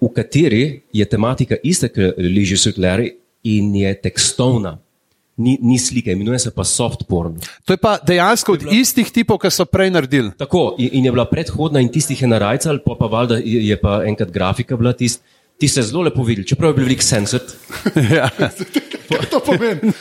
v 0.00 0.12
kateri 0.14 0.62
je 0.92 1.04
tematika 1.04 1.56
ista, 1.62 1.88
kot 1.88 2.18
Liži 2.18 2.56
Sutleri 2.56 3.12
in 3.44 3.74
je 3.76 3.92
tekstovna. 4.00 4.78
Ni, 5.40 5.54
ni 5.62 5.78
slike, 5.78 6.12
imenuje 6.12 6.38
se 6.38 6.50
pa 6.52 6.64
soft 6.68 7.06
porn. 7.08 7.38
To 7.64 7.72
je 7.72 7.78
pa 7.80 7.94
dejansko 8.06 8.58
od 8.58 8.64
istih 8.76 9.08
tipov, 9.08 9.38
ki 9.40 9.48
so 9.54 9.64
prej 9.64 9.88
naredili. 9.94 10.34
Tako, 10.36 10.74
in, 10.78 10.90
in 10.98 11.06
je 11.08 11.12
bila 11.14 11.24
predhodna 11.24 11.80
in 11.80 11.88
tistih 11.88 12.20
je 12.20 12.28
narajcal, 12.28 12.82
pa, 12.84 12.96
pa 12.98 13.08
valjda 13.08 13.38
je, 13.40 13.62
je 13.68 13.78
pa 13.80 14.02
enkrat 14.04 14.34
grafika 14.34 14.76
bila 14.76 14.92
tist. 14.92 15.22
Ti 15.60 15.68
ste 15.68 15.82
zelo 15.82 16.02
lepo 16.02 16.22
videli, 16.24 16.46
čeprav 16.46 16.70
je 16.70 16.74
bil 16.74 16.86
velik 16.88 17.02
sensor, 17.04 17.40
ja. 18.16 18.30
Kaj 19.10 19.26
to 19.30 19.40
pomeni? 19.44 19.92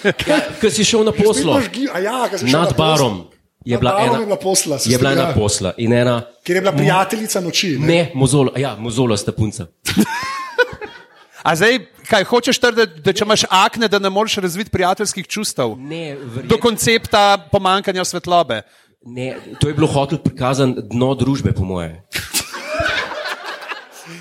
ker 0.62 0.72
si 0.72 0.86
šel 0.86 1.04
na 1.04 1.12
poslo 1.12 1.58
a 1.94 2.00
Ja, 2.00 2.30
nad 2.48 2.76
barom. 2.78 3.26
Je 3.66 3.78
bila 3.78 3.98
ena, 4.00 4.20
je 4.20 4.26
bila 4.26 4.38
posla, 4.40 4.78
se 4.80 4.92
je 4.92 4.98
bila 4.98 5.12
ena 5.12 5.34
posla 5.36 5.74
in 5.78 5.94
ena, 5.94 6.22
Ker 6.48 6.56
je 6.56 6.62
bila 6.62 6.72
prijateljica 6.72 7.42
noči. 7.42 7.74
Ne? 7.80 7.88
ne, 7.88 8.00
mozola, 8.16 8.54
ja, 8.56 8.76
mozola 8.80 9.18
sta 9.18 9.32
punca. 9.32 9.68
A 11.44 11.56
zdaj, 11.56 11.80
kaj 12.10 12.24
hočeš 12.24 12.60
trditi, 12.60 13.02
da 13.04 13.14
če 13.16 13.24
imaš 13.24 13.44
akne, 13.50 13.88
da 13.88 14.00
ne 14.00 14.10
moreš 14.12 14.36
razviti 14.44 14.72
prijateljskih 14.72 15.28
čustev? 15.28 15.76
Ne, 15.78 16.16
Do 16.16 16.32
verjetno, 16.36 16.58
koncepta 16.58 17.38
pomankanja 17.52 18.06
svetlobe. 18.06 18.62
ne, 19.06 19.36
to 19.60 19.68
je 19.68 19.74
bilo 19.74 19.88
hotel 19.88 20.18
prikazati 20.24 20.88
dno 20.92 21.14
družbe, 21.16 21.52
po 21.52 21.64
moje. 21.64 22.04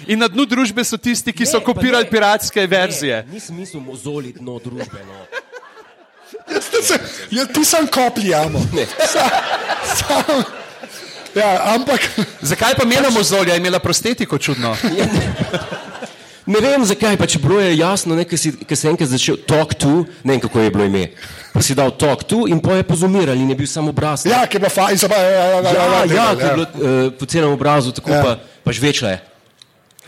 In 0.07 0.18
na 0.18 0.28
dnu 0.28 0.47
družbe 0.47 0.84
so 0.84 0.97
tisti, 0.97 1.32
ki 1.32 1.47
so 1.47 1.59
Ne, 1.59 1.64
pa 1.64 1.72
kopirali 1.72 2.05
ne. 2.05 2.11
piratske 2.11 2.66
verzije. 2.66 3.24
Ne, 3.26 3.32
nisem 3.34 3.57
mislil 3.57 3.80
mozoli 3.82 4.32
dno 4.32 4.59
družbe. 4.59 5.01
No. 5.07 5.26
Ja, 7.30 7.45
ti 7.47 7.64
sem 7.64 7.86
kopljamo. 7.86 8.61
Sam, 9.97 10.43
ja, 11.34 11.74
ampak 11.74 12.01
Zakaj 12.41 12.74
pa 12.74 12.84
imela 12.84 13.11
mozolja, 13.11 13.53
je 13.53 13.59
imela 13.61 13.78
prostetiko 13.78 14.39
čudno? 14.39 14.76
Ne 16.49 16.61
vem 16.64 16.84
zakaj, 16.89 17.16
pač 17.20 17.36
bilo 17.36 17.61
je 17.61 17.76
jasno, 17.76 18.16
ne, 18.16 18.24
ker 18.24 18.41
si, 18.41 18.55
ker 18.64 18.72
si 18.72 18.89
enkrat 18.89 19.11
začel 19.11 19.36
talk 19.45 19.74
to, 19.76 20.07
ne 20.24 20.32
vem 20.32 20.41
kako 20.41 20.62
je 20.64 20.70
bilo 20.72 20.86
ime. 20.89 21.11
Pa 21.53 21.61
si 21.61 21.76
dal 21.76 21.93
talk 21.93 22.24
to 22.24 22.47
in 22.49 22.61
pa 22.64 22.78
je 22.80 22.86
pozumiral 22.89 23.36
in 23.36 23.51
je 23.53 23.57
bil 23.59 23.68
samo 23.68 23.93
obraz. 23.93 24.24
ja, 24.24 24.47
ki 24.49 24.57
je 24.57 24.61
bila 24.61 24.72
fajn, 24.72 24.97
ja, 24.97 25.18
ja, 25.20 25.28
ja, 25.28 25.45
ja, 25.45 25.61
ja, 25.61 25.84
ja, 25.84 26.05
ja, 26.14 26.28
ker 26.32 26.47
je 26.47 26.55
bilo 26.55 26.64
uh, 26.64 27.12
po 27.20 27.26
celem 27.28 27.53
obrazu, 27.53 27.93
tako 27.93 28.11
Ja. 28.11 28.16
ja. 28.16 28.22
pa, 28.24 28.32
pa 28.64 28.72
žvečla 28.72 29.09
je. 29.11 29.18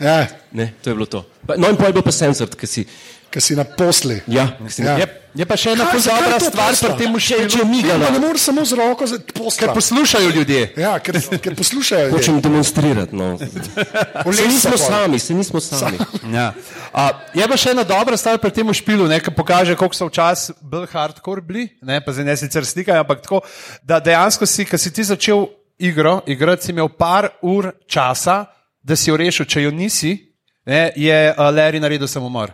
Ja, 0.01 0.27
Ne, 0.51 0.73
to 0.83 0.89
je 0.89 0.95
bilo 0.95 1.05
to. 1.07 1.23
Pa, 1.47 1.55
no 1.57 1.69
in 1.71 1.77
pa 1.79 1.87
je 1.87 1.93
bil 1.95 2.03
pa 2.03 2.11
sensor, 2.11 2.49
ki 2.51 2.67
si. 2.67 2.83
ki 3.31 3.39
si 3.39 3.55
na 3.55 3.63
posli. 3.63 4.19
Ja, 4.27 4.57
ki 4.59 4.71
si 4.73 4.83
Ja. 4.83 4.97
Je, 4.99 5.05
je 5.39 5.45
pa 5.47 5.55
še 5.55 5.71
ena 5.71 5.85
to 5.87 6.01
stvar 6.03 6.25
posla? 6.27 6.89
pri 6.89 6.97
tem 6.99 7.13
Če, 7.15 7.37
če 7.47 7.47
špilu. 7.47 7.63
Pa 7.63 7.69
migala, 7.71 8.09
ne 8.11 8.19
moreš 8.19 8.41
samo 8.49 8.65
z 8.67 8.75
roko 8.75 9.07
za 9.07 9.19
posla. 9.31 9.59
Ker 9.61 9.71
poslušajo 9.77 10.33
ljudje. 10.35 10.65
Ja, 10.75 10.91
ker, 10.99 11.15
ker 11.39 11.55
poslušajo. 11.55 12.09
ljudje. 12.09 12.17
hočem 12.17 12.41
demonstrirati. 12.43 13.15
No. 13.15 13.37
Se 14.35 14.47
nismo 14.51 14.75
pol. 14.75 14.83
sami, 14.83 15.19
se 15.19 15.33
nismo 15.33 15.63
sami. 15.63 15.95
Ja. 16.33 16.51
A, 16.91 17.07
je 17.31 17.47
pa 17.47 17.55
še 17.55 17.71
ena 17.71 17.87
dobra 17.87 18.19
stvar 18.19 18.35
pri 18.43 18.51
tem 18.51 18.67
špilu, 18.75 19.07
ne, 19.07 19.21
ki 19.23 19.31
pokaže, 19.31 19.79
koliko 19.79 19.95
so 19.95 20.11
včasih 20.11 20.59
bolj 20.59 20.89
hardcore 20.91 21.39
bili, 21.39 21.69
ne, 21.79 22.01
pa 22.03 22.11
zdaj 22.11 22.27
ne 22.27 22.35
sicer 22.35 22.67
slikajo, 22.67 23.05
ampak 23.05 23.23
tako, 23.23 23.39
da 23.87 24.03
dejansko 24.03 24.43
si, 24.43 24.67
ko 24.67 24.75
si 24.75 24.91
ti 24.91 25.07
začel 25.07 25.47
igro, 25.79 26.19
igrati 26.27 26.67
si 26.67 26.75
imel 26.75 26.91
par 26.91 27.31
ur 27.39 27.71
časa, 27.87 28.43
da 28.83 28.95
si 28.95 29.09
jo 29.09 29.17
rešil, 29.17 29.45
če 29.45 29.63
jo 29.67 29.71
nisi, 29.71 30.17
ne, 30.65 30.91
je 30.95 31.17
uh, 31.31 31.49
Larry 31.53 31.79
naredil 31.79 32.07
samomor. 32.07 32.53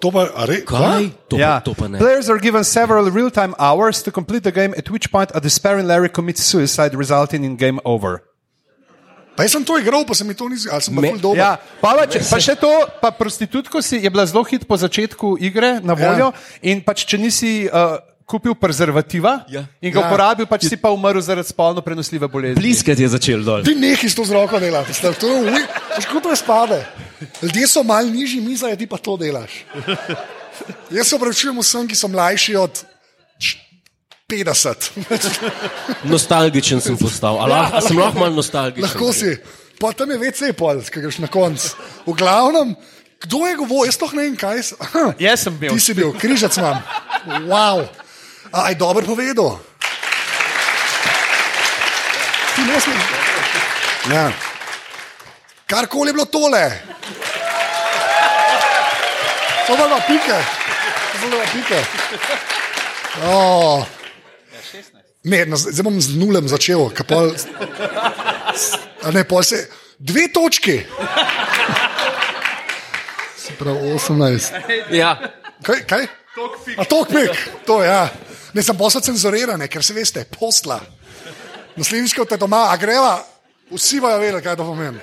To 0.00 0.08
pa, 0.08 0.24
re, 0.48 0.64
Kaj? 0.64 1.10
To, 1.28 1.36
Ja. 1.36 1.60
pa, 1.60 1.64
to 1.68 1.74
pa 1.76 1.84
ne. 1.88 1.98
Players 2.00 2.30
are 2.32 2.40
given 2.40 2.64
several 2.64 3.04
real-time 3.12 3.52
hours 3.60 4.00
to 4.02 4.10
complete 4.10 4.42
the 4.42 4.52
game, 4.52 4.72
at 4.78 4.88
which 4.88 5.12
point 5.12 5.30
a 5.34 5.40
despairing 5.40 5.86
Larry 5.86 6.08
commits 6.08 6.40
suicide, 6.40 6.96
resulting 6.96 7.44
in 7.44 7.56
game 7.56 7.78
over. 7.84 8.24
Pa 9.36 9.44
jaz 9.44 9.52
sem 9.52 9.64
to 9.64 9.76
igral, 9.76 10.04
pa 10.08 10.14
se 10.16 10.24
mi 10.24 10.34
to 10.34 10.48
ni 10.48 10.56
zdelo, 10.56 10.74
ali 10.74 10.82
sem 10.82 10.96
bil 10.96 11.20
dober. 11.20 11.38
Ja, 11.38 11.60
pa, 11.80 11.94
pa, 11.96 12.06
če, 12.08 12.20
pa 12.28 12.40
še 12.40 12.56
to, 12.60 12.72
pa 13.00 13.12
prostitutko 13.12 13.80
si 13.84 14.00
je 14.00 14.10
bila 14.10 14.24
zelo 14.26 14.42
hit 14.44 14.64
po 14.68 14.76
začetku 14.76 15.36
igre 15.40 15.80
na 15.84 15.94
voljo 15.94 16.32
ja. 16.32 16.40
in 16.64 16.80
pač 16.84 17.04
če 17.04 17.20
nisi 17.20 17.52
uh, 17.68 18.00
kupil 18.30 18.54
prezervativa 18.54 19.40
Ja. 19.50 19.64
in 19.82 19.90
ga 19.90 20.00
Ja. 20.00 20.06
uporabil, 20.06 20.46
pač 20.46 20.68
si 20.68 20.76
pa 20.78 20.88
umrl 20.88 21.18
zaradi 21.18 21.48
spolno 21.48 21.82
prenosljive 21.82 22.28
bolezni. 22.28 22.54
Bliskati 22.56 23.02
je 23.02 23.10
začel 23.10 23.42
dol. 23.42 23.64
Ti 23.66 23.74
nekaj 23.74 24.06
s 24.06 24.14
to 24.14 24.22
z 24.22 24.30
roko 24.30 24.56
delaš, 24.56 24.94
to 25.18 25.26
je 25.26 25.66
kako 25.98 26.20
to 26.20 26.30
je 26.30 26.38
spade. 26.38 26.78
Ljudje 27.42 27.66
so 27.66 27.82
mal 27.82 28.06
nižji, 28.06 28.38
mi 28.40 28.54
zdaj 28.54 28.78
ti 28.78 28.86
pa 28.86 28.96
to 28.96 29.16
delaš. 29.16 29.66
Jaz 30.88 31.08
se 31.08 31.16
opravičujem 31.16 31.58
vsem, 31.58 31.84
ki 31.84 31.96
so 31.96 32.06
mlajši 32.06 32.54
od 32.56 32.74
č- 33.36 33.58
50. 34.26 34.90
Nostalgičen 36.04 36.80
sem 36.80 36.96
postal. 36.96 37.34
A, 37.36 37.46
lahko, 37.46 37.76
a 37.76 37.80
sem 37.80 37.98
lahko 37.98 38.18
malo 38.20 38.34
nostalgičen? 38.36 38.84
Lahko 38.84 39.10
si. 39.10 39.34
Pa 39.80 39.92
tam 39.92 40.10
je 40.10 40.18
VC 40.18 40.52
pol, 40.52 40.80
ki 40.82 41.00
greš 41.00 41.18
na 41.18 41.26
konc. 41.26 41.56
V 42.04 42.12
glavnem, 42.12 42.76
kdo 43.24 43.46
je 43.48 43.54
govoril, 43.56 43.88
jaz 43.88 43.96
toch 43.96 44.12
ne 44.12 44.28
vem, 44.28 44.36
kaj 44.36 44.56
je. 44.60 44.64
Jaz 45.24 45.48
sem 45.48 45.56
bil. 45.56 45.72
Ti 45.72 45.80
si 45.80 45.92
bil, 45.96 46.12
križac 46.12 46.52
imam. 46.60 46.78
Wow. 47.48 47.88
A 48.52 48.68
je 48.68 48.74
dobro 48.74 49.06
povedal. 49.06 49.58
ti 52.60 52.72
nosi. 52.72 52.90
Ja. 54.12 54.32
Karkoli 55.66 56.08
je 56.08 56.12
bilo 56.12 56.24
tole. 56.24 56.82
To 59.66 59.76
bo 59.76 59.84
pa 59.88 60.00
pike. 60.06 60.38
Pa 61.20 61.46
pike. 61.52 61.78
Oh. 63.24 63.86
Ne, 65.24 65.44
na- 65.46 65.56
zdaj 65.56 65.84
bom 65.84 66.00
z 66.00 66.16
nulem 66.16 66.48
začel. 66.48 66.90
ka 66.90 67.04
Pol, 67.04 67.32
a 69.04 69.10
ne, 69.12 69.24
pol 69.24 69.42
se, 69.44 69.68
dve 69.98 70.32
točki. 70.32 70.80
Se 73.36 73.52
pravi 73.58 73.92
18. 73.94 74.52
Ja. 74.90 75.20
Kaj? 75.62 75.84
kaj? 75.86 76.04
A 76.76 76.84
tokpik, 76.88 77.36
to 77.68 77.82
je. 77.84 77.88
Ja. 77.88 78.08
Ne 78.54 78.62
sem 78.62 78.76
posla 78.76 79.00
cenzurirane, 79.04 79.68
ker 79.70 79.84
se 79.84 79.94
veste, 79.94 80.24
posla. 80.38 80.80
Naslednjič, 81.78 82.14
ko 82.16 82.26
te 82.26 82.36
doma, 82.40 82.66
a 82.72 82.76
greva, 82.80 83.20
vsi 83.70 84.00
bojo 84.02 84.18
vedeli, 84.18 84.42
kaj 84.42 84.56
to 84.58 84.66
pomeni. 84.66 85.00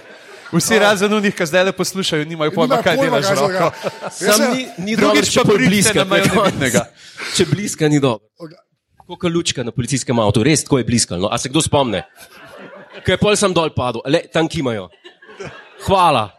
Vsi 0.51 0.79
razen 0.79 1.11
unih, 1.11 1.33
ki 1.35 1.45
zdaj 1.47 1.65
le 1.67 1.73
poslušajo, 1.75 2.25
nimajo 2.27 2.53
pojma, 2.55 2.77
Nimajo 2.79 2.83
kaj 2.83 2.97
delaš 2.97 3.25
Sam 4.15 4.45
ni, 4.55 4.67
ni 4.77 4.95
dobro, 4.95 5.23
če 5.23 5.43
pa 5.43 5.47
bolj 5.49 5.65
bliska. 5.67 6.03
na 6.03 6.19
koncu. 6.21 6.35
nevidnega. 6.35 6.83
Če 7.35 7.45
bliska 7.51 7.89
ni 7.91 7.99
dobro. 7.99 8.27
Kot 9.07 9.31
lučka 9.31 9.63
na 9.63 9.71
policijskem 9.71 10.19
avtu, 10.19 10.43
res 10.43 10.63
tako 10.63 10.79
je 10.79 10.87
bliskalo. 10.87 11.21
No? 11.21 11.31
A 11.31 11.37
se 11.39 11.49
kdo 11.51 11.63
spomne? 11.63 12.03
Kaj 13.03 13.13
je 13.13 13.19
pol 13.19 13.35
sem 13.39 13.53
dol 13.55 13.71
padel, 13.75 14.03
le 14.07 14.23
tam 14.31 14.47
kimajo. 14.51 14.89
Hvala. 15.87 16.29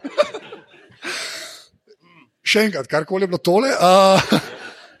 Še 2.45 2.65
enkrat, 2.69 2.89
karkoli 2.89 3.25
je 3.25 3.31
bilo 3.31 3.41
tole. 3.41 3.69
Uh, 3.77 4.39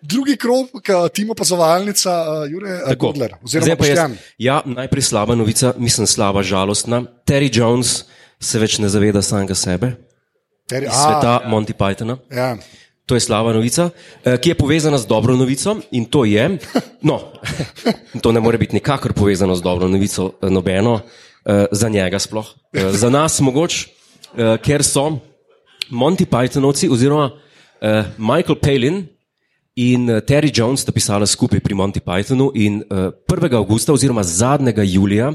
drugi 0.01 0.37
krog, 0.37 0.67
tim 1.13 1.29
opazovalnica, 1.29 2.11
uh, 2.21 2.51
Jure 2.51 2.79
Tako. 2.85 3.05
Godler, 3.07 3.33
oziroma 3.43 3.65
Zdaj 3.65 3.75
pa 3.75 3.85
jaz- 3.85 3.89
Boštjan. 3.89 4.17
Ja, 4.37 4.61
najprej 4.65 5.01
slaba 5.01 5.35
novica, 5.35 5.73
mislim 5.77 6.07
slaba, 6.07 6.43
žalostna. 6.43 7.03
Terry 7.25 7.49
Jones 7.51 8.03
se 8.39 8.59
več 8.59 8.79
ne 8.79 8.89
zaveda 8.89 9.21
samega 9.21 9.55
sebe, 9.55 9.91
Ter, 10.67 10.83
iz 10.83 10.89
sveta 10.91 11.41
Monty 11.45 11.73
Pythona. 11.73 12.17
Ja. 12.31 12.57
To 13.05 13.15
je 13.15 13.19
slaba 13.19 13.53
novica, 13.53 13.89
eh, 14.23 14.37
ki 14.37 14.49
je 14.49 14.55
povezana 14.55 14.97
z 14.97 15.05
dobro 15.05 15.35
novico 15.35 15.79
in 15.91 16.05
to 16.05 16.25
je, 16.25 16.57
no, 17.01 17.19
to 18.23 18.31
ne 18.31 18.39
more 18.39 18.57
biti 18.57 18.75
nikakor 18.75 19.13
povezano 19.13 19.55
z 19.55 19.61
dobro 19.61 19.87
novico, 19.87 20.33
eh, 20.41 20.49
nobeno, 20.49 20.99
eh, 21.45 21.65
za 21.71 21.89
njega 21.89 22.19
sploh. 22.19 22.45
Eh, 22.73 22.91
Za 22.91 23.09
nas 23.09 23.39
mogoče, 23.39 23.87
eh, 24.37 24.57
ker 24.57 24.83
so 24.83 25.17
Monty 25.89 26.25
Pythonovci 26.25 26.85
oziroma 26.87 27.31
eh, 27.81 28.03
Michael 28.17 28.55
Palin 28.55 29.07
in 29.79 30.09
eh, 30.09 30.21
Terry 30.21 30.51
Jones 30.51 30.83
sta 30.83 30.91
pisala 30.91 31.25
skupaj 31.25 31.63
pri 31.63 31.73
Monty 31.73 32.03
Pythonu 32.03 32.51
in 32.55 32.83
eh, 32.83 33.11
1. 33.15 33.55
avgusta 33.55 33.95
oziroma 33.95 34.23
zadnjega 34.23 34.83
julija 34.83 35.31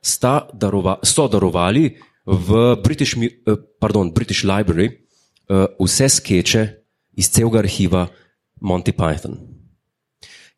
sta 0.00 0.48
darova, 0.52 0.98
so 1.04 1.28
darovali 1.28 1.92
v 2.24 2.76
British, 2.80 3.16
eh, 3.20 3.28
pardon, 3.78 4.12
British 4.12 4.48
Library 4.48 4.88
eh, 4.88 5.66
vse 5.76 6.08
skeče 6.08 6.62
iz 7.20 7.28
celega 7.28 7.60
arhiva 7.60 8.08
Monty 8.60 8.92
Python. 8.96 9.36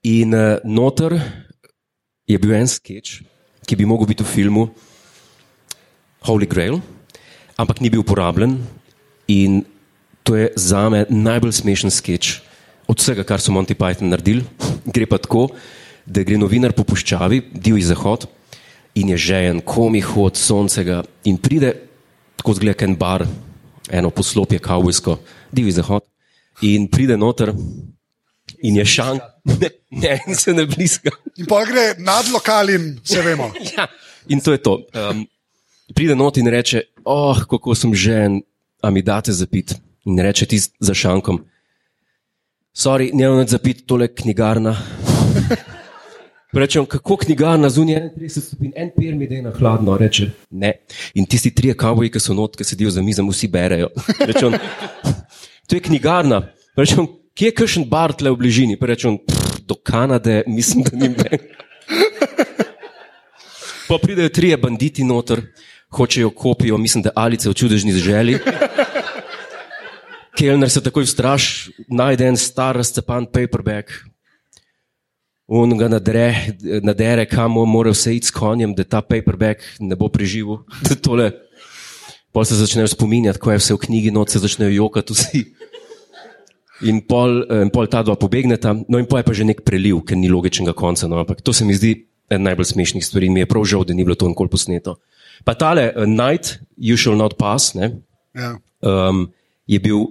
In 0.05 0.37
noter 0.69 1.17
je 2.29 2.37
bil 2.39 2.53
en 2.53 2.69
sketch, 2.69 3.25
ki 3.65 3.77
bi 3.77 3.89
mogel 3.89 4.05
biti 4.07 4.21
v 4.21 4.29
filmu 4.29 4.69
Holy 6.29 6.45
Grail, 6.45 6.77
ampak 7.57 7.81
ni 7.81 7.89
bil 7.89 8.05
uporabljen. 8.05 8.61
In 9.33 9.65
to 10.23 10.37
je 10.37 10.53
za 10.61 10.93
me 10.93 11.07
najbolj 11.09 11.57
smešen 11.57 11.89
sketch 11.89 12.44
od 12.89 12.99
vsega, 12.99 13.25
kar 13.25 13.41
so 13.41 13.53
Monty 13.53 13.75
Python 13.75 14.13
naredili. 14.13 14.45
Gre 14.85 15.07
pa 15.07 15.19
tako, 15.19 15.49
da 16.07 16.23
gre 16.23 16.39
novinar 16.39 16.75
po 16.77 16.85
puščavi, 16.85 17.41
divji 17.53 17.89
zahod 17.89 18.29
in 18.95 19.11
je 19.15 19.17
žejen, 19.17 19.61
komi 19.67 20.01
hod, 20.05 20.37
soncega 20.37 21.03
in 21.25 21.39
pride 21.43 21.73
tako 22.37 22.55
zgleda 22.55 22.85
en 22.85 22.97
bar, 22.97 23.25
eno 23.91 24.11
poslopje, 24.11 24.59
kavbojsko, 24.59 25.19
divji 25.53 25.73
zahod 25.81 26.05
in 26.63 26.87
pride 26.93 27.17
noter 27.17 27.55
in 28.63 28.77
je 28.77 28.85
šank, 28.85 29.23
ne, 29.45 29.71
ne, 29.91 30.19
in 30.29 30.37
se 30.37 30.53
ne 30.53 30.67
bliska. 30.67 31.11
In 31.41 31.49
pa 31.49 31.65
gre 31.65 31.95
nad 31.99 32.29
lokal 32.33 32.71
in 32.71 32.95
vse 33.03 33.23
vemo. 33.25 33.51
Ja, 33.77 33.89
in 34.29 34.41
to 34.41 34.53
je 34.53 34.63
to. 34.63 34.79
Um, 34.95 35.25
pride 35.95 36.17
not 36.17 36.37
in 36.37 36.49
reče, 36.49 36.85
oh, 37.05 37.45
kako 37.49 37.75
sem 37.75 37.95
žen, 37.95 38.43
a 38.83 38.91
mi 38.91 39.03
date 39.03 39.33
zapit. 39.33 39.75
In 40.05 40.21
reče 40.21 40.47
ti 40.47 40.61
za 40.61 40.95
šankom, 40.95 41.41
sorry, 42.75 43.11
ne 43.15 43.29
morem 43.29 43.49
zapit, 43.49 43.87
tole 43.87 44.09
knjigarna. 44.09 44.77
Rečem, 46.55 46.87
kako 46.87 47.17
knjigarna 47.17 47.69
zunaj 47.71 48.11
31 48.17 48.41
stopinj, 48.41 48.73
en 48.77 48.91
pier 48.97 49.15
mi 49.15 49.27
da 49.27 49.41
na 49.43 49.51
hladno, 49.51 49.97
reče 49.99 50.31
ne. 50.51 50.73
In 51.15 51.27
tisti 51.27 51.51
trije 51.55 51.75
kavoji, 51.75 52.11
ki 52.15 52.21
so 52.21 52.35
not, 52.35 52.57
ki 52.57 52.65
sedijo 52.65 52.91
za 52.95 53.03
mizom, 53.03 53.31
vsi 53.31 53.49
berejo. 53.51 53.89
Rečem, 54.21 54.55
to 55.67 55.77
je 55.77 55.83
knjigarna. 55.83 56.45
Rečem, 56.77 57.09
kje 57.35 57.51
je 57.51 57.57
kakšen 57.59 57.89
bar 57.91 58.15
tle 58.15 58.31
v 58.31 58.39
bližini? 58.39 58.79
Rečem, 58.81 59.19
"Pff, 59.19 59.45
do 59.67 59.75
Kanade, 59.75 60.43
mislim, 60.47 60.85
da 60.85 60.97
ni 60.97 61.09
meni. 61.09 61.39
Pa 63.89 63.99
pridejo 64.03 64.29
trije 64.29 64.57
banditi 64.57 65.05
noter, 65.05 65.43
hočejo 65.91 66.31
kopijo, 66.31 66.79
mislim, 66.79 67.03
da 67.03 67.11
alice 67.17 67.49
v 67.49 67.55
čudežni 67.55 67.93
želi. 67.93 68.39
Kelner 70.35 70.71
se 70.71 70.83
takoj 70.83 71.07
straš, 71.07 71.71
najde 71.89 72.27
en 72.27 72.37
star 72.37 72.77
razcepan 72.77 73.27
paperback. 73.27 73.93
On 75.47 75.71
ga 75.79 75.89
nadre, 75.93 76.27
nadere, 76.83 77.27
kam 77.29 77.59
mora 77.69 77.93
vse 77.93 78.17
iti 78.17 78.31
s 78.31 78.35
konjem, 78.35 78.73
da 78.75 78.85
ta 78.85 79.03
paperback 79.05 79.63
ne 79.81 79.97
bo 79.97 80.09
preživel. 80.09 80.63
Tole, 81.05 81.29
pol 82.33 82.47
se 82.49 82.59
začnejo 82.59 82.89
spominjati, 82.95 83.39
ko 83.39 83.53
je 83.53 83.61
vse 83.61 83.77
v 83.77 83.83
knjigi, 83.85 84.15
noč 84.15 84.35
se 84.35 84.43
začnejo 84.43 84.73
jokati 84.75 85.15
vsi. 85.15 85.45
In 86.89 87.05
pol, 87.07 87.45
eh, 87.47 87.63
in 87.63 87.71
pol 87.71 87.87
ta 87.87 88.03
dva 88.03 88.17
pobegneta, 88.19 88.73
no 88.75 88.99
in 88.99 89.07
pol 89.07 89.21
je 89.21 89.29
pa 89.29 89.37
že 89.37 89.47
nek 89.47 89.63
preliv, 89.63 90.01
ker 90.09 90.19
ni 90.19 90.33
logičnega 90.33 90.75
konca. 90.75 91.07
No, 91.07 91.21
ampak 91.23 91.45
to 91.45 91.53
se 91.55 91.63
mi 91.69 91.77
zdi 91.77 91.95
ena 92.33 92.51
najbolj 92.51 92.73
smešnih 92.73 93.05
stvari 93.05 93.29
in 93.31 93.37
mi 93.37 93.45
je 93.45 93.47
prav 93.53 93.63
žal, 93.69 93.85
da 93.87 93.95
ni 93.95 94.03
bilo 94.03 94.17
to 94.19 94.27
nikoli 94.27 94.51
posneto. 94.51 94.97
Pa 95.45 95.55
tale 95.55 95.93
uh, 95.93 96.09
Night, 96.09 96.59
You 96.75 96.97
Shall 96.99 97.21
Not 97.21 97.37
Pass, 97.39 97.77
ne, 97.79 98.01
Ja. 98.35 98.57
um, 98.83 99.29
je 99.69 99.79
bil 99.79 100.09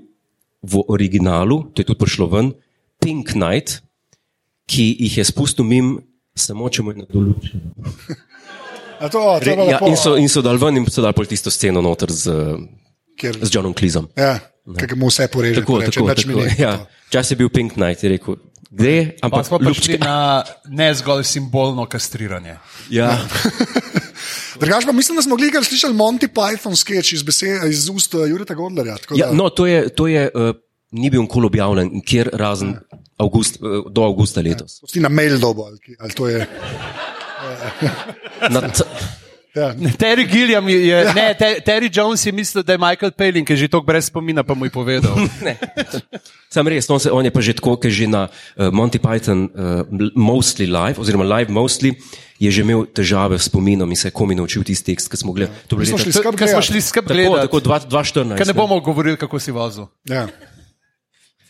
v 0.64 0.84
originalu, 0.88 1.72
to 1.74 1.82
je 1.82 1.86
tudi 1.86 2.00
prišlo 2.00 2.28
ven, 2.32 2.54
Pink 3.04 3.36
Night, 3.36 3.82
ki 4.66 4.96
jih 5.00 5.18
je 5.20 5.26
spustil 5.28 5.68
mim, 5.68 6.00
samo 6.36 6.70
če 6.72 6.82
mu 6.84 6.96
je. 6.96 7.06
A 9.04 9.10
To, 9.12 9.20
to 9.40 9.44
bilo 9.44 9.68
Ja, 9.68 9.80
in 9.84 9.98
so, 10.00 10.16
in 10.16 10.32
so 10.32 10.40
dal 10.40 10.56
ven 10.56 10.80
in 10.80 10.88
so 10.88 11.04
dal 11.04 11.12
pol 11.12 11.28
tisto 11.28 11.52
sceno 11.52 11.84
noter 11.84 12.08
z, 12.08 12.32
Ker- 13.20 13.36
z 13.36 13.50
Johnom 13.52 13.76
Cleesom. 13.76 14.08
Ja, 14.16 14.40
ki 14.64 14.96
mu 14.96 15.12
vse 15.12 15.28
poreže. 15.28 15.60
Tako, 15.60 15.84
reče, 15.84 16.00
tako, 16.00 16.08
"Nič 16.08 16.24
mi 16.24 16.34
tako. 16.34 16.46
ni." 16.48 16.56
Ja. 16.56 16.88
Čas 17.12 17.28
je 17.28 17.36
bil 17.36 17.52
Pink 17.52 17.76
Night, 17.76 18.00
je 18.00 18.16
rekel, 18.16 18.40
gde, 18.72 19.20
Pa 19.20 19.28
ampak 19.28 19.44
smo 19.44 19.60
prišli 19.60 20.00
na 20.00 20.48
ne 20.72 20.88
zgolj 20.96 21.28
simbolno 21.28 21.84
kastriranje. 21.86 22.58
Ja. 22.88 23.20
Drugač 24.60 24.86
pa 24.86 24.92
mislim, 24.92 25.16
da 25.16 25.22
smo 25.22 25.36
gledali, 25.36 25.66
slišali 25.66 25.94
Monty 25.94 26.28
Python 26.28 26.76
sketch 26.76 27.14
iz, 27.14 27.24
besed, 27.24 27.64
iz 27.70 27.90
ust 27.90 28.14
uh, 28.14 28.28
Jureta 28.30 28.54
Godlerja. 28.54 28.98
Ja, 29.16 29.32
no, 29.32 29.50
to 29.50 29.66
je, 29.66 29.90
to 29.90 30.08
je 30.08 30.30
uh, 30.34 30.54
ni 30.92 31.10
bil 31.10 31.22
nikoli 31.26 31.46
objavljen, 31.50 32.02
kjer 32.06 32.30
razen 32.34 32.76
avgust, 33.18 33.58
uh, 33.62 33.86
do 33.92 34.06
avgusta 34.06 34.42
letos. 34.42 34.80
To 34.80 34.88
si 34.88 35.02
na 35.02 35.10
mail 35.10 35.40
dobo, 35.40 35.66
ali, 35.66 35.98
ali 36.00 36.14
to 36.14 36.28
je. 36.30 36.48
C- 38.74 38.84
Ja. 39.54 39.70
Terry 40.02 40.26
Gilliam 40.26 40.66
je, 40.70 40.88
je 40.88 41.14
ne, 41.14 41.28
Te- 41.38 41.62
Terry 41.62 41.90
Jones 41.94 42.26
je 42.26 42.32
mislil, 42.34 42.64
da 42.66 42.74
je 42.74 42.82
Michael 42.82 43.12
Palin, 43.14 43.46
ki 43.46 43.54
je 43.54 43.58
že 43.58 43.68
tako 43.70 43.86
brez 43.86 44.10
spomina, 44.10 44.42
pa 44.42 44.58
mu 44.58 44.66
je 44.66 44.74
povedal. 44.74 45.14
ne. 45.46 45.54
Sam 46.50 46.66
res, 46.68 46.90
on, 46.90 46.98
se, 47.00 47.12
on 47.14 47.22
je 47.26 47.30
pa 47.30 47.42
že 47.42 47.54
tako, 47.54 47.78
ker 47.78 47.94
že 47.94 48.10
na 48.10 48.26
uh, 48.30 48.74
Monty 48.74 48.98
Python 48.98 49.46
uh, 49.54 49.86
Mostly 50.18 50.66
Live, 50.66 50.98
oziroma 50.98 51.22
Live 51.38 51.54
Mostly, 51.54 51.94
je 52.42 52.50
že 52.50 52.66
imel 52.66 52.90
težave 52.90 53.38
s 53.38 53.46
spominom 53.46 53.86
in 53.86 53.96
se 53.98 54.10
je 54.10 54.16
komi 54.18 54.34
naučil 54.34 54.66
tisti 54.66 54.90
tekst, 54.90 55.06
ki 55.06 55.18
smo 55.22 55.38
gledali. 55.38 55.54
To 55.70 55.78
je 55.78 55.80
Mi 55.80 55.86
smo 55.86 55.98
bilo 55.98 56.04
šli 56.04 56.14
skupaj 56.18 56.38
Ker 56.38 56.50
smo 56.50 56.62
šli 56.62 56.82
Tako, 56.82 57.14
gledati, 57.14 57.42
tako 57.46 57.58
2014. 57.62 58.38
ker 58.38 58.48
ne 58.50 58.54
bomo 58.58 58.80
govorili, 58.82 59.18
kako 59.22 59.38
si 59.40 59.54
vozil. 59.54 59.86
Ja. 60.10 60.26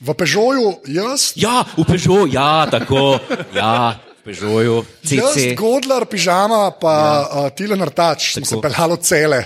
V 0.04 0.12
Pežoju 0.12 0.84
jaz, 0.91 1.32
Ja, 1.39 1.64
v 1.80 1.88
Peugeot, 1.88 2.28
ja, 2.28 2.68
tako, 2.68 3.16
ja, 3.56 3.95
Peugeotu, 4.24 4.88
jaz 5.03 5.34
CC. 5.36 5.55
Godler, 5.59 6.05
pižama, 6.07 6.71
pa 6.80 6.93
ja. 6.93 7.43
uh, 7.43 7.49
Tilen 7.51 7.82
Artač, 7.84 8.34
smo 8.34 8.45
se 8.45 8.55
Tako. 8.55 8.61
peljali 8.61 8.97
cele 9.03 9.39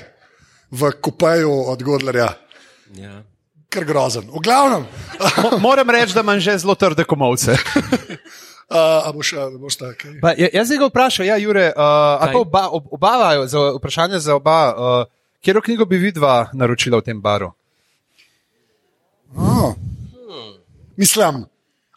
v 0.71 0.91
kupeju 1.01 1.53
od 1.73 1.84
Godlerja. 1.84 2.30
Ja. 2.93 3.23
Ker 3.73 3.84
grozen. 3.84 4.30
V 4.30 4.39
glavnem, 4.39 4.86
Mo- 5.43 5.57
Moram 5.59 5.89
reči, 5.89 6.13
da 6.13 6.21
imam 6.21 6.39
že 6.39 6.57
zelo 6.61 6.75
trde 6.75 7.03
komovce. 7.03 7.57
uh, 7.57 8.78
a 9.07 9.11
boš, 9.11 9.34
boš 9.59 9.75
tak. 9.82 9.95
Okay. 9.97 10.21
Pa, 10.21 10.38
ja- 10.38 10.53
jaz 10.53 10.69
sem 10.69 10.78
ga 10.80 10.88
vprašal, 10.88 11.25
ja, 11.25 11.36
Jure, 11.41 11.73
uh, 11.73 12.21
a 12.21 12.30
pa 12.32 12.38
oba, 12.39 12.69
ob, 12.69 12.86
oba 12.93 13.47
za 13.49 13.73
vprašanje 13.82 14.19
za 14.19 14.38
oba, 14.38 14.59
uh, 14.71 15.03
katero 15.41 15.61
knjigo 15.61 15.86
bi 15.86 15.97
vidva 15.97 16.49
naročila 16.53 17.01
v 17.01 17.07
tem 17.11 17.17
baru? 17.21 17.51
Oh. 19.36 19.73
Mislim, 20.97 21.45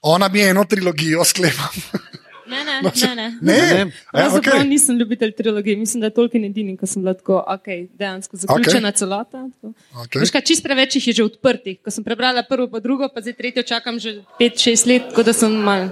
ona 0.03 0.29
bi 0.29 0.43
eno 0.43 0.65
trilogijo 0.65 1.25
sklepala. 1.25 2.09
Ne, 2.51 2.65
ne, 2.65 2.83
No, 2.83 2.91
ne. 3.07 3.15
ne. 3.15 3.29
Ne, 3.41 3.55
Ne. 3.75 3.79
Ja, 3.79 3.87
Pravzaprav 4.13 4.59
okay. 4.61 4.69
nisem 4.69 4.99
ljubitelj 4.99 5.33
trilogije, 5.39 5.77
mislim, 5.77 6.01
da 6.01 6.11
je 6.11 6.15
Tolkien 6.15 6.45
edini, 6.45 6.77
ko 6.77 6.87
sem 6.87 7.03
bila 7.03 7.15
tako, 7.15 7.45
okay, 7.49 7.89
dejansko 7.99 8.37
zaključena 8.37 8.93
okay. 8.93 8.97
celota. 8.99 9.45
tako. 9.55 9.73
Okay. 10.03 10.21
Veš 10.21 10.31
kaj, 10.31 10.45
čist 10.51 10.63
preveč 10.67 10.97
jih 10.97 11.09
je 11.09 11.13
že 11.21 11.25
odprtih. 11.25 11.79
Ko 11.85 11.91
sem 11.91 12.05
prebrala 12.05 12.43
prvo, 12.49 12.69
pa 12.69 12.81
drugo, 12.81 13.09
pa 13.15 13.21
zdaj 13.21 13.39
tretjo 13.39 13.63
čakam 13.63 13.99
že 13.99 14.21
5-6 14.41 14.87
let, 14.87 15.09
tako 15.11 15.23
da 15.23 15.33
sem 15.33 15.53
mal, 15.53 15.89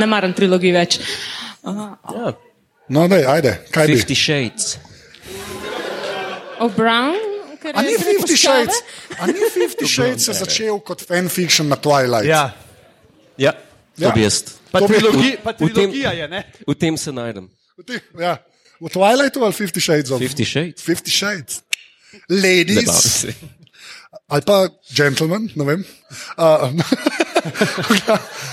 ne 0.00 0.06
maram 0.06 0.32
trilogij 0.32 0.72
več. 0.72 1.00
Aha. 1.62 1.96
Ja, 2.14 2.34
No, 2.88 3.08
daj, 3.10 3.24
ajde, 3.26 3.52
kaj 3.74 3.86
bi? 3.86 3.96
Fifty 3.98 4.14
Shades. 4.14 4.76
O 6.62 6.68
Brown? 6.68 7.18
ker 7.66 7.74
A 7.74 7.82
je 7.82 7.90
ni 7.90 7.98
zdaj 7.98 8.14
Fifty 8.14 8.36
puščave? 8.36 8.64
Shades, 8.64 8.76
a 9.18 9.26
ni 9.26 9.48
Fifty 9.50 9.88
Shades 9.90 10.28
se 10.28 10.36
začel 10.38 10.78
kot 10.86 11.02
fanfiction 11.02 11.68
na 11.72 11.76
Twilight? 11.76 12.28
Ja. 12.28 12.44
Ja, 13.36 13.52
to 13.98 14.04
Ja. 14.04 14.10
bi 14.10 14.22
jaz. 14.22 14.42
Pa, 14.72 14.78
To 14.80 14.86
trilogi, 14.86 15.36
pa 15.42 15.50
v 15.50 15.56
tem- 15.56 15.68
trilogija 15.74 16.12
je, 16.12 16.28
ne? 16.28 16.44
V 16.68 16.74
tem 16.74 16.96
se 16.96 17.12
najdem. 17.12 17.48
V 17.78 17.82
ti- 17.84 18.00
Ja. 18.20 18.38
V 18.80 18.88
Twilightu 18.88 19.40
ali 19.42 19.52
Fifty 19.52 19.80
Shades 19.80 20.10
of 20.10 20.20
Fifty 20.20 20.44
Shades. 20.44 20.82
Fifty 20.82 21.10
Shades. 21.10 21.62
Zabavno 22.28 22.42
Ladies 22.42 23.26
ali 24.28 24.42
pa 24.42 24.68
gentlemen, 24.90 25.48
ne 25.54 25.64
vem. 25.64 25.84
Uh, 26.38 26.72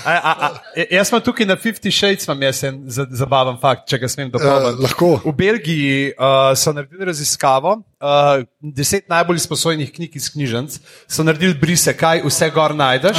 A, 0.04 0.12
a, 0.12 0.32
a, 0.46 0.48
jaz 0.90 1.08
sem 1.08 1.20
tukaj 1.20 1.46
na 1.48 1.56
50 1.56 1.90
Shades, 1.90 2.26
vam 2.28 2.42
jaz 2.42 2.60
en 2.62 2.76
za- 2.86 3.06
zabaven 3.10 3.56
fakt, 3.58 3.88
če 3.88 3.98
ga 3.98 4.08
smem 4.08 4.28
uh, 4.28 4.32
dopolniti. 4.36 4.82
lahko. 4.84 5.08
V 5.24 5.32
Belgiji 5.32 6.12
uh, 6.12 6.52
so 6.54 6.72
naredili 6.72 7.08
raziskavo, 7.08 7.72
uh, 7.98 8.44
deset 8.62 9.08
najbolj 9.10 9.36
izposojenih 9.36 9.90
knjig 9.92 10.16
iz 10.16 10.28
knjižnic, 10.30 10.78
so 11.08 11.24
naredili 11.24 11.54
brise, 11.54 11.96
kaj 11.96 12.22
vse 12.22 12.50
gor 12.54 12.74
najdeš. 12.74 13.18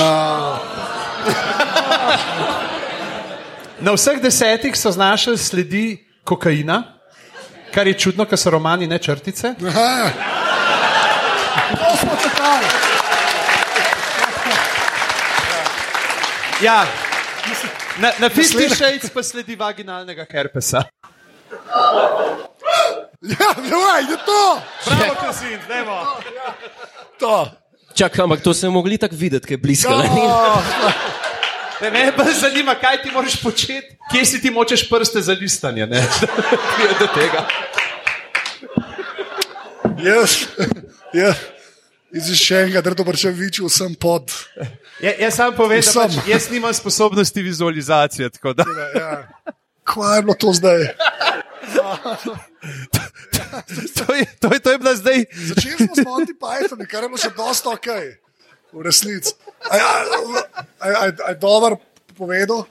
Na 3.85 3.91
vseh 3.91 4.21
desetih 4.21 4.77
so 4.77 4.91
znašli 4.91 5.37
sledi 5.37 6.07
kokaina, 6.23 6.83
kar 7.73 7.87
je 7.87 7.93
čudno, 7.93 8.25
ker 8.25 8.37
so 8.39 8.49
romani 8.49 8.87
ne 8.87 8.97
črtice. 8.97 9.53
Aha. 9.67 10.09
To 11.71 11.97
smo 11.97 12.11
čakali. 12.23 12.65
Ja, 16.61 16.85
na, 17.97 18.11
na 18.19 18.29
fifty 18.29 18.75
shades 18.75 19.09
pa 19.09 19.23
sledi 19.23 19.55
vaginalnega 19.55 20.25
herpesa. 20.31 20.83
Ja, 23.21 23.53
zelo 23.69 23.95
je 24.09 24.17
to! 24.25 24.61
Bravo, 24.85 25.15
Kazin, 25.25 25.59
dajmo! 25.67 26.05
To! 26.05 26.05
Ja. 26.35 26.39
to. 27.19 27.64
Čakaj, 27.95 28.23
ampak 28.23 28.41
to 28.41 28.53
se 28.53 28.65
je 28.65 28.71
mogli 28.71 28.97
tako 28.97 29.15
videti, 29.15 29.47
kaj 29.47 29.53
je 29.53 29.57
bliska. 29.57 29.89
ne? 29.89 30.09
Oh, 30.09 30.63
Ne, 31.81 31.91
me 31.91 32.13
pa 32.15 32.23
zanima, 32.31 32.75
kaj 32.75 33.01
ti 33.03 33.11
moraš 33.11 33.41
početi, 33.43 33.97
kje 34.11 34.25
si 34.25 34.41
ti 34.41 34.49
močeš 34.49 34.89
prste 34.89 35.21
za 35.21 35.33
listanje. 35.33 35.87
ne, 35.87 35.99
da 36.21 36.27
pride 36.71 36.95
do 36.99 37.07
tega. 37.07 37.41
jaz, 39.99 40.37
jaz, 41.13 41.35
iz 42.13 42.31
še 42.31 42.55
enega, 42.57 42.81
da 42.81 42.93
dober 42.93 43.15
če 43.15 43.29
viču, 43.29 43.69
sem 43.69 43.95
pod. 43.95 44.31
Ja, 45.01 45.11
jaz 45.19 45.35
sam 45.35 45.51
povem, 45.53 45.83
da 45.83 45.91
pač 45.93 46.15
jaz 46.27 46.49
nimam 46.49 46.73
sposobnosti 46.73 47.41
vizualizacije. 47.41 48.29
tako 48.29 48.53
Da, 48.53 48.63
Ja. 48.95 49.27
Kaj 49.83 50.17
je 50.17 50.21
bilo 50.21 50.33
to 50.33 50.53
zdaj? 50.53 50.87
to, 53.97 54.13
je, 54.13 54.25
to, 54.39 54.47
je, 54.53 54.59
to 54.59 54.69
je 54.71 54.77
bila 54.77 54.95
zdaj. 54.95 55.25
Začeli 55.31 55.75
smo 55.77 55.95
s 55.95 56.05
Monty 56.05 56.33
Python, 56.33 56.85
kar 56.85 57.03
je 57.03 57.09
bilo 57.09 57.21
še 57.21 57.31
dosta 57.37 57.69
ok, 57.75 57.87
v 58.73 58.81
resnici. 58.85 59.33
Aj, 59.71 61.11
aj 61.11 61.35
dober 61.41 61.77
povedal. 62.17 62.65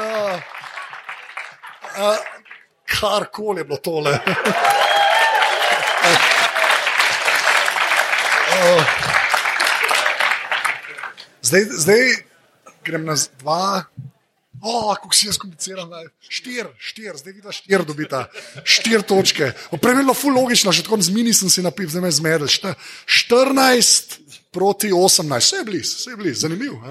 Uh, 0.00 0.38
uh, 1.98 2.18
Karkoli 2.86 3.60
je 3.60 3.66
bilo 3.68 3.78
tole. 3.78 4.14
Uh, 8.50 9.00
Zdaj, 11.40 11.64
zdaj 11.72 12.02
grem 12.84 13.04
na 13.08 13.16
dva. 13.40 13.84
O, 14.62 14.94
kako 14.94 15.14
si 15.14 15.26
jaz 15.26 15.38
kompliciran. 15.38 15.88
ne. 15.88 16.04
Štir, 16.28 16.66
štir, 16.78 17.16
zdaj 17.16 17.32
vidiš, 17.32 17.56
štir 17.64 17.84
dobita, 17.84 18.26
štir 18.64 19.02
točke. 19.02 19.52
Prej 19.80 19.92
je 19.92 20.02
bilo 20.02 20.14
ful 20.14 20.34
logično, 20.36 20.72
že 20.72 20.82
tako 20.84 21.00
z 21.00 21.10
mini 21.10 21.32
sem 21.34 21.48
si 21.50 21.62
napil, 21.62 21.88
zdaj 21.88 22.02
me 22.02 22.10
zmedel. 22.10 22.48
Šta- 22.48 22.74
14 23.06 24.20
proti 24.52 24.92
18, 24.92 25.38
vse 25.40 25.56
je 25.56 25.64
blizu, 25.64 25.96
vse 25.96 26.10
je 26.10 26.16
blizu, 26.16 26.40
zanimivo. 26.40 26.82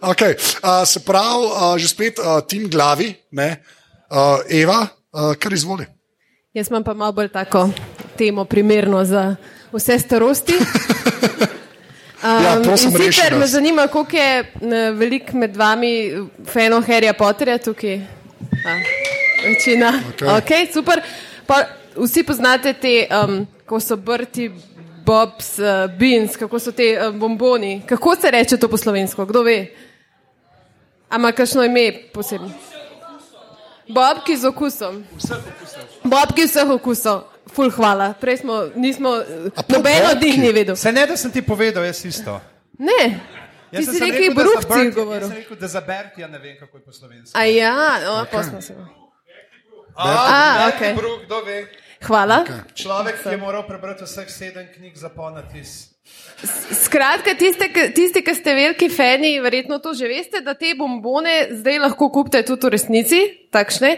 Okay. 0.00 0.34
Uh, 0.34 0.88
se 0.88 1.00
pravi, 1.04 1.46
uh, 1.46 1.78
že 1.78 1.88
spet 1.88 2.18
uh, 2.18 2.40
tim 2.48 2.70
glavi, 2.70 3.14
ne? 3.30 3.62
Uh, 4.10 4.40
Eva, 4.48 4.86
uh, 5.12 5.34
kar 5.38 5.52
izvoli. 5.52 5.86
Jaz 6.52 6.68
imam 6.68 6.84
pa 6.84 6.94
malo 6.94 7.12
bolj 7.12 7.28
tako 7.32 7.70
temo, 8.18 8.44
primerno 8.44 9.04
za 9.04 9.36
vse 9.72 9.98
starosti. 9.98 10.52
Ja, 12.22 12.56
Um, 12.56 12.62
prosim, 12.62 12.90
in 12.90 12.96
reši 12.96 13.12
sicer 13.12 13.34
me 13.38 13.46
zanima, 13.46 13.86
koliko 13.86 14.16
je 14.16 14.44
velik 14.94 15.32
med 15.32 15.56
vami 15.56 16.12
fanov 16.46 16.84
Harryja 16.86 17.12
Potterja 17.12 17.58
tukaj. 17.58 17.96
A, 18.64 18.76
večina. 19.48 19.92
Okay. 20.12 20.28
Okay, 20.28 20.72
super. 20.72 21.02
Pa, 21.46 21.64
vsi 21.96 22.22
poznate 22.22 22.72
te, 22.72 23.06
um, 23.24 23.46
ko 23.66 23.80
so 23.80 23.96
brti. 23.96 24.50
Bobs, 25.04 25.58
uh, 25.58 25.90
beans, 25.98 26.36
kako 26.38 26.58
so 26.62 26.70
te 26.72 26.84
uh, 26.94 27.14
bomboni. 27.14 27.82
Kako 27.86 28.16
se 28.16 28.30
reče 28.30 28.56
to 28.56 28.68
po 28.68 28.76
slovensko? 28.76 29.24
Kdo 29.26 29.42
ve? 29.42 29.66
Ama 31.10 31.32
kakšno 31.32 31.64
ime 31.64 31.92
posebno? 32.12 32.50
Bobki 33.88 34.36
z 34.36 34.44
okusom. 34.44 35.04
Bobki 36.04 36.46
vseh 36.46 36.70
okusov. 36.70 37.22
Ful, 37.52 37.70
hvala. 37.70 38.14
Prej 38.20 38.36
smo, 38.36 38.70
nismo, 38.74 39.10
A 39.56 39.62
prav 39.62 39.78
noben 39.78 40.06
od 40.06 40.22
njih 40.22 40.34
bobki? 40.34 40.40
ni 40.40 40.52
vedel. 40.52 40.76
Se 40.76 40.92
ne, 40.92 41.06
da 41.06 41.16
sem 41.16 41.30
ti 41.30 41.42
povedal, 41.42 41.84
jaz 41.84 42.04
isto. 42.04 42.40
Ne, 42.78 43.20
ti 43.70 43.76
Jaz 43.76 43.84
si 43.84 43.98
sem 43.98 44.08
neki 44.08 44.28
rekel, 44.28 44.34
bruhci 44.34 44.90
govoril. 44.94 45.22
Jaz 45.22 45.28
sem 45.28 45.36
rekel, 45.36 45.56
da 45.56 45.68
za 45.68 45.80
Bertija 45.80 46.28
ne 46.28 46.38
vem, 46.38 46.56
kako 46.60 46.76
je 46.76 46.84
po 46.84 46.92
slovenski. 46.92 47.38
A 47.38 47.44
ja, 47.44 48.00
no, 48.04 48.24
okay. 48.24 48.48
smo 48.48 48.60
se. 48.60 48.74
A, 49.94 50.08
A, 50.08 50.70
okej. 50.76 50.94
Bruh, 50.94 51.20
kdo 51.24 51.40
ve? 51.44 51.66
Hvala. 52.02 52.44
Okay. 52.44 52.74
Človek, 52.74 53.22
ki 53.22 53.28
je 53.28 53.36
moral 53.36 53.66
prebrati 53.68 54.04
vseh 54.04 54.30
sedem 54.30 54.66
knjig 54.74 54.96
za 54.96 55.08
ponatis. 55.08 55.91
Skratka, 56.72 57.34
tiste, 57.38 57.68
tisti, 57.94 58.22
ki 58.26 58.32
ste 58.34 58.54
veliki 58.56 58.88
fani, 58.90 59.36
verjetno 59.40 59.78
to 59.78 59.92
že 59.94 60.08
veste, 60.10 60.40
da 60.42 60.54
te 60.58 60.72
bombone 60.74 61.30
zdaj 61.52 61.78
lahko 61.78 62.08
kupite 62.10 62.40
tudi 62.42 62.66
v 62.66 62.72
resnici, 62.74 63.20
takšne, 63.54 63.92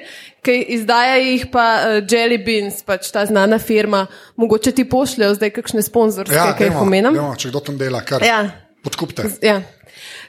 ki 0.45 0.57
izdaja 0.77 1.17
jih 1.23 1.47
pa 1.49 1.65
uh, 1.79 2.03
Jelly 2.05 2.37
Beans, 2.39 2.83
pač 2.85 3.09
ta 3.09 3.25
znana 3.25 3.57
firma. 3.59 4.05
Mogoče 4.37 4.75
ti 4.77 4.85
pošljajo 4.85 5.39
zdaj 5.39 5.55
kakšne 5.57 5.83
sponzorske, 5.83 6.37
Ja, 6.37 6.53
ki 6.53 6.69
jih 6.69 6.77
omenjam. 6.77 7.17
dajmo, 7.17 7.33
če 7.37 7.49
kdo 7.49 7.61
tam 7.63 7.81
dela, 7.81 8.03
kar 8.03 8.21
Ja. 8.23 8.43
podkupite. 8.85 9.25
Ja. 9.41 9.63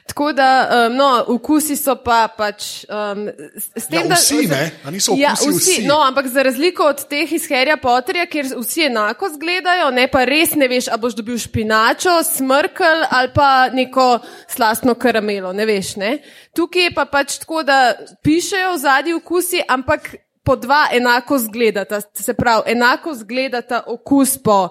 Tako 0.06 0.32
da, 0.32 0.48
um, 0.86 0.96
no, 0.96 1.24
okusi 1.34 1.76
so 1.76 1.96
pa 2.04 2.28
pač. 2.28 2.84
Um, 2.88 3.26
s, 3.56 3.86
tem, 3.88 4.06
Ja, 4.06 4.14
vsi, 4.14 4.46
ne? 4.46 4.70
A 4.84 4.90
niso 4.90 5.14
ja, 5.18 5.32
okusi 5.32 5.50
vsi. 5.50 5.72
vsi? 5.80 5.86
No, 5.86 6.00
ampak 6.02 6.26
za 6.26 6.42
razliko 6.42 6.86
od 6.92 7.04
teh 7.10 7.32
iz 7.32 7.48
Harryja 7.50 7.76
Potterja, 7.82 8.26
kjer 8.30 8.52
vsi 8.54 8.86
enako 8.86 9.30
izgledajo, 9.32 9.90
ne 9.90 10.06
pa 10.10 10.24
res 10.24 10.54
ne 10.54 10.68
veš, 10.68 10.88
a 10.92 10.96
boš 10.96 11.16
dobil 11.18 11.38
špinačo, 11.38 12.20
smrkel 12.22 13.06
ali 13.10 13.32
pa 13.34 13.68
neko 13.72 14.18
slastno 14.48 14.94
karamelo, 14.94 15.52
ne 15.52 15.66
veš. 15.66 15.96
Ne? 15.96 16.18
Tukaj 16.54 16.88
je 16.88 16.94
pa 16.94 17.04
pač 17.10 17.40
tako, 17.42 17.62
da 17.66 17.94
pišejo 18.22 18.74
v 18.74 18.78
zadnji 18.78 19.16
okusi, 19.18 19.62
ampak 19.68 20.14
po 20.46 20.56
dva 20.56 20.86
enako 20.92 21.36
izgledata. 21.36 22.00
Se 22.14 22.34
pravi, 22.34 22.70
enako 22.72 23.16
izgledata 23.18 23.82
okus 23.86 24.38
po. 24.38 24.68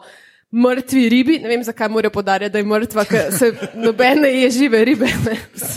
Mrtvi 0.55 1.09
ribi, 1.11 1.39
ne 1.43 1.49
vem, 1.51 1.63
zakaj 1.67 1.89
morajo 1.91 2.13
podarjati, 2.15 2.53
da 2.53 2.61
je 2.61 2.65
mrtva, 2.69 3.03
ker 3.09 3.25
se 3.35 3.49
nobene 3.75 4.29
je 4.31 4.51
žive 4.55 4.85
ribe. 4.87 5.09
Ne. 5.25 5.35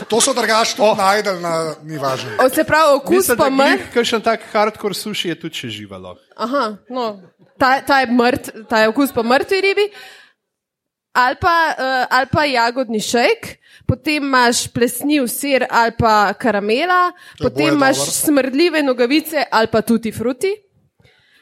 To 0.09 0.21
so 0.23 0.35
drugače 0.37 0.77
oh. 0.79 0.95
najdel, 0.99 1.41
na, 1.43 1.75
ni 1.83 1.99
važno. 1.99 2.37
O, 2.45 2.49
se 2.49 2.65
pravi, 2.65 2.95
okus 3.01 3.25
Mislim, 3.25 3.39
pa 3.39 3.49
mrtv. 3.51 3.75
glih, 3.75 3.89
kakšen 3.95 4.23
tak 4.23 4.45
hardcore 4.53 4.95
suši 4.95 5.33
je 5.33 5.39
tudi 5.41 5.65
še 5.65 5.73
živalo. 5.81 6.15
Aha, 6.37 6.77
no, 6.95 7.09
ta, 7.59 7.81
ta, 7.83 8.01
je 8.05 8.13
mrt, 8.13 8.53
ta 8.71 8.85
je 8.85 8.93
okus 8.93 9.11
po 9.13 9.27
mrtvi 9.27 9.61
ribi. 9.67 9.89
Ali 11.19 11.35
pa, 11.41 11.57
uh, 11.75 12.07
ali 12.15 12.31
pa 12.31 12.45
jagodni 12.47 13.01
šejk, 13.03 13.49
potem 13.89 14.23
imaš 14.23 14.69
plesniv 14.71 15.27
sir 15.27 15.65
ali 15.71 15.91
pa 15.99 16.31
karamela, 16.39 17.11
To 17.39 17.49
potem 17.49 17.75
imaš 17.75 17.99
dobro. 17.99 18.13
smrdljive 18.13 18.83
nogavice 18.83 19.43
ali 19.51 19.67
pa 19.67 19.83
tuti 19.83 20.13
fruti. 20.13 20.55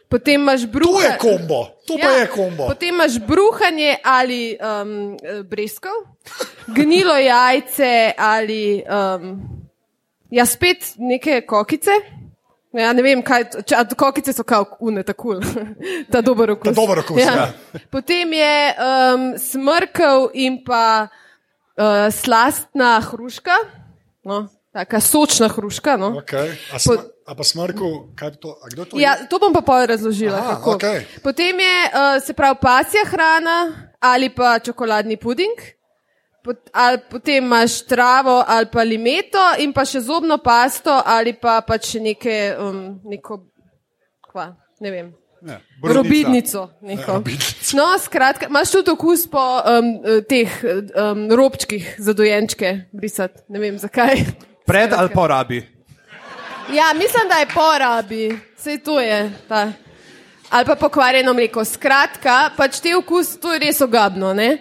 Potem 0.09 0.40
imaš 0.40 0.62
To 0.62 0.68
bruha. 0.68 1.02
je 1.02 1.18
kombo, 1.18 1.66
to 1.86 1.96
pa 2.02 2.09
je 2.09 2.26
kombo. 2.26 2.62
Ja. 2.62 2.68
Potem 2.68 2.94
imaš 2.94 3.18
bruhanje 3.18 3.96
ali 4.04 4.59
um, 4.59 5.16
breskov, 5.44 5.92
gnilo 6.66 7.16
jajce 7.16 8.12
ali 8.18 8.82
um, 8.86 9.40
ja, 10.30 10.46
spet 10.46 10.94
neke 10.98 11.40
kokice. 11.40 11.90
Ja, 12.76 12.92
ne 12.92 13.02
vem, 13.02 13.22
kaj, 13.24 13.46
če, 13.64 13.76
a 13.78 13.84
kokice 13.88 14.34
so 14.36 14.44
kao 14.44 14.76
une, 14.84 15.02
tako, 15.07 15.38
ta 16.12 16.20
dober 16.20 16.50
okus. 16.50 16.68
Ta 16.68 16.76
dober 16.76 17.00
okus, 17.00 17.22
ja. 17.22 17.46
Potem 17.90 18.34
je 18.36 18.57
um, 18.76 19.24
smrkov 19.40 20.28
in 20.34 20.61
pa 20.64 21.09
uh, 21.09 22.12
slastna 22.12 22.98
hruška, 23.00 23.57
no, 24.28 24.42
taka 24.77 25.01
sočna 25.01 25.49
hruška. 25.49 25.97
No. 25.97 26.20
Okay. 26.20 26.53
A, 26.72 26.79
sma, 26.79 27.01
a 27.24 27.33
pa 27.33 27.45
smrku, 27.45 28.12
kaj 28.12 28.29
je 28.29 28.41
to? 28.45 28.53
A 28.61 28.68
kdo 28.68 28.85
to 28.85 28.93
je? 28.97 29.03
Ja, 29.03 29.16
to 29.24 29.41
bom 29.41 29.57
pa 29.57 29.64
pol 29.64 29.89
razložila. 29.89 30.37
Aha, 30.37 30.61
kako. 30.61 30.77
okej. 30.77 31.01
Potem 31.24 31.61
je 31.61 31.79
uh, 31.89 32.20
se 32.20 32.37
pravi 32.37 32.61
pasja 32.61 33.09
hrana 33.09 33.89
ali 34.01 34.29
pa 34.29 34.59
čokoladni 34.61 35.16
puding. 35.16 35.57
Pot, 36.45 36.68
ali 36.77 37.01
potem 37.11 37.45
imaš 37.45 37.81
travo 37.89 38.45
ali 38.47 38.68
pa 38.70 38.85
limeto 38.85 39.43
in 39.59 39.72
pa 39.72 39.83
še 39.89 40.05
zobno 40.05 40.39
pasto 40.39 40.93
ali 40.93 41.33
pa 41.33 41.59
pač 41.66 41.97
neke, 41.99 42.55
um, 42.61 43.01
neko, 43.09 43.41
kva, 44.29 44.53
ne 44.85 44.91
vem. 44.93 45.09
Ne, 45.47 45.61
Robidnico. 45.83 46.68
neko. 46.81 47.22
No, 47.77 47.87
skratka, 48.03 48.49
imaš 48.51 48.72
tudi 48.77 48.93
okus 48.93 49.27
po 49.31 49.41
um, 49.41 49.91
teh 50.29 50.53
um, 50.64 51.27
robčkih 51.31 51.97
za 51.99 52.12
dojenčke 52.16 52.89
brisati. 52.93 53.45
Ne 53.49 53.62
vem 53.62 53.79
zakaj. 53.79 54.24
Pred 54.67 54.93
ali 54.93 55.09
po 55.14 55.27
rabi. 55.27 55.62
Ja, 56.73 56.93
mislim, 56.95 57.29
da 57.29 57.35
je 57.35 57.47
porabi, 57.55 58.39
vse 58.59 58.79
to 58.79 59.01
je. 59.01 59.33
Ta. 59.49 59.73
Ali 60.51 60.67
pa 60.67 60.75
pokvarjeno 60.75 61.35
mleko. 61.35 61.64
Skratka, 61.64 62.51
pač 62.57 62.81
te 62.81 62.97
okus, 62.97 63.37
to 63.39 63.53
je 63.53 63.59
res 63.59 63.81
ogabno. 63.81 64.35
Ne? 64.35 64.59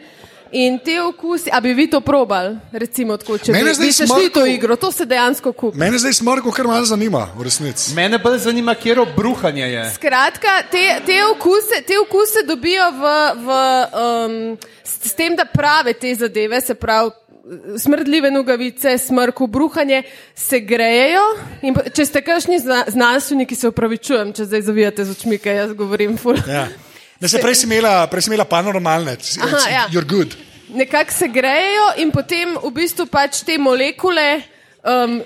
In 0.51 0.77
te 0.79 1.01
okusi, 1.01 1.49
a 1.51 1.59
bi 1.59 1.73
vi 1.73 1.87
to 1.89 1.99
probali, 2.01 2.55
recimo, 2.71 3.17
tako, 3.17 3.37
če 3.37 3.51
Mene 3.51 3.73
bi, 3.73 3.85
bi 3.85 3.91
se 3.91 4.05
šli 4.05 4.07
smrku- 4.07 4.33
to 4.33 4.45
igro, 4.45 4.75
to 4.75 4.91
se 4.91 5.05
dejansko 5.05 5.51
kupi. 5.51 5.77
Mene 5.77 5.97
zdaj 5.97 6.13
smrko 6.13 6.51
kar 6.51 6.67
malo 6.67 6.85
zanima, 6.85 7.27
v 7.35 7.43
resnici. 7.43 7.93
Mene 7.95 8.17
bolj 8.17 8.37
zanima, 8.45 8.75
kje 8.75 8.95
bruhanje 9.17 9.65
je. 9.65 9.83
Skratka, 9.97 10.61
te, 10.71 11.01
te, 11.05 11.17
okuse, 11.25 11.81
te 11.87 11.99
okuse 11.99 12.45
dobijo 12.47 12.91
v, 12.91 13.03
v, 13.41 13.59
um, 14.05 14.57
s, 14.83 15.09
s 15.09 15.13
tem, 15.13 15.35
da 15.35 15.45
prave 15.45 15.93
te 15.93 16.13
zadeve, 16.15 16.61
se 16.61 16.75
pravi. 16.75 17.11
Smrdljive 17.77 18.31
nogavice, 18.31 18.97
smrku, 18.97 19.47
bruhanje 19.47 20.03
se 20.35 20.59
grejejo. 20.59 21.21
In 21.61 21.75
Če 21.93 22.05
ste 22.05 22.21
kakšni 22.21 22.57
zna- 22.59 22.85
znanstveniki, 22.87 23.55
se 23.55 23.67
upravičujem, 23.67 24.33
če 24.33 24.45
zdaj 24.45 24.61
zavijate 24.61 25.05
z 25.05 25.11
očmi, 25.11 25.37
kaj 25.37 25.55
jaz 25.55 25.73
govorim. 25.73 26.17
Ful. 26.17 26.39
Ja. 26.49 26.67
Ne, 27.19 27.29
se 27.29 27.37
prej 27.37 27.55
si 27.55 27.65
imela, 27.65 28.07
prej 28.07 28.21
si 28.21 28.29
imela 28.29 28.45
paranormalne, 28.45 29.17
Aha, 29.41 29.61
ja. 29.69 29.85
you're 29.91 30.07
good. 30.09 30.33
Nekako 30.73 31.11
se 31.13 31.27
grejejo 31.27 31.85
in 31.97 32.11
potem 32.11 32.57
v 32.57 32.71
bistvu 32.73 33.05
pač 33.05 33.43
te 33.45 33.57
molekule, 33.57 34.41
um, 34.83 35.21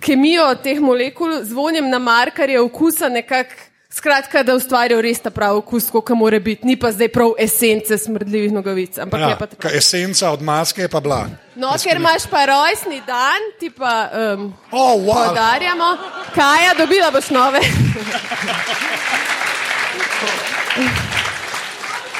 kemijo 0.00 0.48
teh 0.64 0.80
molekul 0.80 1.44
z 1.44 1.52
vonjem 1.52 1.90
na 1.90 1.98
markarje 1.98 2.60
okusa 2.60 3.08
nekako. 3.08 3.67
Skratka, 3.90 4.42
da 4.42 4.52
ustvarijo 4.54 5.00
res 5.00 5.18
ta 5.18 5.30
pravi 5.30 5.56
okus, 5.56 5.86
kot 5.90 6.10
mora 6.10 6.36
biti, 6.38 6.66
ni 6.66 6.74
pa 6.76 6.90
zdaj 6.92 7.08
prav 7.08 7.30
esence 7.38 7.96
smrdljivih 7.98 8.52
nogavic. 8.52 8.98
Ampak 8.98 9.20
Ja, 9.20 9.28
je 9.28 9.38
pa 9.38 9.46
tako. 9.46 9.68
esenca 9.70 10.30
od 10.30 10.42
maske 10.42 10.82
je 10.82 10.88
pa 10.88 11.00
bila. 11.00 11.22
No, 11.56 11.72
ker 11.74 11.96
imaš 11.96 12.26
pa 12.26 12.44
rojstni 12.44 13.00
dan, 13.02 13.40
ti 13.58 13.70
pa 13.70 14.10
um, 14.34 14.52
Oh, 14.70 15.00
wow. 15.00 15.28
podarjamo. 15.28 15.88
Kaja, 16.34 16.74
dobila 16.76 17.10
boš 17.10 17.30
nove. 17.30 17.60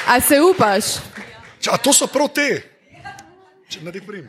A 0.07 0.21
se 0.21 0.41
upaš? 0.41 0.85
Č- 1.61 1.71
A 1.71 1.77
to 1.77 1.93
so 1.93 2.07
prav 2.07 2.29
te? 2.31 2.63
Če 3.69 3.81
ne 3.83 3.93
prim. 3.93 4.25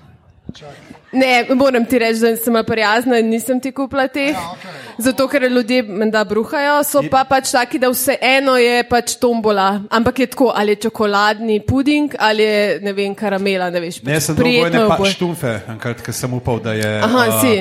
Ne, 1.11 1.45
moram 1.55 1.85
ti 1.85 1.99
reči, 1.99 2.19
da 2.19 2.35
sem 2.37 2.53
prijazna 2.65 3.17
in 3.19 3.29
nisem 3.29 3.59
ti 3.59 3.71
kupila 3.71 4.07
teh. 4.07 4.29
Ja, 4.33 4.51
okay. 4.53 4.75
Zato, 4.97 5.27
ker 5.27 5.47
ljudje 5.51 5.81
menda 5.83 6.23
bruhajo, 6.23 6.83
so 6.83 7.01
pa 7.11 7.23
pač 7.25 7.51
taki, 7.51 7.79
da 7.81 7.89
vseeno 7.89 8.57
je 8.61 8.83
pač 8.89 9.15
tombola. 9.21 9.81
Ampak 9.89 10.19
je 10.19 10.27
tako, 10.35 10.51
ali 10.55 10.75
je 10.75 10.83
čokoladni 10.85 11.59
puding, 11.65 12.15
ali 12.19 12.43
je 12.43 12.79
ne 12.85 12.93
vem, 12.93 13.15
karamela, 13.15 13.69
ne 13.73 13.81
veš. 13.81 14.01
Ne, 14.03 14.19
pač 14.19 14.29
sem 14.29 14.35
dolgo 14.35 14.49
prijetno 14.49 14.83
ne 14.83 14.85
je 14.85 14.97
pa 14.97 15.13
štumfe, 15.13 15.53
enkrat, 15.75 16.03
ker 16.05 16.13
sem 16.13 16.33
upal, 16.33 16.59
da 16.61 16.75
je. 16.77 16.91
Aha, 17.05 17.25
a, 17.25 17.39
si. 17.41 17.55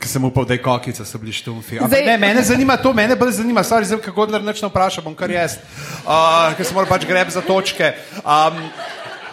Ker 0.00 0.08
sem 0.08 0.24
upal, 0.24 0.46
da 0.48 0.56
je 0.56 0.62
kokica, 0.64 1.04
so 1.04 1.20
bili 1.20 1.34
štumfi. 1.36 1.76
Ampak 1.76 1.92
Zdaj- 1.92 2.06
ne, 2.06 2.16
mene 2.22 2.42
zanima 2.48 2.78
to, 2.80 2.94
mene 2.96 3.18
bolj 3.20 3.34
zanima, 3.42 3.64
stvar, 3.66 3.84
zdaj, 3.84 4.00
kako 4.06 4.30
ne 4.32 4.54
vprašam, 4.62 5.04
bom 5.04 5.14
kar 5.14 5.30
jaz, 5.30 5.58
uh, 6.06 6.54
ker 6.56 6.64
sem 6.64 6.78
moral 6.78 6.88
pač 6.88 7.04
greb 7.04 7.28
za 7.28 7.44
točke. 7.44 7.92
Um, 8.24 8.62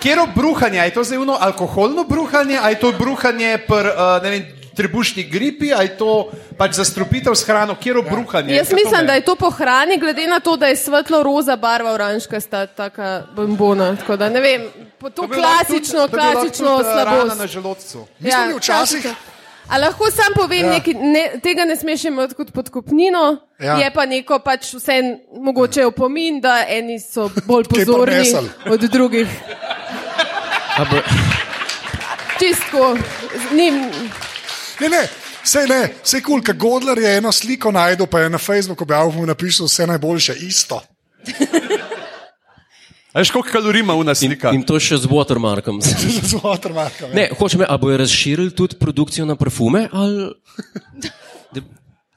Kjero 0.08 0.28
bruhanje, 0.36 0.80
je 0.80 0.94
to 0.94 1.04
zdaj 1.04 1.18
uno 1.18 1.38
alkoholno 1.40 2.04
bruhanje, 2.04 2.60
ali 2.62 2.74
je 2.74 2.80
to 2.80 2.92
bruhanje 2.92 3.58
pri 3.68 3.76
uh, 3.90 4.24
ne 4.24 4.30
vem, 4.30 4.46
trebušni 4.76 5.24
gripi, 5.24 5.74
ali 5.74 5.86
je 5.86 5.98
to 5.98 6.12
pač 6.58 6.72
zastrupitev 6.74 7.36
s 7.36 7.44
hrano, 7.44 7.76
kjero 7.76 8.02
bruhanje? 8.02 8.56
Jaz 8.56 8.72
mislim, 8.72 9.08
da 9.08 9.14
je 9.14 9.22
to 9.22 9.36
po 9.36 9.50
hrani, 9.50 9.98
glede 9.98 10.28
na 10.28 10.40
to, 10.40 10.56
da 10.56 10.68
je 10.68 10.76
svetlo 10.76 11.24
roza 11.24 11.56
barva 11.56 11.92
oranžka, 11.92 12.40
sta 12.40 12.66
taka 12.68 13.24
bombona. 13.36 13.96
Tako 13.96 14.16
da 14.16 14.30
ne 14.30 14.40
vem, 14.40 14.62
po 14.98 15.10
to 15.10 15.28
klasično, 15.28 16.08
klasično 16.08 16.82
Rana 16.84 17.16
na 17.16 17.26
slabost. 17.26 17.48
želodcu. 17.48 18.06
Mi 18.20 18.32
smo 18.32 18.42
bili 18.44 18.58
včasih. 18.58 19.08
A 19.68 19.78
lahko 19.78 20.12
sam 20.12 20.32
povem, 20.36 20.60
Ja. 20.60 20.66
ja. 20.66 20.74
nekaj, 20.74 20.94
ne, 20.94 21.32
tega 21.44 21.66
ne 21.66 21.76
smeš 21.76 22.04
imeti 22.06 22.34
kot 22.34 22.52
podkupnino, 22.52 23.38
Ja. 23.60 23.66
ja. 23.66 23.78
je 23.78 23.92
pa 23.94 24.06
neko 24.06 24.40
pač 24.40 24.74
vse 24.74 25.02
mogoče 25.34 25.86
opomin, 25.86 26.40
da 26.42 26.64
eni 26.70 27.00
so 27.00 27.30
bolj 27.46 27.64
pozorni 27.64 28.24
od 28.72 28.80
drugih. 28.80 29.28
Ampak, 30.78 31.06
Čistko, 32.40 32.98
z 33.50 33.56
njim. 33.56 33.76
Ne, 34.82 34.90
ne, 34.90 35.08
vse 35.44 35.66
ne, 35.70 35.80
vse 36.04 36.22
kul, 36.22 36.38
cool, 36.38 36.44
ker 36.46 36.56
Godler 36.56 37.00
je 37.02 37.18
eno 37.18 37.32
sliko 37.34 37.72
najdel, 37.74 38.06
pa 38.06 38.20
je 38.22 38.30
na 38.30 38.38
Facebooku 38.38 38.86
objavil, 38.86 39.12
mu 39.12 39.26
je 39.26 39.32
napisal 39.34 39.66
vse 39.66 39.88
najboljše, 39.88 40.36
isto. 40.46 40.82
A 43.14 43.20
Veš, 43.20 43.32
koliko 43.34 43.50
kalorij 43.50 43.82
ima 43.82 43.96
una 43.98 44.14
slika? 44.16 44.52
in 44.54 44.62
to 44.62 44.78
še 44.80 44.98
z 45.02 45.10
watermarkom. 45.10 45.82
Z 46.30 46.38
watermarkom. 46.44 47.10
ja. 47.10 47.16
Ne, 47.16 47.30
hočem, 47.40 47.66
ali 47.68 47.82
bojo 47.82 47.98
razširili 47.98 48.54
tudi 48.54 48.78
produkcijo 48.78 49.26
na 49.26 49.36
parfume? 49.36 49.88
Ali... 49.92 50.30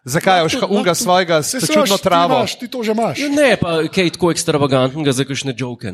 Zakaj 0.04 0.44
je 0.44 0.60
unga 0.68 0.94
svojega 0.94 1.42
Saj 1.42 1.60
s 1.60 1.66
saj 1.66 1.74
čudno 1.76 1.96
ti 1.96 2.02
travo? 2.02 2.36
imaš, 2.40 2.58
Ti 2.58 2.68
to 2.68 2.82
že 2.82 2.92
imaš. 2.92 3.18
Ne, 3.32 3.56
pa 3.60 3.80
kaj 3.88 4.12
tako 4.16 4.30
ekstravagantnega 4.32 5.12
za 5.12 5.24
kakšne 5.24 5.54
joke. 5.56 5.92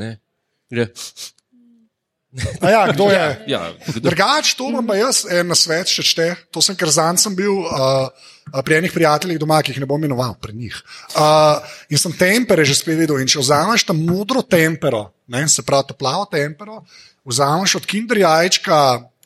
A 2.64 2.70
ja, 2.70 2.82
kdo 2.92 3.08
je? 3.08 3.26
Ja, 3.48 3.72
Drugač, 3.96 4.54
to 4.56 4.68
imam 4.68 4.84
pa 4.86 4.96
jaz 4.98 5.24
en 5.30 5.48
na 5.48 5.56
svet, 5.56 5.88
če 5.88 6.04
šte. 6.04 6.26
To 6.52 6.60
sem, 6.64 6.76
ker 6.76 6.90
zanj 6.92 7.20
sem 7.22 7.36
bil 7.36 7.64
uh, 7.64 8.08
uh, 8.52 8.60
pri 8.60 8.80
enih 8.80 8.92
prijateljih 8.92 9.40
doma, 9.40 9.62
ki 9.64 9.72
jih 9.72 9.80
ne 9.82 9.88
bom 9.88 10.00
imenoval, 10.00 10.36
pri 10.40 10.52
njih. 10.56 10.76
Uh, 11.16 11.64
in 11.88 12.00
sem 12.00 12.12
tempere 12.12 12.66
že 12.68 12.76
spet 12.76 12.98
videl. 13.00 13.20
In 13.22 13.30
če 13.30 13.40
vzameš 13.40 13.86
tam 13.88 14.02
modro 14.04 14.44
tempero, 14.44 15.06
ne, 15.32 15.46
se 15.48 15.64
pravi 15.64 15.92
to 15.92 15.98
plavo 15.98 16.28
tempero, 16.28 16.82
vzameš 17.24 17.80
od 17.80 17.88
kinder 17.88 18.20
jajčka. 18.24 18.80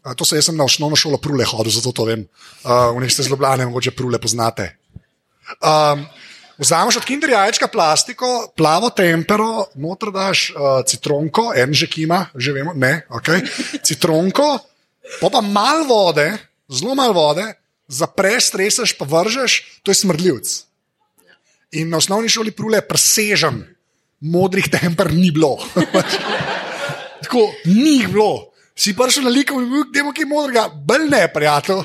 a, 0.06 0.14
To 0.14 0.24
se 0.24 0.38
jaz 0.38 0.48
sem 0.48 0.56
na 0.56 0.64
osnovno 0.64 0.96
šolo 0.96 1.18
prule 1.18 1.44
hodil, 1.44 1.72
zato 1.74 1.92
to 1.92 2.06
vem. 2.06 2.24
Uh, 2.62 2.94
v 2.94 3.02
njih 3.02 3.12
ste 3.12 3.26
zlobljene, 3.26 3.66
mogoče 3.66 3.90
prule 3.90 4.22
poznate. 4.22 4.76
Um, 5.58 6.06
Vzameš 6.61 7.00
od 7.00 7.06
kinder 7.08 7.30
jajčka 7.32 7.70
plastiko, 7.72 8.52
plavo 8.56 8.90
tempero, 8.92 9.70
noter 9.80 10.11
daš 10.12 10.50
uh, 10.52 10.82
citronko, 10.84 11.54
en 11.56 11.72
že 11.72 11.88
kima, 11.88 12.26
že 12.36 12.52
vemo, 12.52 12.74
ne, 12.76 13.06
ok. 13.08 13.30
Citronko, 13.86 14.58
pa 15.20 15.40
malo 15.40 15.88
vode, 15.88 16.28
zelo 16.68 16.94
malo 16.94 17.16
vode, 17.16 17.46
zapreš, 17.88 18.52
streseš, 18.52 18.92
pa 18.98 19.08
vržeš, 19.08 19.80
to 19.82 19.90
je 19.90 20.02
smrdljivc. 20.04 20.52
In 21.80 21.88
na 21.88 21.96
osnovni 21.96 22.28
šoli 22.28 22.52
prule 22.52 22.82
presežem, 22.84 23.62
modrih 24.20 24.68
temper 24.68 25.14
ni 25.14 25.30
bilo. 25.30 25.56
Tako, 27.24 27.48
ni 27.64 28.02
jih 28.02 28.08
bilo. 28.12 28.50
Si 28.76 28.92
prišel 28.96 29.24
na 29.24 29.32
likovni 29.32 29.66
muk, 29.68 29.90
da 29.92 30.00
je 30.00 30.12
kaj 30.16 30.28
modrega, 30.28 30.68
bolj 30.72 31.08
ne, 31.08 31.24
prijatelj, 31.32 31.82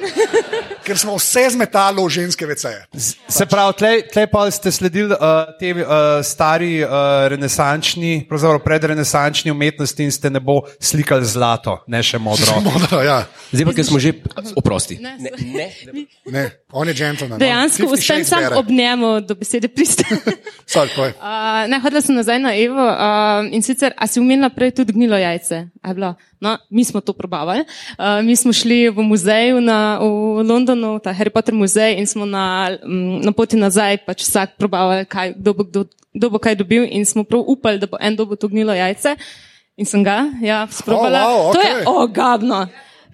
ker 0.85 0.97
smo 0.97 1.15
vse 1.17 1.49
zmetali 1.55 2.03
v 2.03 2.09
ženske 2.09 2.45
veceje. 2.45 2.85
Se 3.27 3.45
pravi, 3.49 3.73
tlej, 3.79 3.97
tlej 4.13 4.27
pa 4.31 4.45
ste 4.53 4.71
sledili 4.71 5.09
uh, 5.11 5.49
te 5.59 5.73
uh, 5.73 6.21
stari 6.21 6.83
uh, 6.83 7.25
renesančni, 7.31 8.25
pravzaprav 8.29 8.61
predrenesančni 8.65 9.51
umetnosti 9.51 10.05
in 10.05 10.13
ste 10.13 10.29
ne 10.29 10.39
bo 10.39 10.61
slikali 10.79 11.25
zlato, 11.25 11.79
ne 11.89 12.03
še 12.05 12.21
modro. 12.21 12.59
Modro, 12.65 13.01
ja. 13.01 13.23
Zdaj 13.51 13.65
pa, 13.69 13.75
ker 13.77 13.87
smo 13.87 14.01
že 14.01 14.13
oprosti. 14.55 14.99
Ne, 15.01 15.17
Ne, 15.25 15.31
ne, 15.41 16.05
Ne, 16.25 16.43
on 16.71 16.87
je 16.87 16.93
gentleman. 16.93 17.39
Dejansko 17.39 17.87
uspem 17.93 18.25
sam 18.25 18.43
ob 18.57 18.69
njemu 18.69 19.21
do 19.21 19.35
besede 19.35 19.67
pristati. 19.67 20.15
Sorry, 20.73 20.89
povej. 20.95 21.13
Uh, 21.17 21.65
ne, 21.71 21.79
hodila 21.79 22.01
sem 22.01 22.15
nazaj 22.17 22.39
na 22.41 22.53
Evo 22.57 22.85
uh, 22.85 23.45
in 23.51 23.63
sicer, 23.63 23.93
a 23.97 24.07
si 24.07 24.19
umenila 24.19 24.49
prej 24.49 24.75
tudi 24.81 24.93
gnilo 24.93 25.17
jajce? 25.17 25.65
No, 26.39 26.57
mi 26.69 26.83
smo 26.83 27.01
to 27.01 27.13
probavali. 27.13 27.63
Uh, 27.97 28.25
mi 28.25 28.35
smo 28.35 28.53
šli 28.53 28.89
v 28.89 29.01
muzej 29.01 29.61
na, 29.61 29.97
v 30.01 30.43
Londonu, 30.75 30.99
ta 30.99 31.15
Harry 31.15 31.31
Potter 31.31 31.55
muzej 31.55 31.95
in 31.97 32.07
smo 32.07 32.25
na, 32.27 32.75
mm, 32.83 33.23
na 33.25 33.31
poti 33.31 33.55
nazaj 33.55 34.03
pač 34.05 34.27
vsak 34.27 34.59
probavali, 34.59 35.07
kaj, 35.07 35.33
kdo, 35.39 35.53
bo, 35.55 35.63
kdo, 35.63 35.81
kdo 36.13 36.29
bo 36.29 36.39
kaj 36.39 36.59
dobil 36.59 36.83
in 36.83 37.05
smo 37.07 37.23
prav 37.23 37.43
upali, 37.47 37.79
da 37.79 37.87
bo 37.87 37.97
en 37.99 38.15
dobil 38.15 38.37
to 38.37 38.51
gnilo 38.51 38.75
jajce. 38.75 39.15
In 39.75 39.85
sem 39.87 40.03
ga, 40.03 40.31
ja, 40.39 40.67
sprobala. 40.71 41.25
Oh, 41.27 41.49
wow, 41.49 41.53
To 41.53 41.59
je 41.59 41.73
ogabno. 41.87 42.67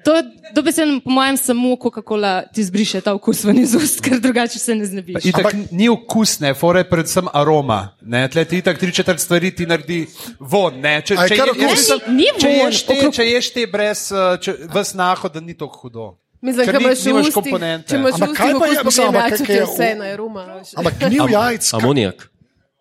To 0.05 0.15
je 0.15 0.23
dobesedno, 0.53 0.99
po 0.99 1.09
mojem, 1.09 1.37
samo 1.37 1.75
Coca-Cola 1.77 2.41
ti 2.53 2.63
zbriše 2.63 3.01
ta 3.01 3.13
okus 3.13 3.43
ven 3.43 3.59
iz 3.59 3.75
ust, 3.75 4.01
ker 4.01 4.19
drugače 4.19 4.59
se 4.59 4.75
ne 4.75 4.85
znebiš. 4.85 5.25
Itak 5.25 5.45
Ampak, 5.45 5.71
ni 5.71 5.89
okusne, 5.89 6.53
fore 6.53 6.83
predvsem 6.89 7.29
aroma. 7.33 7.95
Ne, 8.01 8.27
tle 8.29 8.45
ti 8.45 8.57
itak 8.57 8.79
tri 8.81 8.93
četrt 8.93 9.19
stvari 9.21 9.55
ti 9.55 9.65
naredi 9.65 10.07
von. 10.39 10.79
Ne, 10.81 11.01
če, 11.05 11.17
A 11.17 11.23
je 11.23 11.29
če, 11.29 11.35
je, 11.35 11.39
jaz 11.41 11.49
okus? 11.53 11.77
mislim, 11.77 12.17
Ni 12.17 12.29
če, 12.41 12.49
ješ 12.49 12.81
te, 12.85 12.97
če 13.11 13.27
ješ 13.29 13.51
te 13.53 13.67
brez 13.69 14.07
uh, 14.11 14.39
če, 14.41 14.55
vas 14.73 14.93
naho, 14.97 15.29
da 15.29 15.41
ni 15.41 15.53
tako 15.53 15.85
hudo. 15.85 16.09
Mislim, 16.41 16.65
Ker 16.65 16.73
nimaš 17.05 17.21
ustih, 17.21 17.33
komponente. 17.35 17.87
če 17.87 17.95
imaš 17.95 18.13
Ampak 18.13 18.29
kaj 18.31 18.47
ustih 18.47 18.59
pa 18.59 18.65
je, 18.65 18.83
mislim, 18.83 19.07
ampak 19.07 19.37
kaj 19.37 19.55
je 19.55 19.65
vse 19.65 19.87
v- 19.87 19.95
na 19.95 20.05
veš. 20.55 20.69
Ampak 20.75 20.93
gnil 20.99 21.25
jajc. 21.29 21.73
Amonijak. 21.73 22.17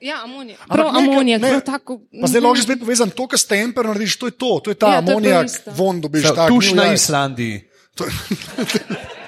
Ja, 0.01 0.17
amonijak. 0.25 0.61
Prav 0.67 0.89
amonijak, 0.97 1.41
prav 1.43 1.61
tako. 1.63 1.93
Pa 2.21 2.27
zdaj 2.27 2.41
lahko 2.41 2.57
že 2.57 2.63
spet 2.63 2.81
povezan, 2.81 3.11
to, 3.11 3.27
kar 3.27 3.37
s 3.37 3.45
temper 3.45 3.85
narediš, 3.85 4.17
to 4.17 4.27
je 4.27 4.35
to, 4.35 4.51
to 4.59 4.71
je 4.71 4.77
ta 4.77 4.89
Ja, 4.91 4.99
amonijak, 4.99 5.47
von 5.77 6.01
dobiš 6.01 6.25
tuš 6.49 6.73
na. 6.73 6.89
Islandiji. 6.91 7.69
To 7.95 8.05
je- 8.05 8.13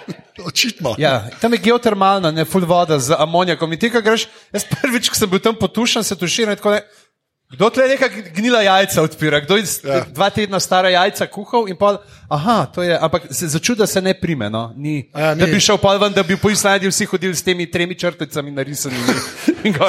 Očitno. 0.42 0.94
Ja, 0.98 1.28
tam 1.38 1.52
je 1.52 1.58
geotermalna, 1.60 2.30
ne 2.30 2.44
full 2.44 2.64
voda 2.64 2.98
z 2.98 3.12
amonijakom. 3.12 3.68
In 3.68 3.78
ti, 3.78 3.90
ko 3.90 4.00
greš, 4.00 4.24
jaz 4.48 4.64
prvič, 4.66 5.06
ko 5.06 5.14
sem 5.14 5.30
bil 5.30 5.38
tam 5.38 5.54
potušen, 5.54 6.02
se 6.02 6.16
tuširam. 6.16 6.50
in 6.50 6.56
tako 6.56 6.70
ne- 6.70 6.82
Kdo 7.52 7.70
tle 7.70 7.84
neka 7.88 8.08
gnila 8.34 8.62
jajca 8.62 9.02
odpira, 9.02 9.40
kdo 9.40 9.56
je 9.56 9.64
Ja. 9.84 9.94
ja. 9.94 10.04
dva 10.08 10.30
tedna 10.30 10.60
stara 10.60 10.88
jajca 10.88 11.26
kuhal 11.26 11.68
in 11.68 11.76
pa, 11.76 11.98
aha, 12.28 12.66
to 12.66 12.82
je, 12.82 12.98
ampak 12.98 13.22
se 13.30 13.48
začuda 13.48 13.86
se 13.86 14.00
ne 14.00 14.14
prime, 14.14 14.50
no, 14.50 14.72
ni, 14.76 15.10
A 15.12 15.20
ja, 15.20 15.34
da 15.34 15.46
ni. 15.46 15.52
bi 15.52 15.60
šel 15.60 15.76
pa 15.78 15.96
ven, 15.96 16.12
da 16.12 16.22
bi 16.22 16.36
po 16.36 16.50
Islandiji 16.50 16.88
vsi 16.88 17.04
hodili 17.04 17.34
s 17.34 17.42
temi 17.42 17.66
tremi 17.66 17.94
črticami 17.94 18.50
narisanimi. 18.50 19.04
Koliko 19.62 19.84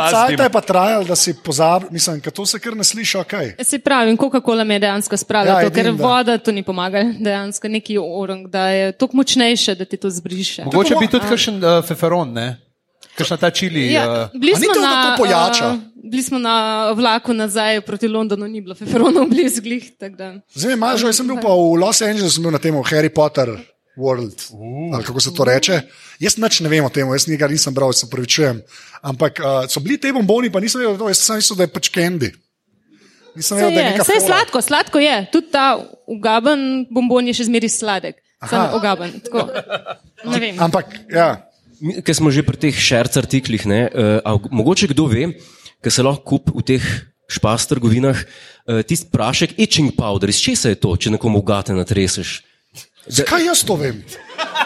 časa 0.00 0.26
je 0.38 0.50
pa 0.50 0.60
trajalo, 0.60 1.04
da 1.04 1.16
si 1.16 1.34
pozabil, 1.34 1.88
mislim, 1.90 2.20
ker 2.20 2.32
to 2.32 2.46
se 2.46 2.58
kar 2.58 2.76
ne 2.76 2.84
sliši, 2.84 3.18
ok. 3.18 3.32
Se 3.62 3.78
pravi, 3.78 4.16
Coca-Cola 4.16 4.64
me 4.64 4.74
je 4.74 4.78
dejansko 4.80 5.16
spravila, 5.16 5.54
Ja, 5.54 5.60
ja, 5.60 5.68
to, 5.68 5.74
ker 5.74 5.84
da. 5.84 5.90
voda 5.98 6.38
to 6.38 6.52
ni 6.52 6.62
pomagala, 6.62 7.12
dejansko 7.18 7.68
neki 7.68 7.98
orang, 7.98 8.46
da 8.48 8.68
je 8.68 8.92
toliko 8.92 9.16
močnejše, 9.16 9.74
da 9.74 9.84
ti 9.84 9.96
to 9.96 10.10
zbriše. 10.10 10.64
Mogoče 10.64 10.94
bi 11.00 11.06
tudi 11.08 11.26
kakšen 11.28 11.58
uh, 11.58 11.84
feferon, 11.84 12.32
ne? 12.32 12.56
Kakšna 13.12 13.36
ta 13.36 13.50
čili. 13.50 13.92
Ja, 13.92 14.06
uh, 14.24 14.30
ni 14.32 14.66
to, 14.66 14.72
da 14.74 14.80
na, 14.80 15.16
to 15.16 15.22
pojača? 15.22 15.68
uh, 15.68 15.78
bili 16.12 16.22
smo 16.22 16.38
na 16.38 16.92
vlaku 16.92 17.32
nazaj 17.32 17.80
proti 17.80 18.08
Londonu, 18.08 18.44
ni 18.48 18.60
bilo 18.60 18.74
feferonov 18.76 19.30
blizu 19.32 19.64
glih. 19.64 19.88
Zdaj, 20.54 20.76
malo 20.76 21.00
že 21.00 21.12
sem 21.16 21.24
bil 21.24 21.40
pa 21.40 21.48
v 21.48 21.80
Los 21.80 22.04
Angelesu, 22.04 22.44
na 22.52 22.60
tem 22.60 22.76
Harry 22.84 23.08
Potter 23.08 23.48
World, 23.96 24.36
uh. 24.52 24.92
ali 24.92 25.04
kako 25.04 25.20
se 25.20 25.32
to 25.32 25.44
reče. 25.44 25.80
Jaz 26.20 26.36
nič 26.36 26.60
ne 26.60 26.68
vem 26.68 26.84
o 26.84 26.92
tem, 26.92 27.08
jaz 27.08 27.28
njega 27.28 27.48
nisem 27.48 27.72
bral, 27.74 27.92
se 27.96 28.08
pravičujem. 28.12 28.60
Ampak 29.00 29.40
uh, 29.40 29.64
so 29.68 29.80
bili 29.80 29.96
te 29.96 30.12
bomboni, 30.12 30.52
pa 30.52 30.60
nisem 30.60 30.84
vedel, 30.84 30.98
to, 31.00 31.08
jaz 31.08 31.24
sem 31.24 31.40
mislil, 31.40 31.56
da 31.60 31.64
je 31.64 31.72
pač 31.72 31.88
candy. 31.92 32.30
Nisem 33.36 33.56
vedel, 33.56 33.72
da 33.72 33.80
je 33.80 33.86
je, 33.86 33.92
neka 33.96 34.04
saj 34.04 34.16
je 34.16 34.24
sladko, 34.26 34.62
sladko 34.64 35.00
je. 35.00 35.16
Tudi 35.32 35.48
ta 35.52 35.66
ugaben 36.08 36.84
bombon 36.92 37.32
je 37.32 37.36
še 37.40 37.48
zmeraj 37.48 37.72
sladek. 37.72 38.20
Sam 38.42 38.68
Aha. 38.68 38.76
ugaben. 38.76 39.16
Tako. 39.24 39.48
Ne 40.28 40.38
vem. 40.40 40.60
Ampak, 40.60 40.92
ja. 41.08 41.48
Ker 42.04 42.14
smo 42.14 42.30
že 42.30 42.44
pri 42.46 42.60
teh 42.68 42.76
šerc 42.78 43.16
artiklih, 43.18 43.64
ne, 43.66 43.80
uh, 43.90 44.48
mogoče 44.54 44.92
kdo 44.92 45.08
ve, 45.10 45.32
ker 45.82 45.92
se 45.92 46.02
lahko 46.06 46.22
kup 46.24 46.52
v 46.54 46.62
teh 46.62 46.84
špas 47.32 47.66
trgovinah, 47.70 48.16
uh, 48.16 48.82
tisti 48.86 49.10
prašek 49.12 49.56
itching 49.58 49.92
powder, 49.96 50.30
iz 50.30 50.40
česa 50.42 50.72
je 50.72 50.80
to, 50.80 50.94
če 50.96 51.14
nekomu 51.16 51.42
gate 51.42 51.74
natreseš? 51.76 52.42
Zakaj 53.06 53.44
jaz 53.48 53.64
to 53.66 53.74
vem? 53.76 53.98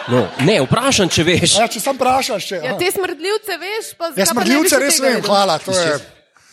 No, 0.07 0.27
ne, 0.45 0.59
vprašam, 0.61 1.09
če 1.09 1.23
veš. 1.25 1.55
Ja, 1.57 1.65
če 1.67 1.81
sam 1.81 1.97
vprašaš, 1.97 2.45
če. 2.47 2.59
Ja, 2.63 2.75
te 2.79 2.91
smrdljivce 2.93 3.57
veš, 3.59 3.89
pa 3.97 4.11
ne 4.13 4.21
bi 4.21 4.27
smrdljivce 4.29 4.79
res 4.79 4.99
vem, 5.03 5.17
hvala. 5.25 5.57
to 5.59 5.73
je- 5.73 5.97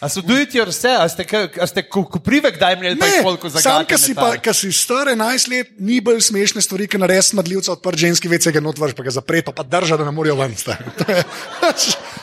A 0.04 0.08
so 0.08 0.20
do 0.20 0.36
it 0.36 0.52
yourself, 0.52 1.00
a 1.00 1.08
ste, 1.08 1.24
ka- 1.24 1.48
a 1.56 1.64
ste 1.64 1.80
ko- 1.82 2.04
koprivek 2.04 2.58
daj 2.58 2.74
imeli 2.74 2.92
pa 2.94 3.06
Ne, 3.06 3.22
koliko 3.22 3.48
za 3.48 3.56
sam, 3.58 3.86
ki 3.86 3.96
si, 3.96 4.12
pa- 4.12 4.36
ki 4.36 4.52
si 4.52 4.68
star 4.70 5.08
11 5.08 5.48
let, 5.48 5.68
ni 5.80 5.96
bolj 5.98 6.20
smešne 6.20 6.60
stvari, 6.60 6.84
ki 6.84 6.98
narediš 6.98 7.32
smrdljivca, 7.32 7.72
odprt 7.72 7.96
ženski 7.96 8.28
vece, 8.28 8.52
ga 8.52 8.60
notvrš, 8.60 8.92
pa 8.92 9.02
ga 9.02 9.10
zapreto, 9.12 9.48
pa 9.50 9.64
drža, 9.64 9.96
da 9.96 10.04
ne 10.04 10.12
morajo 10.12 10.36
ven. 10.36 10.52
sta. 10.54 10.76
To 10.98 11.08
je- 11.08 11.24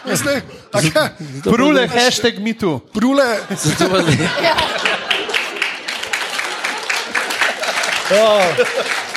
Mislim, 0.04 0.42
taka, 0.72 1.10
Prule, 1.44 1.88
hashtag 1.88 2.38
me 2.40 2.54
too. 2.54 2.80
Prule, 2.92 3.26
pa 3.80 3.98
ne. 4.00 4.30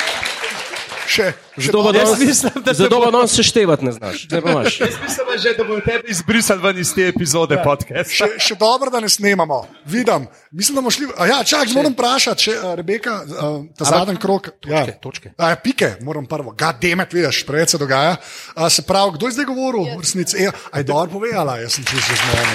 še, 1.07 1.25
še 1.55 1.69
Zato 1.69 1.83
pa 1.83 1.91
Jaz 1.91 2.13
danes- 2.13 3.11
bo- 3.11 3.27
seštevati 3.27 3.85
ne 3.85 3.91
znaš. 3.91 4.27
Pa 4.27 4.37
imaš. 4.41 4.79
Mislim, 4.79 5.25
že, 5.37 5.53
da 5.53 5.63
bomo 5.63 5.79
tebe 5.79 6.03
izbrisali 6.07 6.61
ven 6.61 6.77
iz 6.77 6.93
te 6.93 7.07
epizode 7.07 7.57
podcasta. 7.63 8.11
še, 8.11 8.27
še 8.39 8.55
dobro, 8.55 8.89
da 8.89 8.99
ne 8.99 9.09
snemamo. 9.09 9.67
Vidim, 9.85 10.27
mislim, 10.51 10.75
da 10.75 10.81
bomo 10.81 10.91
šli. 10.91 11.07
a 11.17 11.25
Ja, 11.25 11.43
čak, 11.43 11.69
moram 11.69 11.93
vprašati, 11.93 12.41
če 12.41 12.51
uh, 12.53 12.73
Rebeka, 12.73 13.13
uh, 13.23 13.65
ta 13.73 13.85
zadnji 13.85 14.17
krok. 14.17 14.49
Ja, 14.65 14.85
točke. 14.93 15.31
A, 15.37 15.49
ja, 15.49 15.55
pike, 15.55 15.95
moram 16.01 16.25
prvo. 16.25 16.51
Gademet, 16.51 17.13
vidiš, 17.13 17.43
preveč 17.43 17.69
se 17.69 17.77
dogaja. 17.77 18.15
A, 18.53 18.69
se 18.69 18.81
pravi, 18.81 19.15
kdo 19.15 19.27
je 19.27 19.33
zdaj 19.33 19.45
govoril? 19.45 19.85
V 19.95 20.01
resnici, 20.01 20.37
e, 20.37 20.51
aj 20.71 20.83
dobro 20.83 21.19
povedala, 21.19 21.57
jaz 21.57 21.73
sem 21.73 21.83
čisto 21.83 22.13
zmoren. 22.13 22.49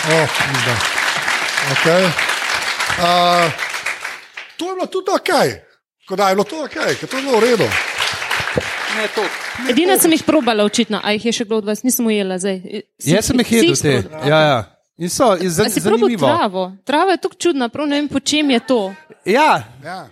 Oh, 0.00 0.28
izda. 0.50 0.74
okay. 1.70 2.04
uh, 2.98 3.52
to 4.56 4.64
je 4.64 4.74
bilo 4.74 4.86
tudi 4.86 5.10
ok. 5.12 5.30
Ko 6.10 6.16
da 6.16 6.28
je 6.28 6.34
bilo 6.34 6.44
to 6.44 6.64
ok, 6.64 6.74
ker 6.98 7.06
to 7.06 7.16
je 7.16 7.22
bilo 7.22 7.38
v 7.38 7.44
redu. 7.44 7.68
Ne, 8.90 9.06
to. 9.08 9.22
Edina 9.68 9.94
sem 9.96 10.10
jih 10.10 10.24
probala, 10.24 10.64
očitno, 10.64 10.98
a 10.98 11.12
jih 11.12 11.24
je 11.24 11.32
še 11.32 11.44
kdo 11.44 11.56
od 11.56 11.64
vas, 11.64 11.82
nisem 11.82 12.02
ujela 12.04 12.34
zdaj. 12.36 12.58
Si- 12.98 13.12
Jaz 13.12 13.24
sem 13.24 13.38
jih 13.38 13.52
jedel 13.52 13.76
te. 13.76 13.94
Ja, 14.24 14.38
ja. 14.42 14.58
In 14.98 15.08
so, 15.08 15.30
in 15.34 15.46
A 15.46 15.50
zan, 15.52 15.70
si 15.70 15.80
zanimivo. 15.80 16.26
travo? 16.26 16.72
Trava 16.84 17.12
je 17.12 17.18
tako 17.18 17.34
čudna, 17.36 17.68
prav 17.68 17.86
ne 17.86 17.96
vem, 17.96 18.08
po 18.08 18.18
čem 18.20 18.50
je 18.50 18.60
to. 18.62 18.80
Ja, 19.24 19.62
Ja. 19.80 20.08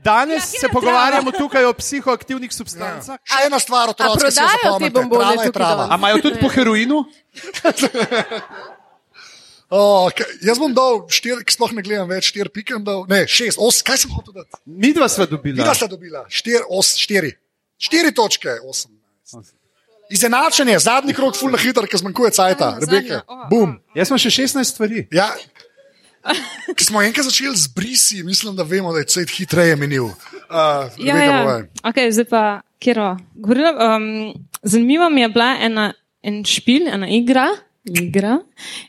danes 0.00 0.46
Ja, 0.46 0.60
se 0.60 0.68
pogovarjamo 0.68 1.30
tukaj 1.32 1.64
o 1.64 1.74
psihoaktivnih 1.74 2.48
substancah. 2.48 3.18
Še 3.20 3.44
ena 3.44 3.58
stvar, 3.58 3.90
otroci, 3.90 4.14
ki 4.16 4.30
se 4.30 4.40
prodajajo 4.40 4.78
te 4.78 4.90
bombone 4.92 5.24
Trava 5.26 5.42
je 5.42 5.52
trava. 5.52 5.84
A 5.90 5.96
imajo 5.96 6.22
tudi 6.22 6.38
po 6.38 6.48
heroinu? 6.48 7.02
Oh, 9.70 10.08
okay. 10.08 10.24
Jaz 10.40 10.56
bom 10.56 10.72
dal 10.72 11.02
štiri, 11.12 11.42
ki 11.44 11.52
sploh 11.52 11.74
ne 11.76 11.82
gledam 11.84 12.08
več, 12.08 12.30
štiri 12.32 12.48
pike, 12.48 12.72
bom 12.78 12.84
dal, 12.86 13.02
ne, 13.10 13.26
šest, 13.28 13.60
osem, 13.60 13.84
kaj 13.84 13.98
sem 14.00 14.14
hotel 14.16 14.38
dati? 14.40 14.56
Mi 14.64 14.94
dva 14.96 15.08
sva 15.12 15.26
dobila. 15.28 15.60
Bila 15.60 15.74
sta 15.76 15.88
dobila, 15.90 16.22
štiri, 16.32 16.62
os, 16.72 16.94
štiri. 16.96 17.34
štiri 17.76 18.14
točke, 18.16 18.54
osem. 18.64 18.94
Izenačenje, 20.10 20.78
zadnji 20.80 21.12
krok, 21.12 21.36
fulno 21.36 21.58
hiter, 21.60 21.84
ker 21.84 22.00
zmanjkuje 22.00 22.30
cajta, 22.32 22.68
A, 22.68 22.78
Rebeke. 22.80 23.20
zadnja, 23.20 23.22
o, 23.28 23.42
Bum. 23.50 23.74
Jaz 23.92 24.08
imam 24.08 24.20
še 24.24 24.32
16 24.32 24.64
stvari. 24.72 25.04
Ja. 25.12 25.28
Ko 26.72 26.84
smo 26.84 27.02
enkrat 27.04 27.28
začeli 27.28 27.52
z 27.56 27.68
brisi, 27.76 28.22
mislim, 28.24 28.56
da 28.56 28.64
vemo, 28.64 28.92
da 28.96 29.04
je 29.04 29.10
cajt 29.12 29.36
hitreje 29.36 29.76
minil. 29.76 30.08
Uh, 30.48 30.88
Ja, 30.96 31.12
Rebeka, 31.12 31.28
ja. 31.28 31.42
povej. 31.44 31.62
Okay, 31.92 32.08
zdaj 32.16 32.28
pa, 32.32 32.42
kjero. 32.80 33.10
Govorila, 33.36 33.72
um, 33.76 34.08
zanimiva 34.64 35.12
mi 35.12 35.20
je 35.26 35.28
bila 35.28 35.50
ena, 35.60 35.90
en 36.24 36.40
špil, 36.44 36.88
ena 36.88 37.08
igra. 37.12 37.50
Igra. 37.84 38.38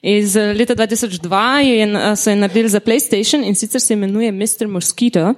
Iz 0.02 0.36
eh, 0.36 0.54
leta 0.54 0.76
2002 0.76 1.58
je, 1.60 1.84
eh, 1.84 2.16
so 2.16 2.30
jo 2.30 2.36
naredili 2.36 2.70
za 2.70 2.80
PlayStation 2.80 3.48
in 3.48 3.56
sicer 3.56 3.82
se 3.82 3.94
imenuje 3.94 4.32
Mr. 4.32 4.68
Mosquito. 4.68 5.34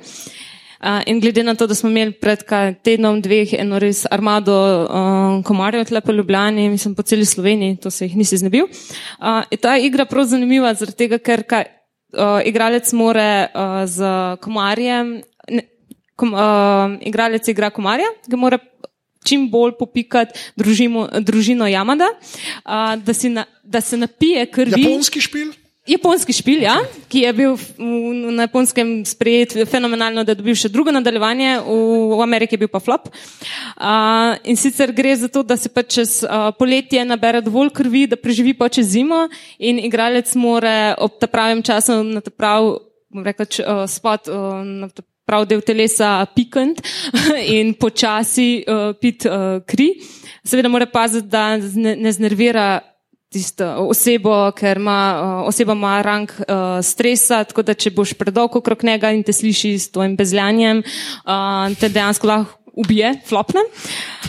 Uh, 0.81 1.01
in 1.05 1.19
glede 1.19 1.43
na 1.43 1.53
to, 1.55 1.67
da 1.67 1.75
smo 1.75 1.89
imeli 1.89 2.11
pred 2.11 2.41
tednom, 2.83 3.19
dveh 3.21 3.53
eno 3.53 3.77
res 3.79 3.99
armado 4.09 4.53
uh, 4.81 5.43
komarjev 5.45 5.85
tle 5.85 6.01
po 6.01 6.11
Ljubljani, 6.11 6.69
mislim 6.69 6.95
po 6.95 7.03
celi 7.05 7.25
Sloveniji, 7.25 7.75
to 7.77 7.91
se 7.91 8.07
jih 8.07 8.15
nisi 8.17 8.37
znebil. 8.37 8.65
Uh, 8.65 9.43
ta 9.61 9.75
igra 9.77 10.07
prav 10.09 10.25
zanimiva, 10.25 10.73
zaradi 10.73 10.97
tega, 10.97 11.19
ker 11.21 11.43
kaj, 11.45 11.67
uh, 12.17 12.41
igralec 12.49 12.89
more 12.97 13.27
uh, 13.53 13.83
z 13.85 14.09
komarjem, 14.41 15.19
ne, 15.53 15.67
kom, 16.15 16.33
uh, 16.33 16.97
igralec 17.05 17.53
igra 17.53 17.69
komarja, 17.69 18.09
ga 18.25 18.41
mora 18.41 18.57
čim 19.27 19.49
bolj 19.51 19.75
popikati 19.79 20.39
družimo, 20.55 21.07
družino 21.21 21.69
Yamada, 21.69 22.09
uh, 22.15 22.95
da, 23.01 23.13
si 23.13 23.29
na, 23.29 23.45
da 23.63 23.81
se 23.81 23.97
napije 23.97 24.45
krvi. 24.51 24.81
Japonski 24.81 25.21
špil? 25.21 25.51
Japonski 25.89 26.33
špil, 26.33 26.59
ja, 26.61 26.75
ki 27.09 27.23
je 27.23 27.29
bil 27.33 27.55
na 28.37 28.45
japonskem 28.45 29.01
sprejet 29.05 29.55
fenomenalno, 29.65 30.21
da 30.21 30.35
je 30.35 30.37
dobil 30.37 30.53
še 30.53 30.69
drugo 30.69 30.93
nadaljevanje, 30.93 31.55
v, 31.65 31.77
v 32.13 32.21
Ameriki 32.21 32.53
je 32.53 32.61
bil 32.61 32.69
pa 32.69 32.77
flop. 32.79 33.09
Uh, 33.09 34.37
in 34.45 34.59
sicer 34.61 34.93
gre 34.93 35.15
za 35.17 35.25
to, 35.25 35.41
da 35.41 35.57
se 35.57 35.73
pa 35.73 35.81
čez 35.81 36.19
uh, 36.21 36.51
poletje 36.53 37.01
nabere 37.01 37.41
dovolj 37.41 37.73
krvi, 37.73 38.05
da 38.13 38.19
preživi 38.19 38.53
pa 38.53 38.69
čez 38.69 38.93
zimo 38.93 39.25
in 39.57 39.81
igralec 39.81 40.29
more 40.37 40.93
ob 41.01 41.17
ta 41.17 41.25
pravem 41.25 41.65
času 41.65 41.97
na 42.05 42.21
ta 42.21 42.29
prav, 42.29 42.75
bom 43.09 43.25
rekel, 43.25 43.49
uh, 43.65 43.81
spot 43.89 44.29
uh, 44.29 44.61
na 44.61 44.93
ta 44.93 45.01
prav 45.31 45.47
del 45.47 45.63
telesa 45.63 46.25
pikant 46.35 46.83
in 47.57 47.71
počasi 47.79 48.49
uh, 48.67 48.91
pit 48.99 49.23
uh, 49.29 49.61
kri. 49.63 49.93
Seveda 50.43 50.71
mora 50.71 50.89
paziti, 50.91 51.29
da 51.31 51.55
ne, 51.57 51.95
ne 51.95 52.11
znervira 52.11 52.81
tisto 53.31 53.63
osebo, 53.87 54.33
ker 54.57 54.81
ima, 54.81 54.97
uh, 55.15 55.47
oseba 55.47 55.77
ima 55.77 55.93
rang 56.03 56.33
uh, 56.43 56.81
stresa, 56.83 57.45
tako 57.47 57.63
da 57.63 57.77
če 57.77 57.93
boš 57.95 58.11
predolgo 58.19 58.59
okrog 58.59 58.83
njega 58.83 59.13
in 59.15 59.23
te 59.23 59.31
sliši 59.31 59.77
s 59.79 59.93
tvojim 59.95 60.17
bezljanjem, 60.19 60.83
uh, 61.23 61.71
te 61.79 61.87
dejansko 61.87 62.27
lahko 62.27 62.75
ubije, 62.75 63.15
flopne. 63.27 63.63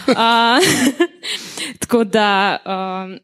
Uh, 0.07 0.63
tako 1.83 2.05
da. 2.05 2.31
Um, 2.63 3.19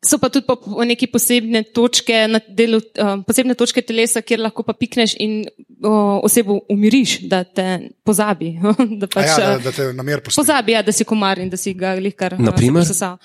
So 0.00 0.16
pa 0.16 0.28
tudi 0.28 0.46
po, 0.46 0.56
po 0.56 0.80
neki 0.80 1.06
posebne 1.06 1.60
točke, 1.66 2.24
na 2.26 2.40
delu, 2.48 2.78
uh, 2.96 3.20
posebne 3.20 3.52
točke 3.52 3.82
telesa, 3.82 4.22
kjer 4.22 4.40
lahko 4.40 4.62
pa 4.62 4.72
pikneš 4.72 5.12
in 5.18 5.42
uh, 5.44 6.16
osebo 6.20 6.60
umiriš, 6.68 7.18
da 7.22 7.42
te 7.44 7.66
pozabi. 8.00 8.54
da, 9.00 9.04
A 9.04 9.10
pač, 9.10 9.26
ja, 9.26 9.36
da, 9.36 9.50
eh, 9.50 9.58
da 9.60 9.70
te 9.70 9.90
namer 9.92 10.22
postavi. 10.22 10.40
pozabi, 10.40 10.72
ja, 10.72 10.80
da 10.80 10.88
si 10.90 11.04
komar 11.04 11.36
in 11.38 11.48
da 11.48 11.56
si 11.56 11.74
ga 11.74 11.92
lihkar 11.94 12.38
Naprimer? 12.40 12.80
posesal. 12.80 13.18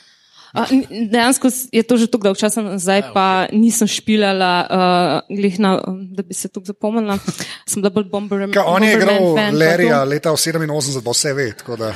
Uh, 0.52 0.68
n- 0.70 1.08
dejansko 1.10 1.48
je 1.72 1.82
to 1.82 1.96
že 1.96 2.08
tako 2.08 2.24
dolgo 2.26 2.38
časa 2.38 2.62
nazaj, 2.62 3.02
pa 3.14 3.26
nisem 3.54 3.88
špilala, 3.88 4.52
uh, 5.24 5.58
na, 5.58 5.72
da 6.12 6.24
bi 6.24 6.34
se 6.34 6.48
tukaj 6.48 6.70
zapomnila. 6.70 7.16
Sem 7.66 7.80
bila 7.80 7.92
bolj 7.92 8.08
bomber. 8.08 8.44
Kaj, 8.50 8.64
on 8.66 8.84
je 8.84 8.92
igral 8.94 9.16
Bomberman 9.16 9.46
fan, 9.46 9.56
Larryja 9.58 10.00
leta 10.06 10.30
87, 10.30 10.68
pa 11.02 11.12
vse 11.12 11.34
ve. 11.34 11.48
tako 11.54 11.76
da- 11.78 11.96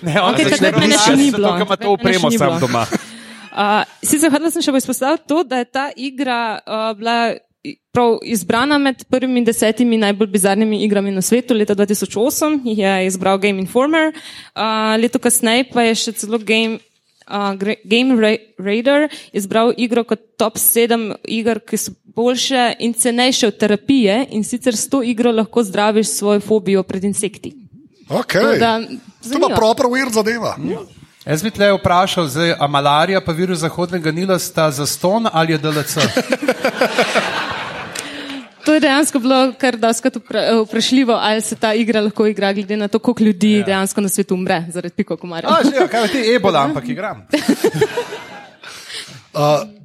Ne, 0.00 0.14
ona 0.14 0.30
Okej, 0.30 0.46
začne 0.46 0.70
takrat 0.70 0.80
mene 0.80 0.94
še 0.96 1.16
ni 1.16 1.30
bilo. 1.32 1.50
ker 1.50 1.62
ima 1.62 1.74
to 1.74 1.82
Takrat 1.90 2.04
mene 2.04 2.14
še 2.14 2.18
upremo 2.20 2.30
ni 2.30 2.38
sam 2.38 2.48
bilo. 2.48 2.60
doma. 2.60 2.84
Uh, 3.54 3.84
sicer 4.02 4.32
hodila 4.34 4.50
sem 4.50 4.62
še 4.62 4.72
izpostaviti 4.74 5.28
to, 5.30 5.44
da 5.46 5.62
je 5.62 5.64
ta 5.70 5.90
igra 5.96 6.58
uh, 6.66 6.90
bila 6.98 7.18
prav 7.94 8.18
izbrana 8.26 8.78
med 8.78 9.04
prvimi 9.08 9.44
desetimi 9.44 9.96
najbolj 9.96 10.28
bizarnimi 10.28 10.82
igrami 10.84 11.10
na 11.14 11.22
svetu. 11.22 11.54
Leta 11.54 11.74
2008 11.74 12.58
jih 12.64 12.78
je 12.78 13.06
izbral 13.06 13.38
Game 13.38 13.62
Informer, 13.62 14.10
uh, 14.10 14.96
leto 15.00 15.18
kasneje 15.22 15.68
pa 15.72 15.86
je 15.86 15.94
še 15.94 16.12
celo 16.24 16.38
Game. 16.38 16.80
Uh, 17.24 17.54
Game 17.88 18.18
Ra 18.20 18.34
Raider 18.60 19.06
izbral 19.32 19.72
igro 19.80 20.02
kot 20.04 20.20
top 20.36 20.58
7 20.60 21.14
iger, 21.24 21.62
ki 21.64 21.78
so 21.80 21.94
boljše 22.14 22.74
in 22.84 22.92
cenejše 22.92 23.48
od 23.48 23.56
terapije, 23.56 24.26
in 24.36 24.44
sicer 24.44 24.76
s 24.76 24.90
to 24.92 25.00
igro 25.02 25.32
lahko 25.32 25.62
zdraviš 25.64 26.10
svojo 26.18 26.42
fobijo 26.44 26.82
pred 26.82 27.04
insekti. 27.04 27.54
Okay. 28.08 28.58
da, 28.60 28.76
To 28.80 28.86
pa 28.86 29.22
zanimivo. 29.22 29.56
proper 29.56 29.86
weird 29.86 30.12
zadeva. 30.12 30.56
Jaz 31.24 31.42
bi 31.42 31.48
tle 31.50 31.70
vprašal, 31.72 32.26
zdaj, 32.28 32.52
a 32.60 32.66
malarija 32.68 33.20
pa 33.24 33.32
virus 33.32 33.58
zahodnega 33.64 34.12
Nila 34.12 34.38
sta 34.38 34.70
za 34.70 34.86
ston 34.86 35.28
ali 35.32 35.52
je 35.52 35.58
DLC? 35.58 35.96
To 38.64 38.74
je 38.74 38.80
dejansko 38.80 39.18
bilo 39.18 39.52
kar 39.58 39.76
doskrat 39.76 40.14
vpra- 40.16 40.64
vprašljivo, 40.66 41.12
ali 41.12 41.40
se 41.40 41.56
ta 41.56 41.74
igra 41.74 42.00
lahko 42.00 42.26
igra, 42.26 42.52
glede 42.52 42.76
na 42.76 42.88
to, 42.88 42.98
koliko 42.98 43.24
ljudi 43.24 43.52
ja. 43.52 43.64
dejansko 43.64 44.00
na 44.00 44.08
svetu 44.08 44.34
umre 44.34 44.64
zaradi 44.68 44.94
piko 44.94 45.16
komarja. 45.16 45.48
A, 45.48 45.64
že, 45.64 45.88
kaj 45.88 46.08
ti 46.08 46.34
ebola, 46.34 46.64
ampak 46.64 46.88
igram. 46.88 47.26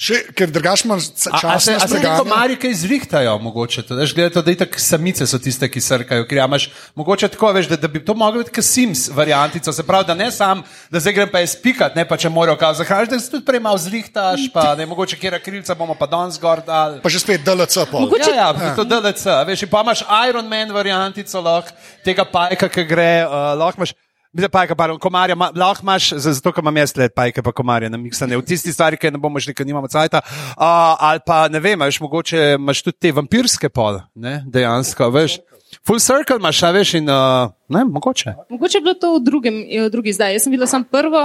Še, 0.00 0.32
ker 0.32 0.48
drugač 0.48 0.86
imaš 0.86 1.10
čas 1.12 1.28
se, 1.60 1.74
na 1.74 1.76
a 1.76 1.84
se 1.84 1.90
spreganjanje. 1.90 2.18
komarji 2.18 2.56
kaj 2.56 2.72
zrihtajajo, 2.74 3.34
mogoče? 3.38 3.82
To, 3.82 3.98
veš, 3.98 4.14
gledaj, 4.14 4.32
to, 4.32 4.40
da 4.40 4.50
itak 4.50 4.78
samice 4.80 5.26
so 5.26 5.36
tiste, 5.36 5.68
ki 5.68 5.76
srkajo. 5.78 6.24
Ker 6.24 6.38
ja, 6.38 6.46
imaš 6.48 6.64
mogoče 6.96 7.28
tako, 7.28 7.50
veš, 7.52 7.68
da, 7.68 7.76
da 7.76 7.84
bi 7.86 8.00
to 8.00 8.14
moglo 8.14 8.40
biti 8.40 8.50
kot 8.50 8.64
Sims 8.64 9.10
variantico, 9.10 9.68
se 9.68 9.84
pravi, 9.84 10.08
da 10.08 10.16
ne 10.16 10.30
sam, 10.32 10.62
da 10.88 10.98
zdaj 10.98 11.12
grem 11.12 11.28
pa 11.28 11.44
jaz 11.44 11.52
pikat, 11.54 11.92
ne 11.94 12.08
pa 12.08 12.16
če 12.16 12.30
morajo 12.30 12.56
kao 12.56 12.72
zahajati, 12.74 13.12
da 13.12 13.20
se 13.20 13.28
tudi 13.28 13.44
prej 13.44 13.60
malo 13.60 13.76
zrihtaš, 13.78 14.48
pa 14.48 14.72
ne 14.74 14.88
mogoče 14.88 15.20
kjer 15.20 15.36
krilca 15.38 15.76
bomo 15.76 15.92
pa 15.94 16.08
danes 16.08 16.40
gor 16.40 16.64
dal. 16.64 16.96
Pa 16.98 17.08
že 17.08 17.20
spet 17.20 17.44
DLC. 17.44 17.84
Pol. 17.84 18.08
Mogoče- 18.08 18.32
Ja, 18.32 18.50
ja, 18.50 18.72
to 18.72 18.84
DLC, 18.86 19.28
veš, 19.44 19.68
pa 19.68 19.84
imaš 19.84 20.00
Iron 20.24 20.48
Man 20.48 20.72
variantico, 20.72 21.44
lahko 21.44 21.76
tega 22.00 22.24
pajka, 22.24 22.72
ki 22.72 22.84
gre, 22.86 23.12
uh, 23.22 23.52
lahko 23.54 23.84
imaš. 23.84 23.92
Mislim, 24.32 24.50
pajka, 24.50 24.74
pardon, 24.74 24.98
komarja, 24.98 25.34
ma, 25.34 25.50
lahko 25.50 25.82
imaš, 25.82 26.12
za- 26.12 26.32
zato 26.32 26.52
ker 26.52 26.62
imam 26.62 26.76
jaz 26.76 26.92
let 26.96 27.14
pajke 27.14 27.42
pa 27.42 27.52
komarje 27.52 27.90
namiksane, 27.90 28.36
v 28.36 28.42
tisti 28.42 28.70
stvari, 28.72 28.96
ki 28.96 29.10
ne 29.10 29.18
bomo 29.18 29.40
šli, 29.40 29.50
ker 29.52 29.66
nimamo 29.66 29.88
cajta. 29.88 30.20
Uh, 30.22 30.62
ali 31.00 31.18
pa 31.26 31.48
ne 31.48 31.58
vem, 31.60 31.80
veš, 31.80 31.98
mogoče 32.00 32.54
imaš 32.54 32.82
tudi 32.82 32.96
te 32.98 33.10
vampirske 33.12 33.68
pol, 33.68 33.98
ne, 34.14 34.44
dejansko, 34.46 35.10
veš. 35.10 35.40
Full 35.86 35.98
circle 35.98 36.36
imaš, 36.36 36.62
a 36.62 36.70
veš, 36.70 36.94
in 36.94 37.10
uh, 37.10 37.50
ne, 37.68 37.82
mogoče. 37.86 38.34
Mogoče 38.50 38.78
je 38.78 38.82
bilo 38.82 38.94
to 38.94 39.10
v, 39.14 39.20
drugem, 39.20 39.58
je 39.66 39.82
v 39.82 39.90
drugi 39.90 40.12
zdaj. 40.12 40.32
Jaz 40.34 40.42
sem 40.42 40.52
bila 40.52 40.66
sam 40.66 40.84
prvo, 40.84 41.22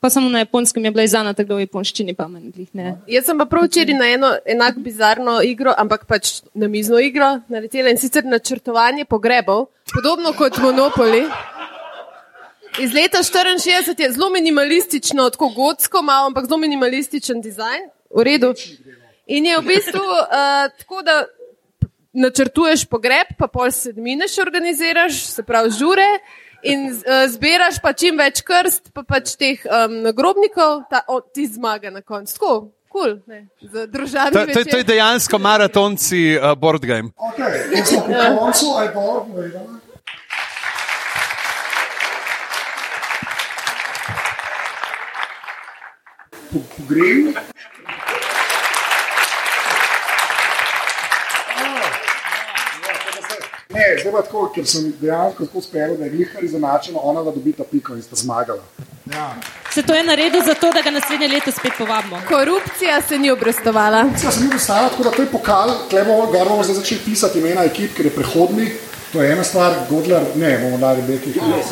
pa 0.00 0.10
samo 0.10 0.28
na 0.28 0.38
japonskem 0.38 0.84
je 0.84 0.90
bila 0.90 1.06
izdana, 1.06 1.34
tako 1.34 1.48
da 1.48 1.54
v 1.54 1.66
japonščini 1.66 2.14
pa 2.14 2.26
meni. 2.26 2.66
Jaz 3.06 3.26
sem 3.26 3.38
pa 3.38 3.46
prav 3.46 3.66
včeraj 3.66 3.94
na 3.94 4.06
eno 4.08 4.30
enako 4.46 4.80
bizarno 4.80 5.38
igro, 5.42 5.74
ampak 5.76 6.06
pač 6.06 6.42
na 6.54 6.66
mizno 6.68 6.98
igro 6.98 7.40
naletela 7.48 7.90
in 7.90 7.98
sicer 7.98 8.22
načrtovanje 8.24 9.06
pogrebov, 9.06 9.66
podobno 9.94 10.34
kot 10.34 10.58
Monopoly. 10.58 11.26
Iz 12.78 12.92
leta 12.94 13.18
64 13.18 14.02
je 14.02 14.12
zelo 14.12 14.30
minimalistično, 14.30 15.30
tako 15.30 15.48
gotsko, 15.48 16.02
malo, 16.02 16.26
ampak 16.26 16.46
zelo 16.46 16.58
minimalističen 16.58 17.40
dizajn, 17.40 17.90
v 18.16 18.22
redu. 18.24 18.54
In 19.26 19.46
je 19.46 19.58
v 19.58 19.66
bistvu 19.66 20.00
uh, 20.00 20.70
tako, 20.78 21.02
da 21.02 21.24
načrtuješ 22.12 22.84
pogreb, 22.90 23.34
pa 23.38 23.46
pol 23.46 23.70
sedmine 23.74 24.28
še 24.28 24.42
organiziraš, 24.42 25.24
se 25.34 25.42
pravi 25.46 25.70
žure. 25.74 26.06
In 26.62 26.90
uh, 26.92 27.24
zbiraš 27.30 27.80
pa 27.82 27.92
čim 27.96 28.18
več 28.20 28.42
krst, 28.46 28.92
pa 28.94 29.02
pač 29.02 29.34
teh 29.40 29.62
um, 29.64 30.00
nagrobnikov, 30.06 30.84
ta, 30.90 31.02
o, 31.08 31.20
ti 31.20 31.46
zmaga 31.50 31.90
na 31.90 32.02
koncu. 32.02 32.36
Tako, 32.36 32.54
kul, 32.90 33.18
cool, 33.18 33.44
za 33.72 33.86
družabni 33.86 34.34
To, 34.34 34.46
to, 34.52 34.64
to 34.68 34.82
je 34.82 34.88
dejansko 34.92 35.38
maratonci 35.38 36.24
uh, 36.36 36.52
board 36.58 36.84
game. 36.86 37.14
Okay. 37.32 37.70
In 37.78 37.86
smo 37.86 38.02
pri 38.06 38.34
koncu, 38.38 38.74
aj 38.76 38.92
dobro, 38.94 39.78
Pogrem. 46.50 47.34
Ne, 53.68 53.84
zdaj 54.00 54.12
pa 54.12 54.22
tako, 54.22 54.48
ker 54.54 54.66
sem 54.66 54.88
dejansko 55.00 55.46
tako 55.46 55.58
uspel, 55.58 55.94
da 55.96 56.04
je 56.04 56.10
glihar 56.10 56.44
izenačeno, 56.44 56.98
ona 57.02 57.22
da 57.22 57.30
dobita 57.30 57.64
piko 57.70 57.94
in 57.94 58.02
sta 58.02 58.16
zmagala. 58.16 58.62
Ja. 59.14 59.34
Se 59.70 59.82
to 59.82 59.94
je 59.94 60.02
naredil 60.02 60.42
zato, 60.46 60.72
da 60.74 60.82
ga 60.82 60.90
naslednje 60.90 61.28
leto 61.28 61.50
spet 61.50 61.72
povabimo. 61.78 62.18
Korupcija 62.28 63.00
se 63.08 63.18
ni 63.18 63.30
obrestovala. 63.30 64.04
Jaz 64.24 64.34
sem 64.34 64.48
bil 64.50 64.58
stala, 64.58 64.88
tako 64.88 65.02
da 65.02 65.10
to 65.10 65.22
je 65.22 65.28
pokal, 65.30 65.70
tle 65.90 66.04
bomo, 66.04 66.26
gor 66.26 66.48
bomo 66.48 66.64
zdaj 66.64 66.80
začeli 66.82 67.00
pisati 67.04 67.38
imena 67.38 67.64
ekip, 67.64 67.94
ker 67.96 68.06
je 68.06 68.14
prehodni. 68.16 68.72
To 69.12 69.22
je 69.22 69.32
ena 69.32 69.44
stvar, 69.44 69.74
Godler, 69.90 70.26
ne, 70.34 70.58
bomo 70.58 70.78
dali 70.78 71.02
Beki. 71.02 71.36
Ja, 71.38 71.62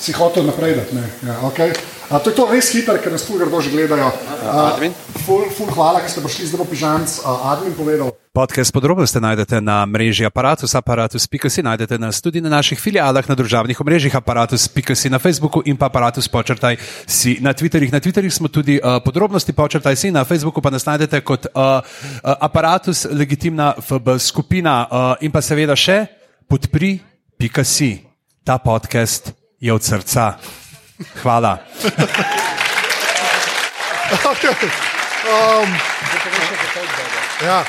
si 0.00 0.12
hotel 0.12 0.44
naprej 0.44 0.76
dati, 0.76 0.94
ne. 0.96 1.08
Ja, 1.28 1.40
okay. 1.48 1.72
A, 2.10 2.18
to 2.18 2.34
je 2.34 2.36
to 2.42 2.44
res 2.50 2.66
hiter, 2.74 2.98
ker 2.98 3.14
nas 3.14 3.22
tu 3.22 3.38
grdo 3.38 3.62
že 3.62 3.70
gledajo. 3.70 4.10
A? 4.42 4.74
Ful, 5.22 5.46
ful 5.54 5.70
hvala, 5.70 6.02
ker 6.02 6.10
ste 6.10 6.18
prišli 6.18 6.50
zdaj 6.50 6.58
po 6.58 6.66
pižamc. 6.66 7.22
Admin 7.22 7.70
povedal. 7.70 8.10
Podcast 8.34 8.74
podrobnosti 8.74 9.14
najdete 9.22 9.62
na 9.62 9.86
mreži 9.86 10.26
Apparatus, 10.26 10.74
aparatus.si 10.74 11.62
najdete 11.62 12.02
nas 12.02 12.18
tudi 12.18 12.42
na 12.42 12.50
naših 12.50 12.78
filialah 12.82 13.22
na 13.22 13.34
družabnih 13.38 13.78
omrežjih 13.78 14.10
aparatus.si 14.10 15.06
na 15.06 15.22
Facebooku 15.22 15.62
in 15.62 15.78
pa 15.78 15.86
aparatus 15.86 16.26
počrtaj 16.26 16.82
si 17.06 17.38
na 17.38 17.54
Twitterih. 17.54 17.94
Na 17.94 18.02
Twitterih 18.02 18.34
smo 18.34 18.50
tudi 18.50 18.82
uh, 18.82 18.98
podrobnosti 18.98 19.54
počrtaj 19.54 19.94
si, 19.94 20.10
na 20.10 20.26
Facebooku 20.26 20.58
pa 20.58 20.74
nas 20.74 20.86
najdete 20.86 21.22
kot 21.22 21.46
uh, 21.46 21.78
uh, 21.78 21.82
aparatus 22.42 23.06
legitimna 23.06 23.78
FB 23.78 24.18
skupina 24.18 24.74
uh, 24.82 25.14
in 25.22 25.30
pa 25.30 25.38
seveda 25.38 25.78
še 25.78 26.10
podpri.si. 26.50 28.02
Ta 28.42 28.58
podcast 28.58 29.30
je 29.62 29.70
od 29.70 29.82
srca. 29.82 30.59
Hvala. 31.22 31.58
Okay. 34.10 34.50
Um, 35.20 35.68
ja. 37.44 37.64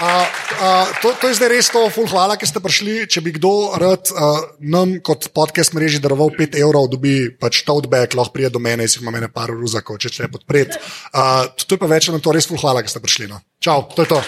a, 0.00 0.26
a, 0.60 0.86
to, 1.02 1.14
to 1.20 1.28
je 1.30 1.38
zdaj 1.38 1.48
res 1.48 1.70
to, 1.70 1.86
ful 1.94 2.04
hvala, 2.10 2.36
ker 2.36 2.48
ste 2.50 2.60
prišli. 2.60 3.06
Če 3.08 3.22
bi 3.24 3.32
kdo 3.38 3.78
rad 3.80 4.10
a, 4.10 4.28
nam 4.60 4.98
kot 5.06 5.30
podcast 5.32 5.72
mreži 5.76 6.02
daroval 6.02 6.34
5 6.36 6.58
evrov, 6.60 6.90
dobi 6.92 7.30
pač 7.30 7.62
tote 7.66 7.88
bag, 7.88 8.12
lahko 8.18 8.34
prije 8.34 8.52
do 8.52 8.62
mene, 8.62 8.88
si 8.90 9.00
ima 9.00 9.14
mene 9.14 9.30
par 9.32 9.54
ruzakov, 9.54 10.02
če 10.02 10.12
če 10.12 10.28
podpreti. 10.34 10.82
To 11.14 11.78
je 11.78 11.80
pa 11.80 11.88
več, 11.90 12.10
na 12.10 12.20
to 12.20 12.34
res 12.34 12.50
ful 12.50 12.60
hvala, 12.60 12.84
ker 12.84 12.92
ste 12.92 13.02
prišli. 13.02 13.30
No. 13.30 13.40
Čau, 13.62 13.86
to 13.94 14.04
je 14.04 14.12
to. 14.16 14.20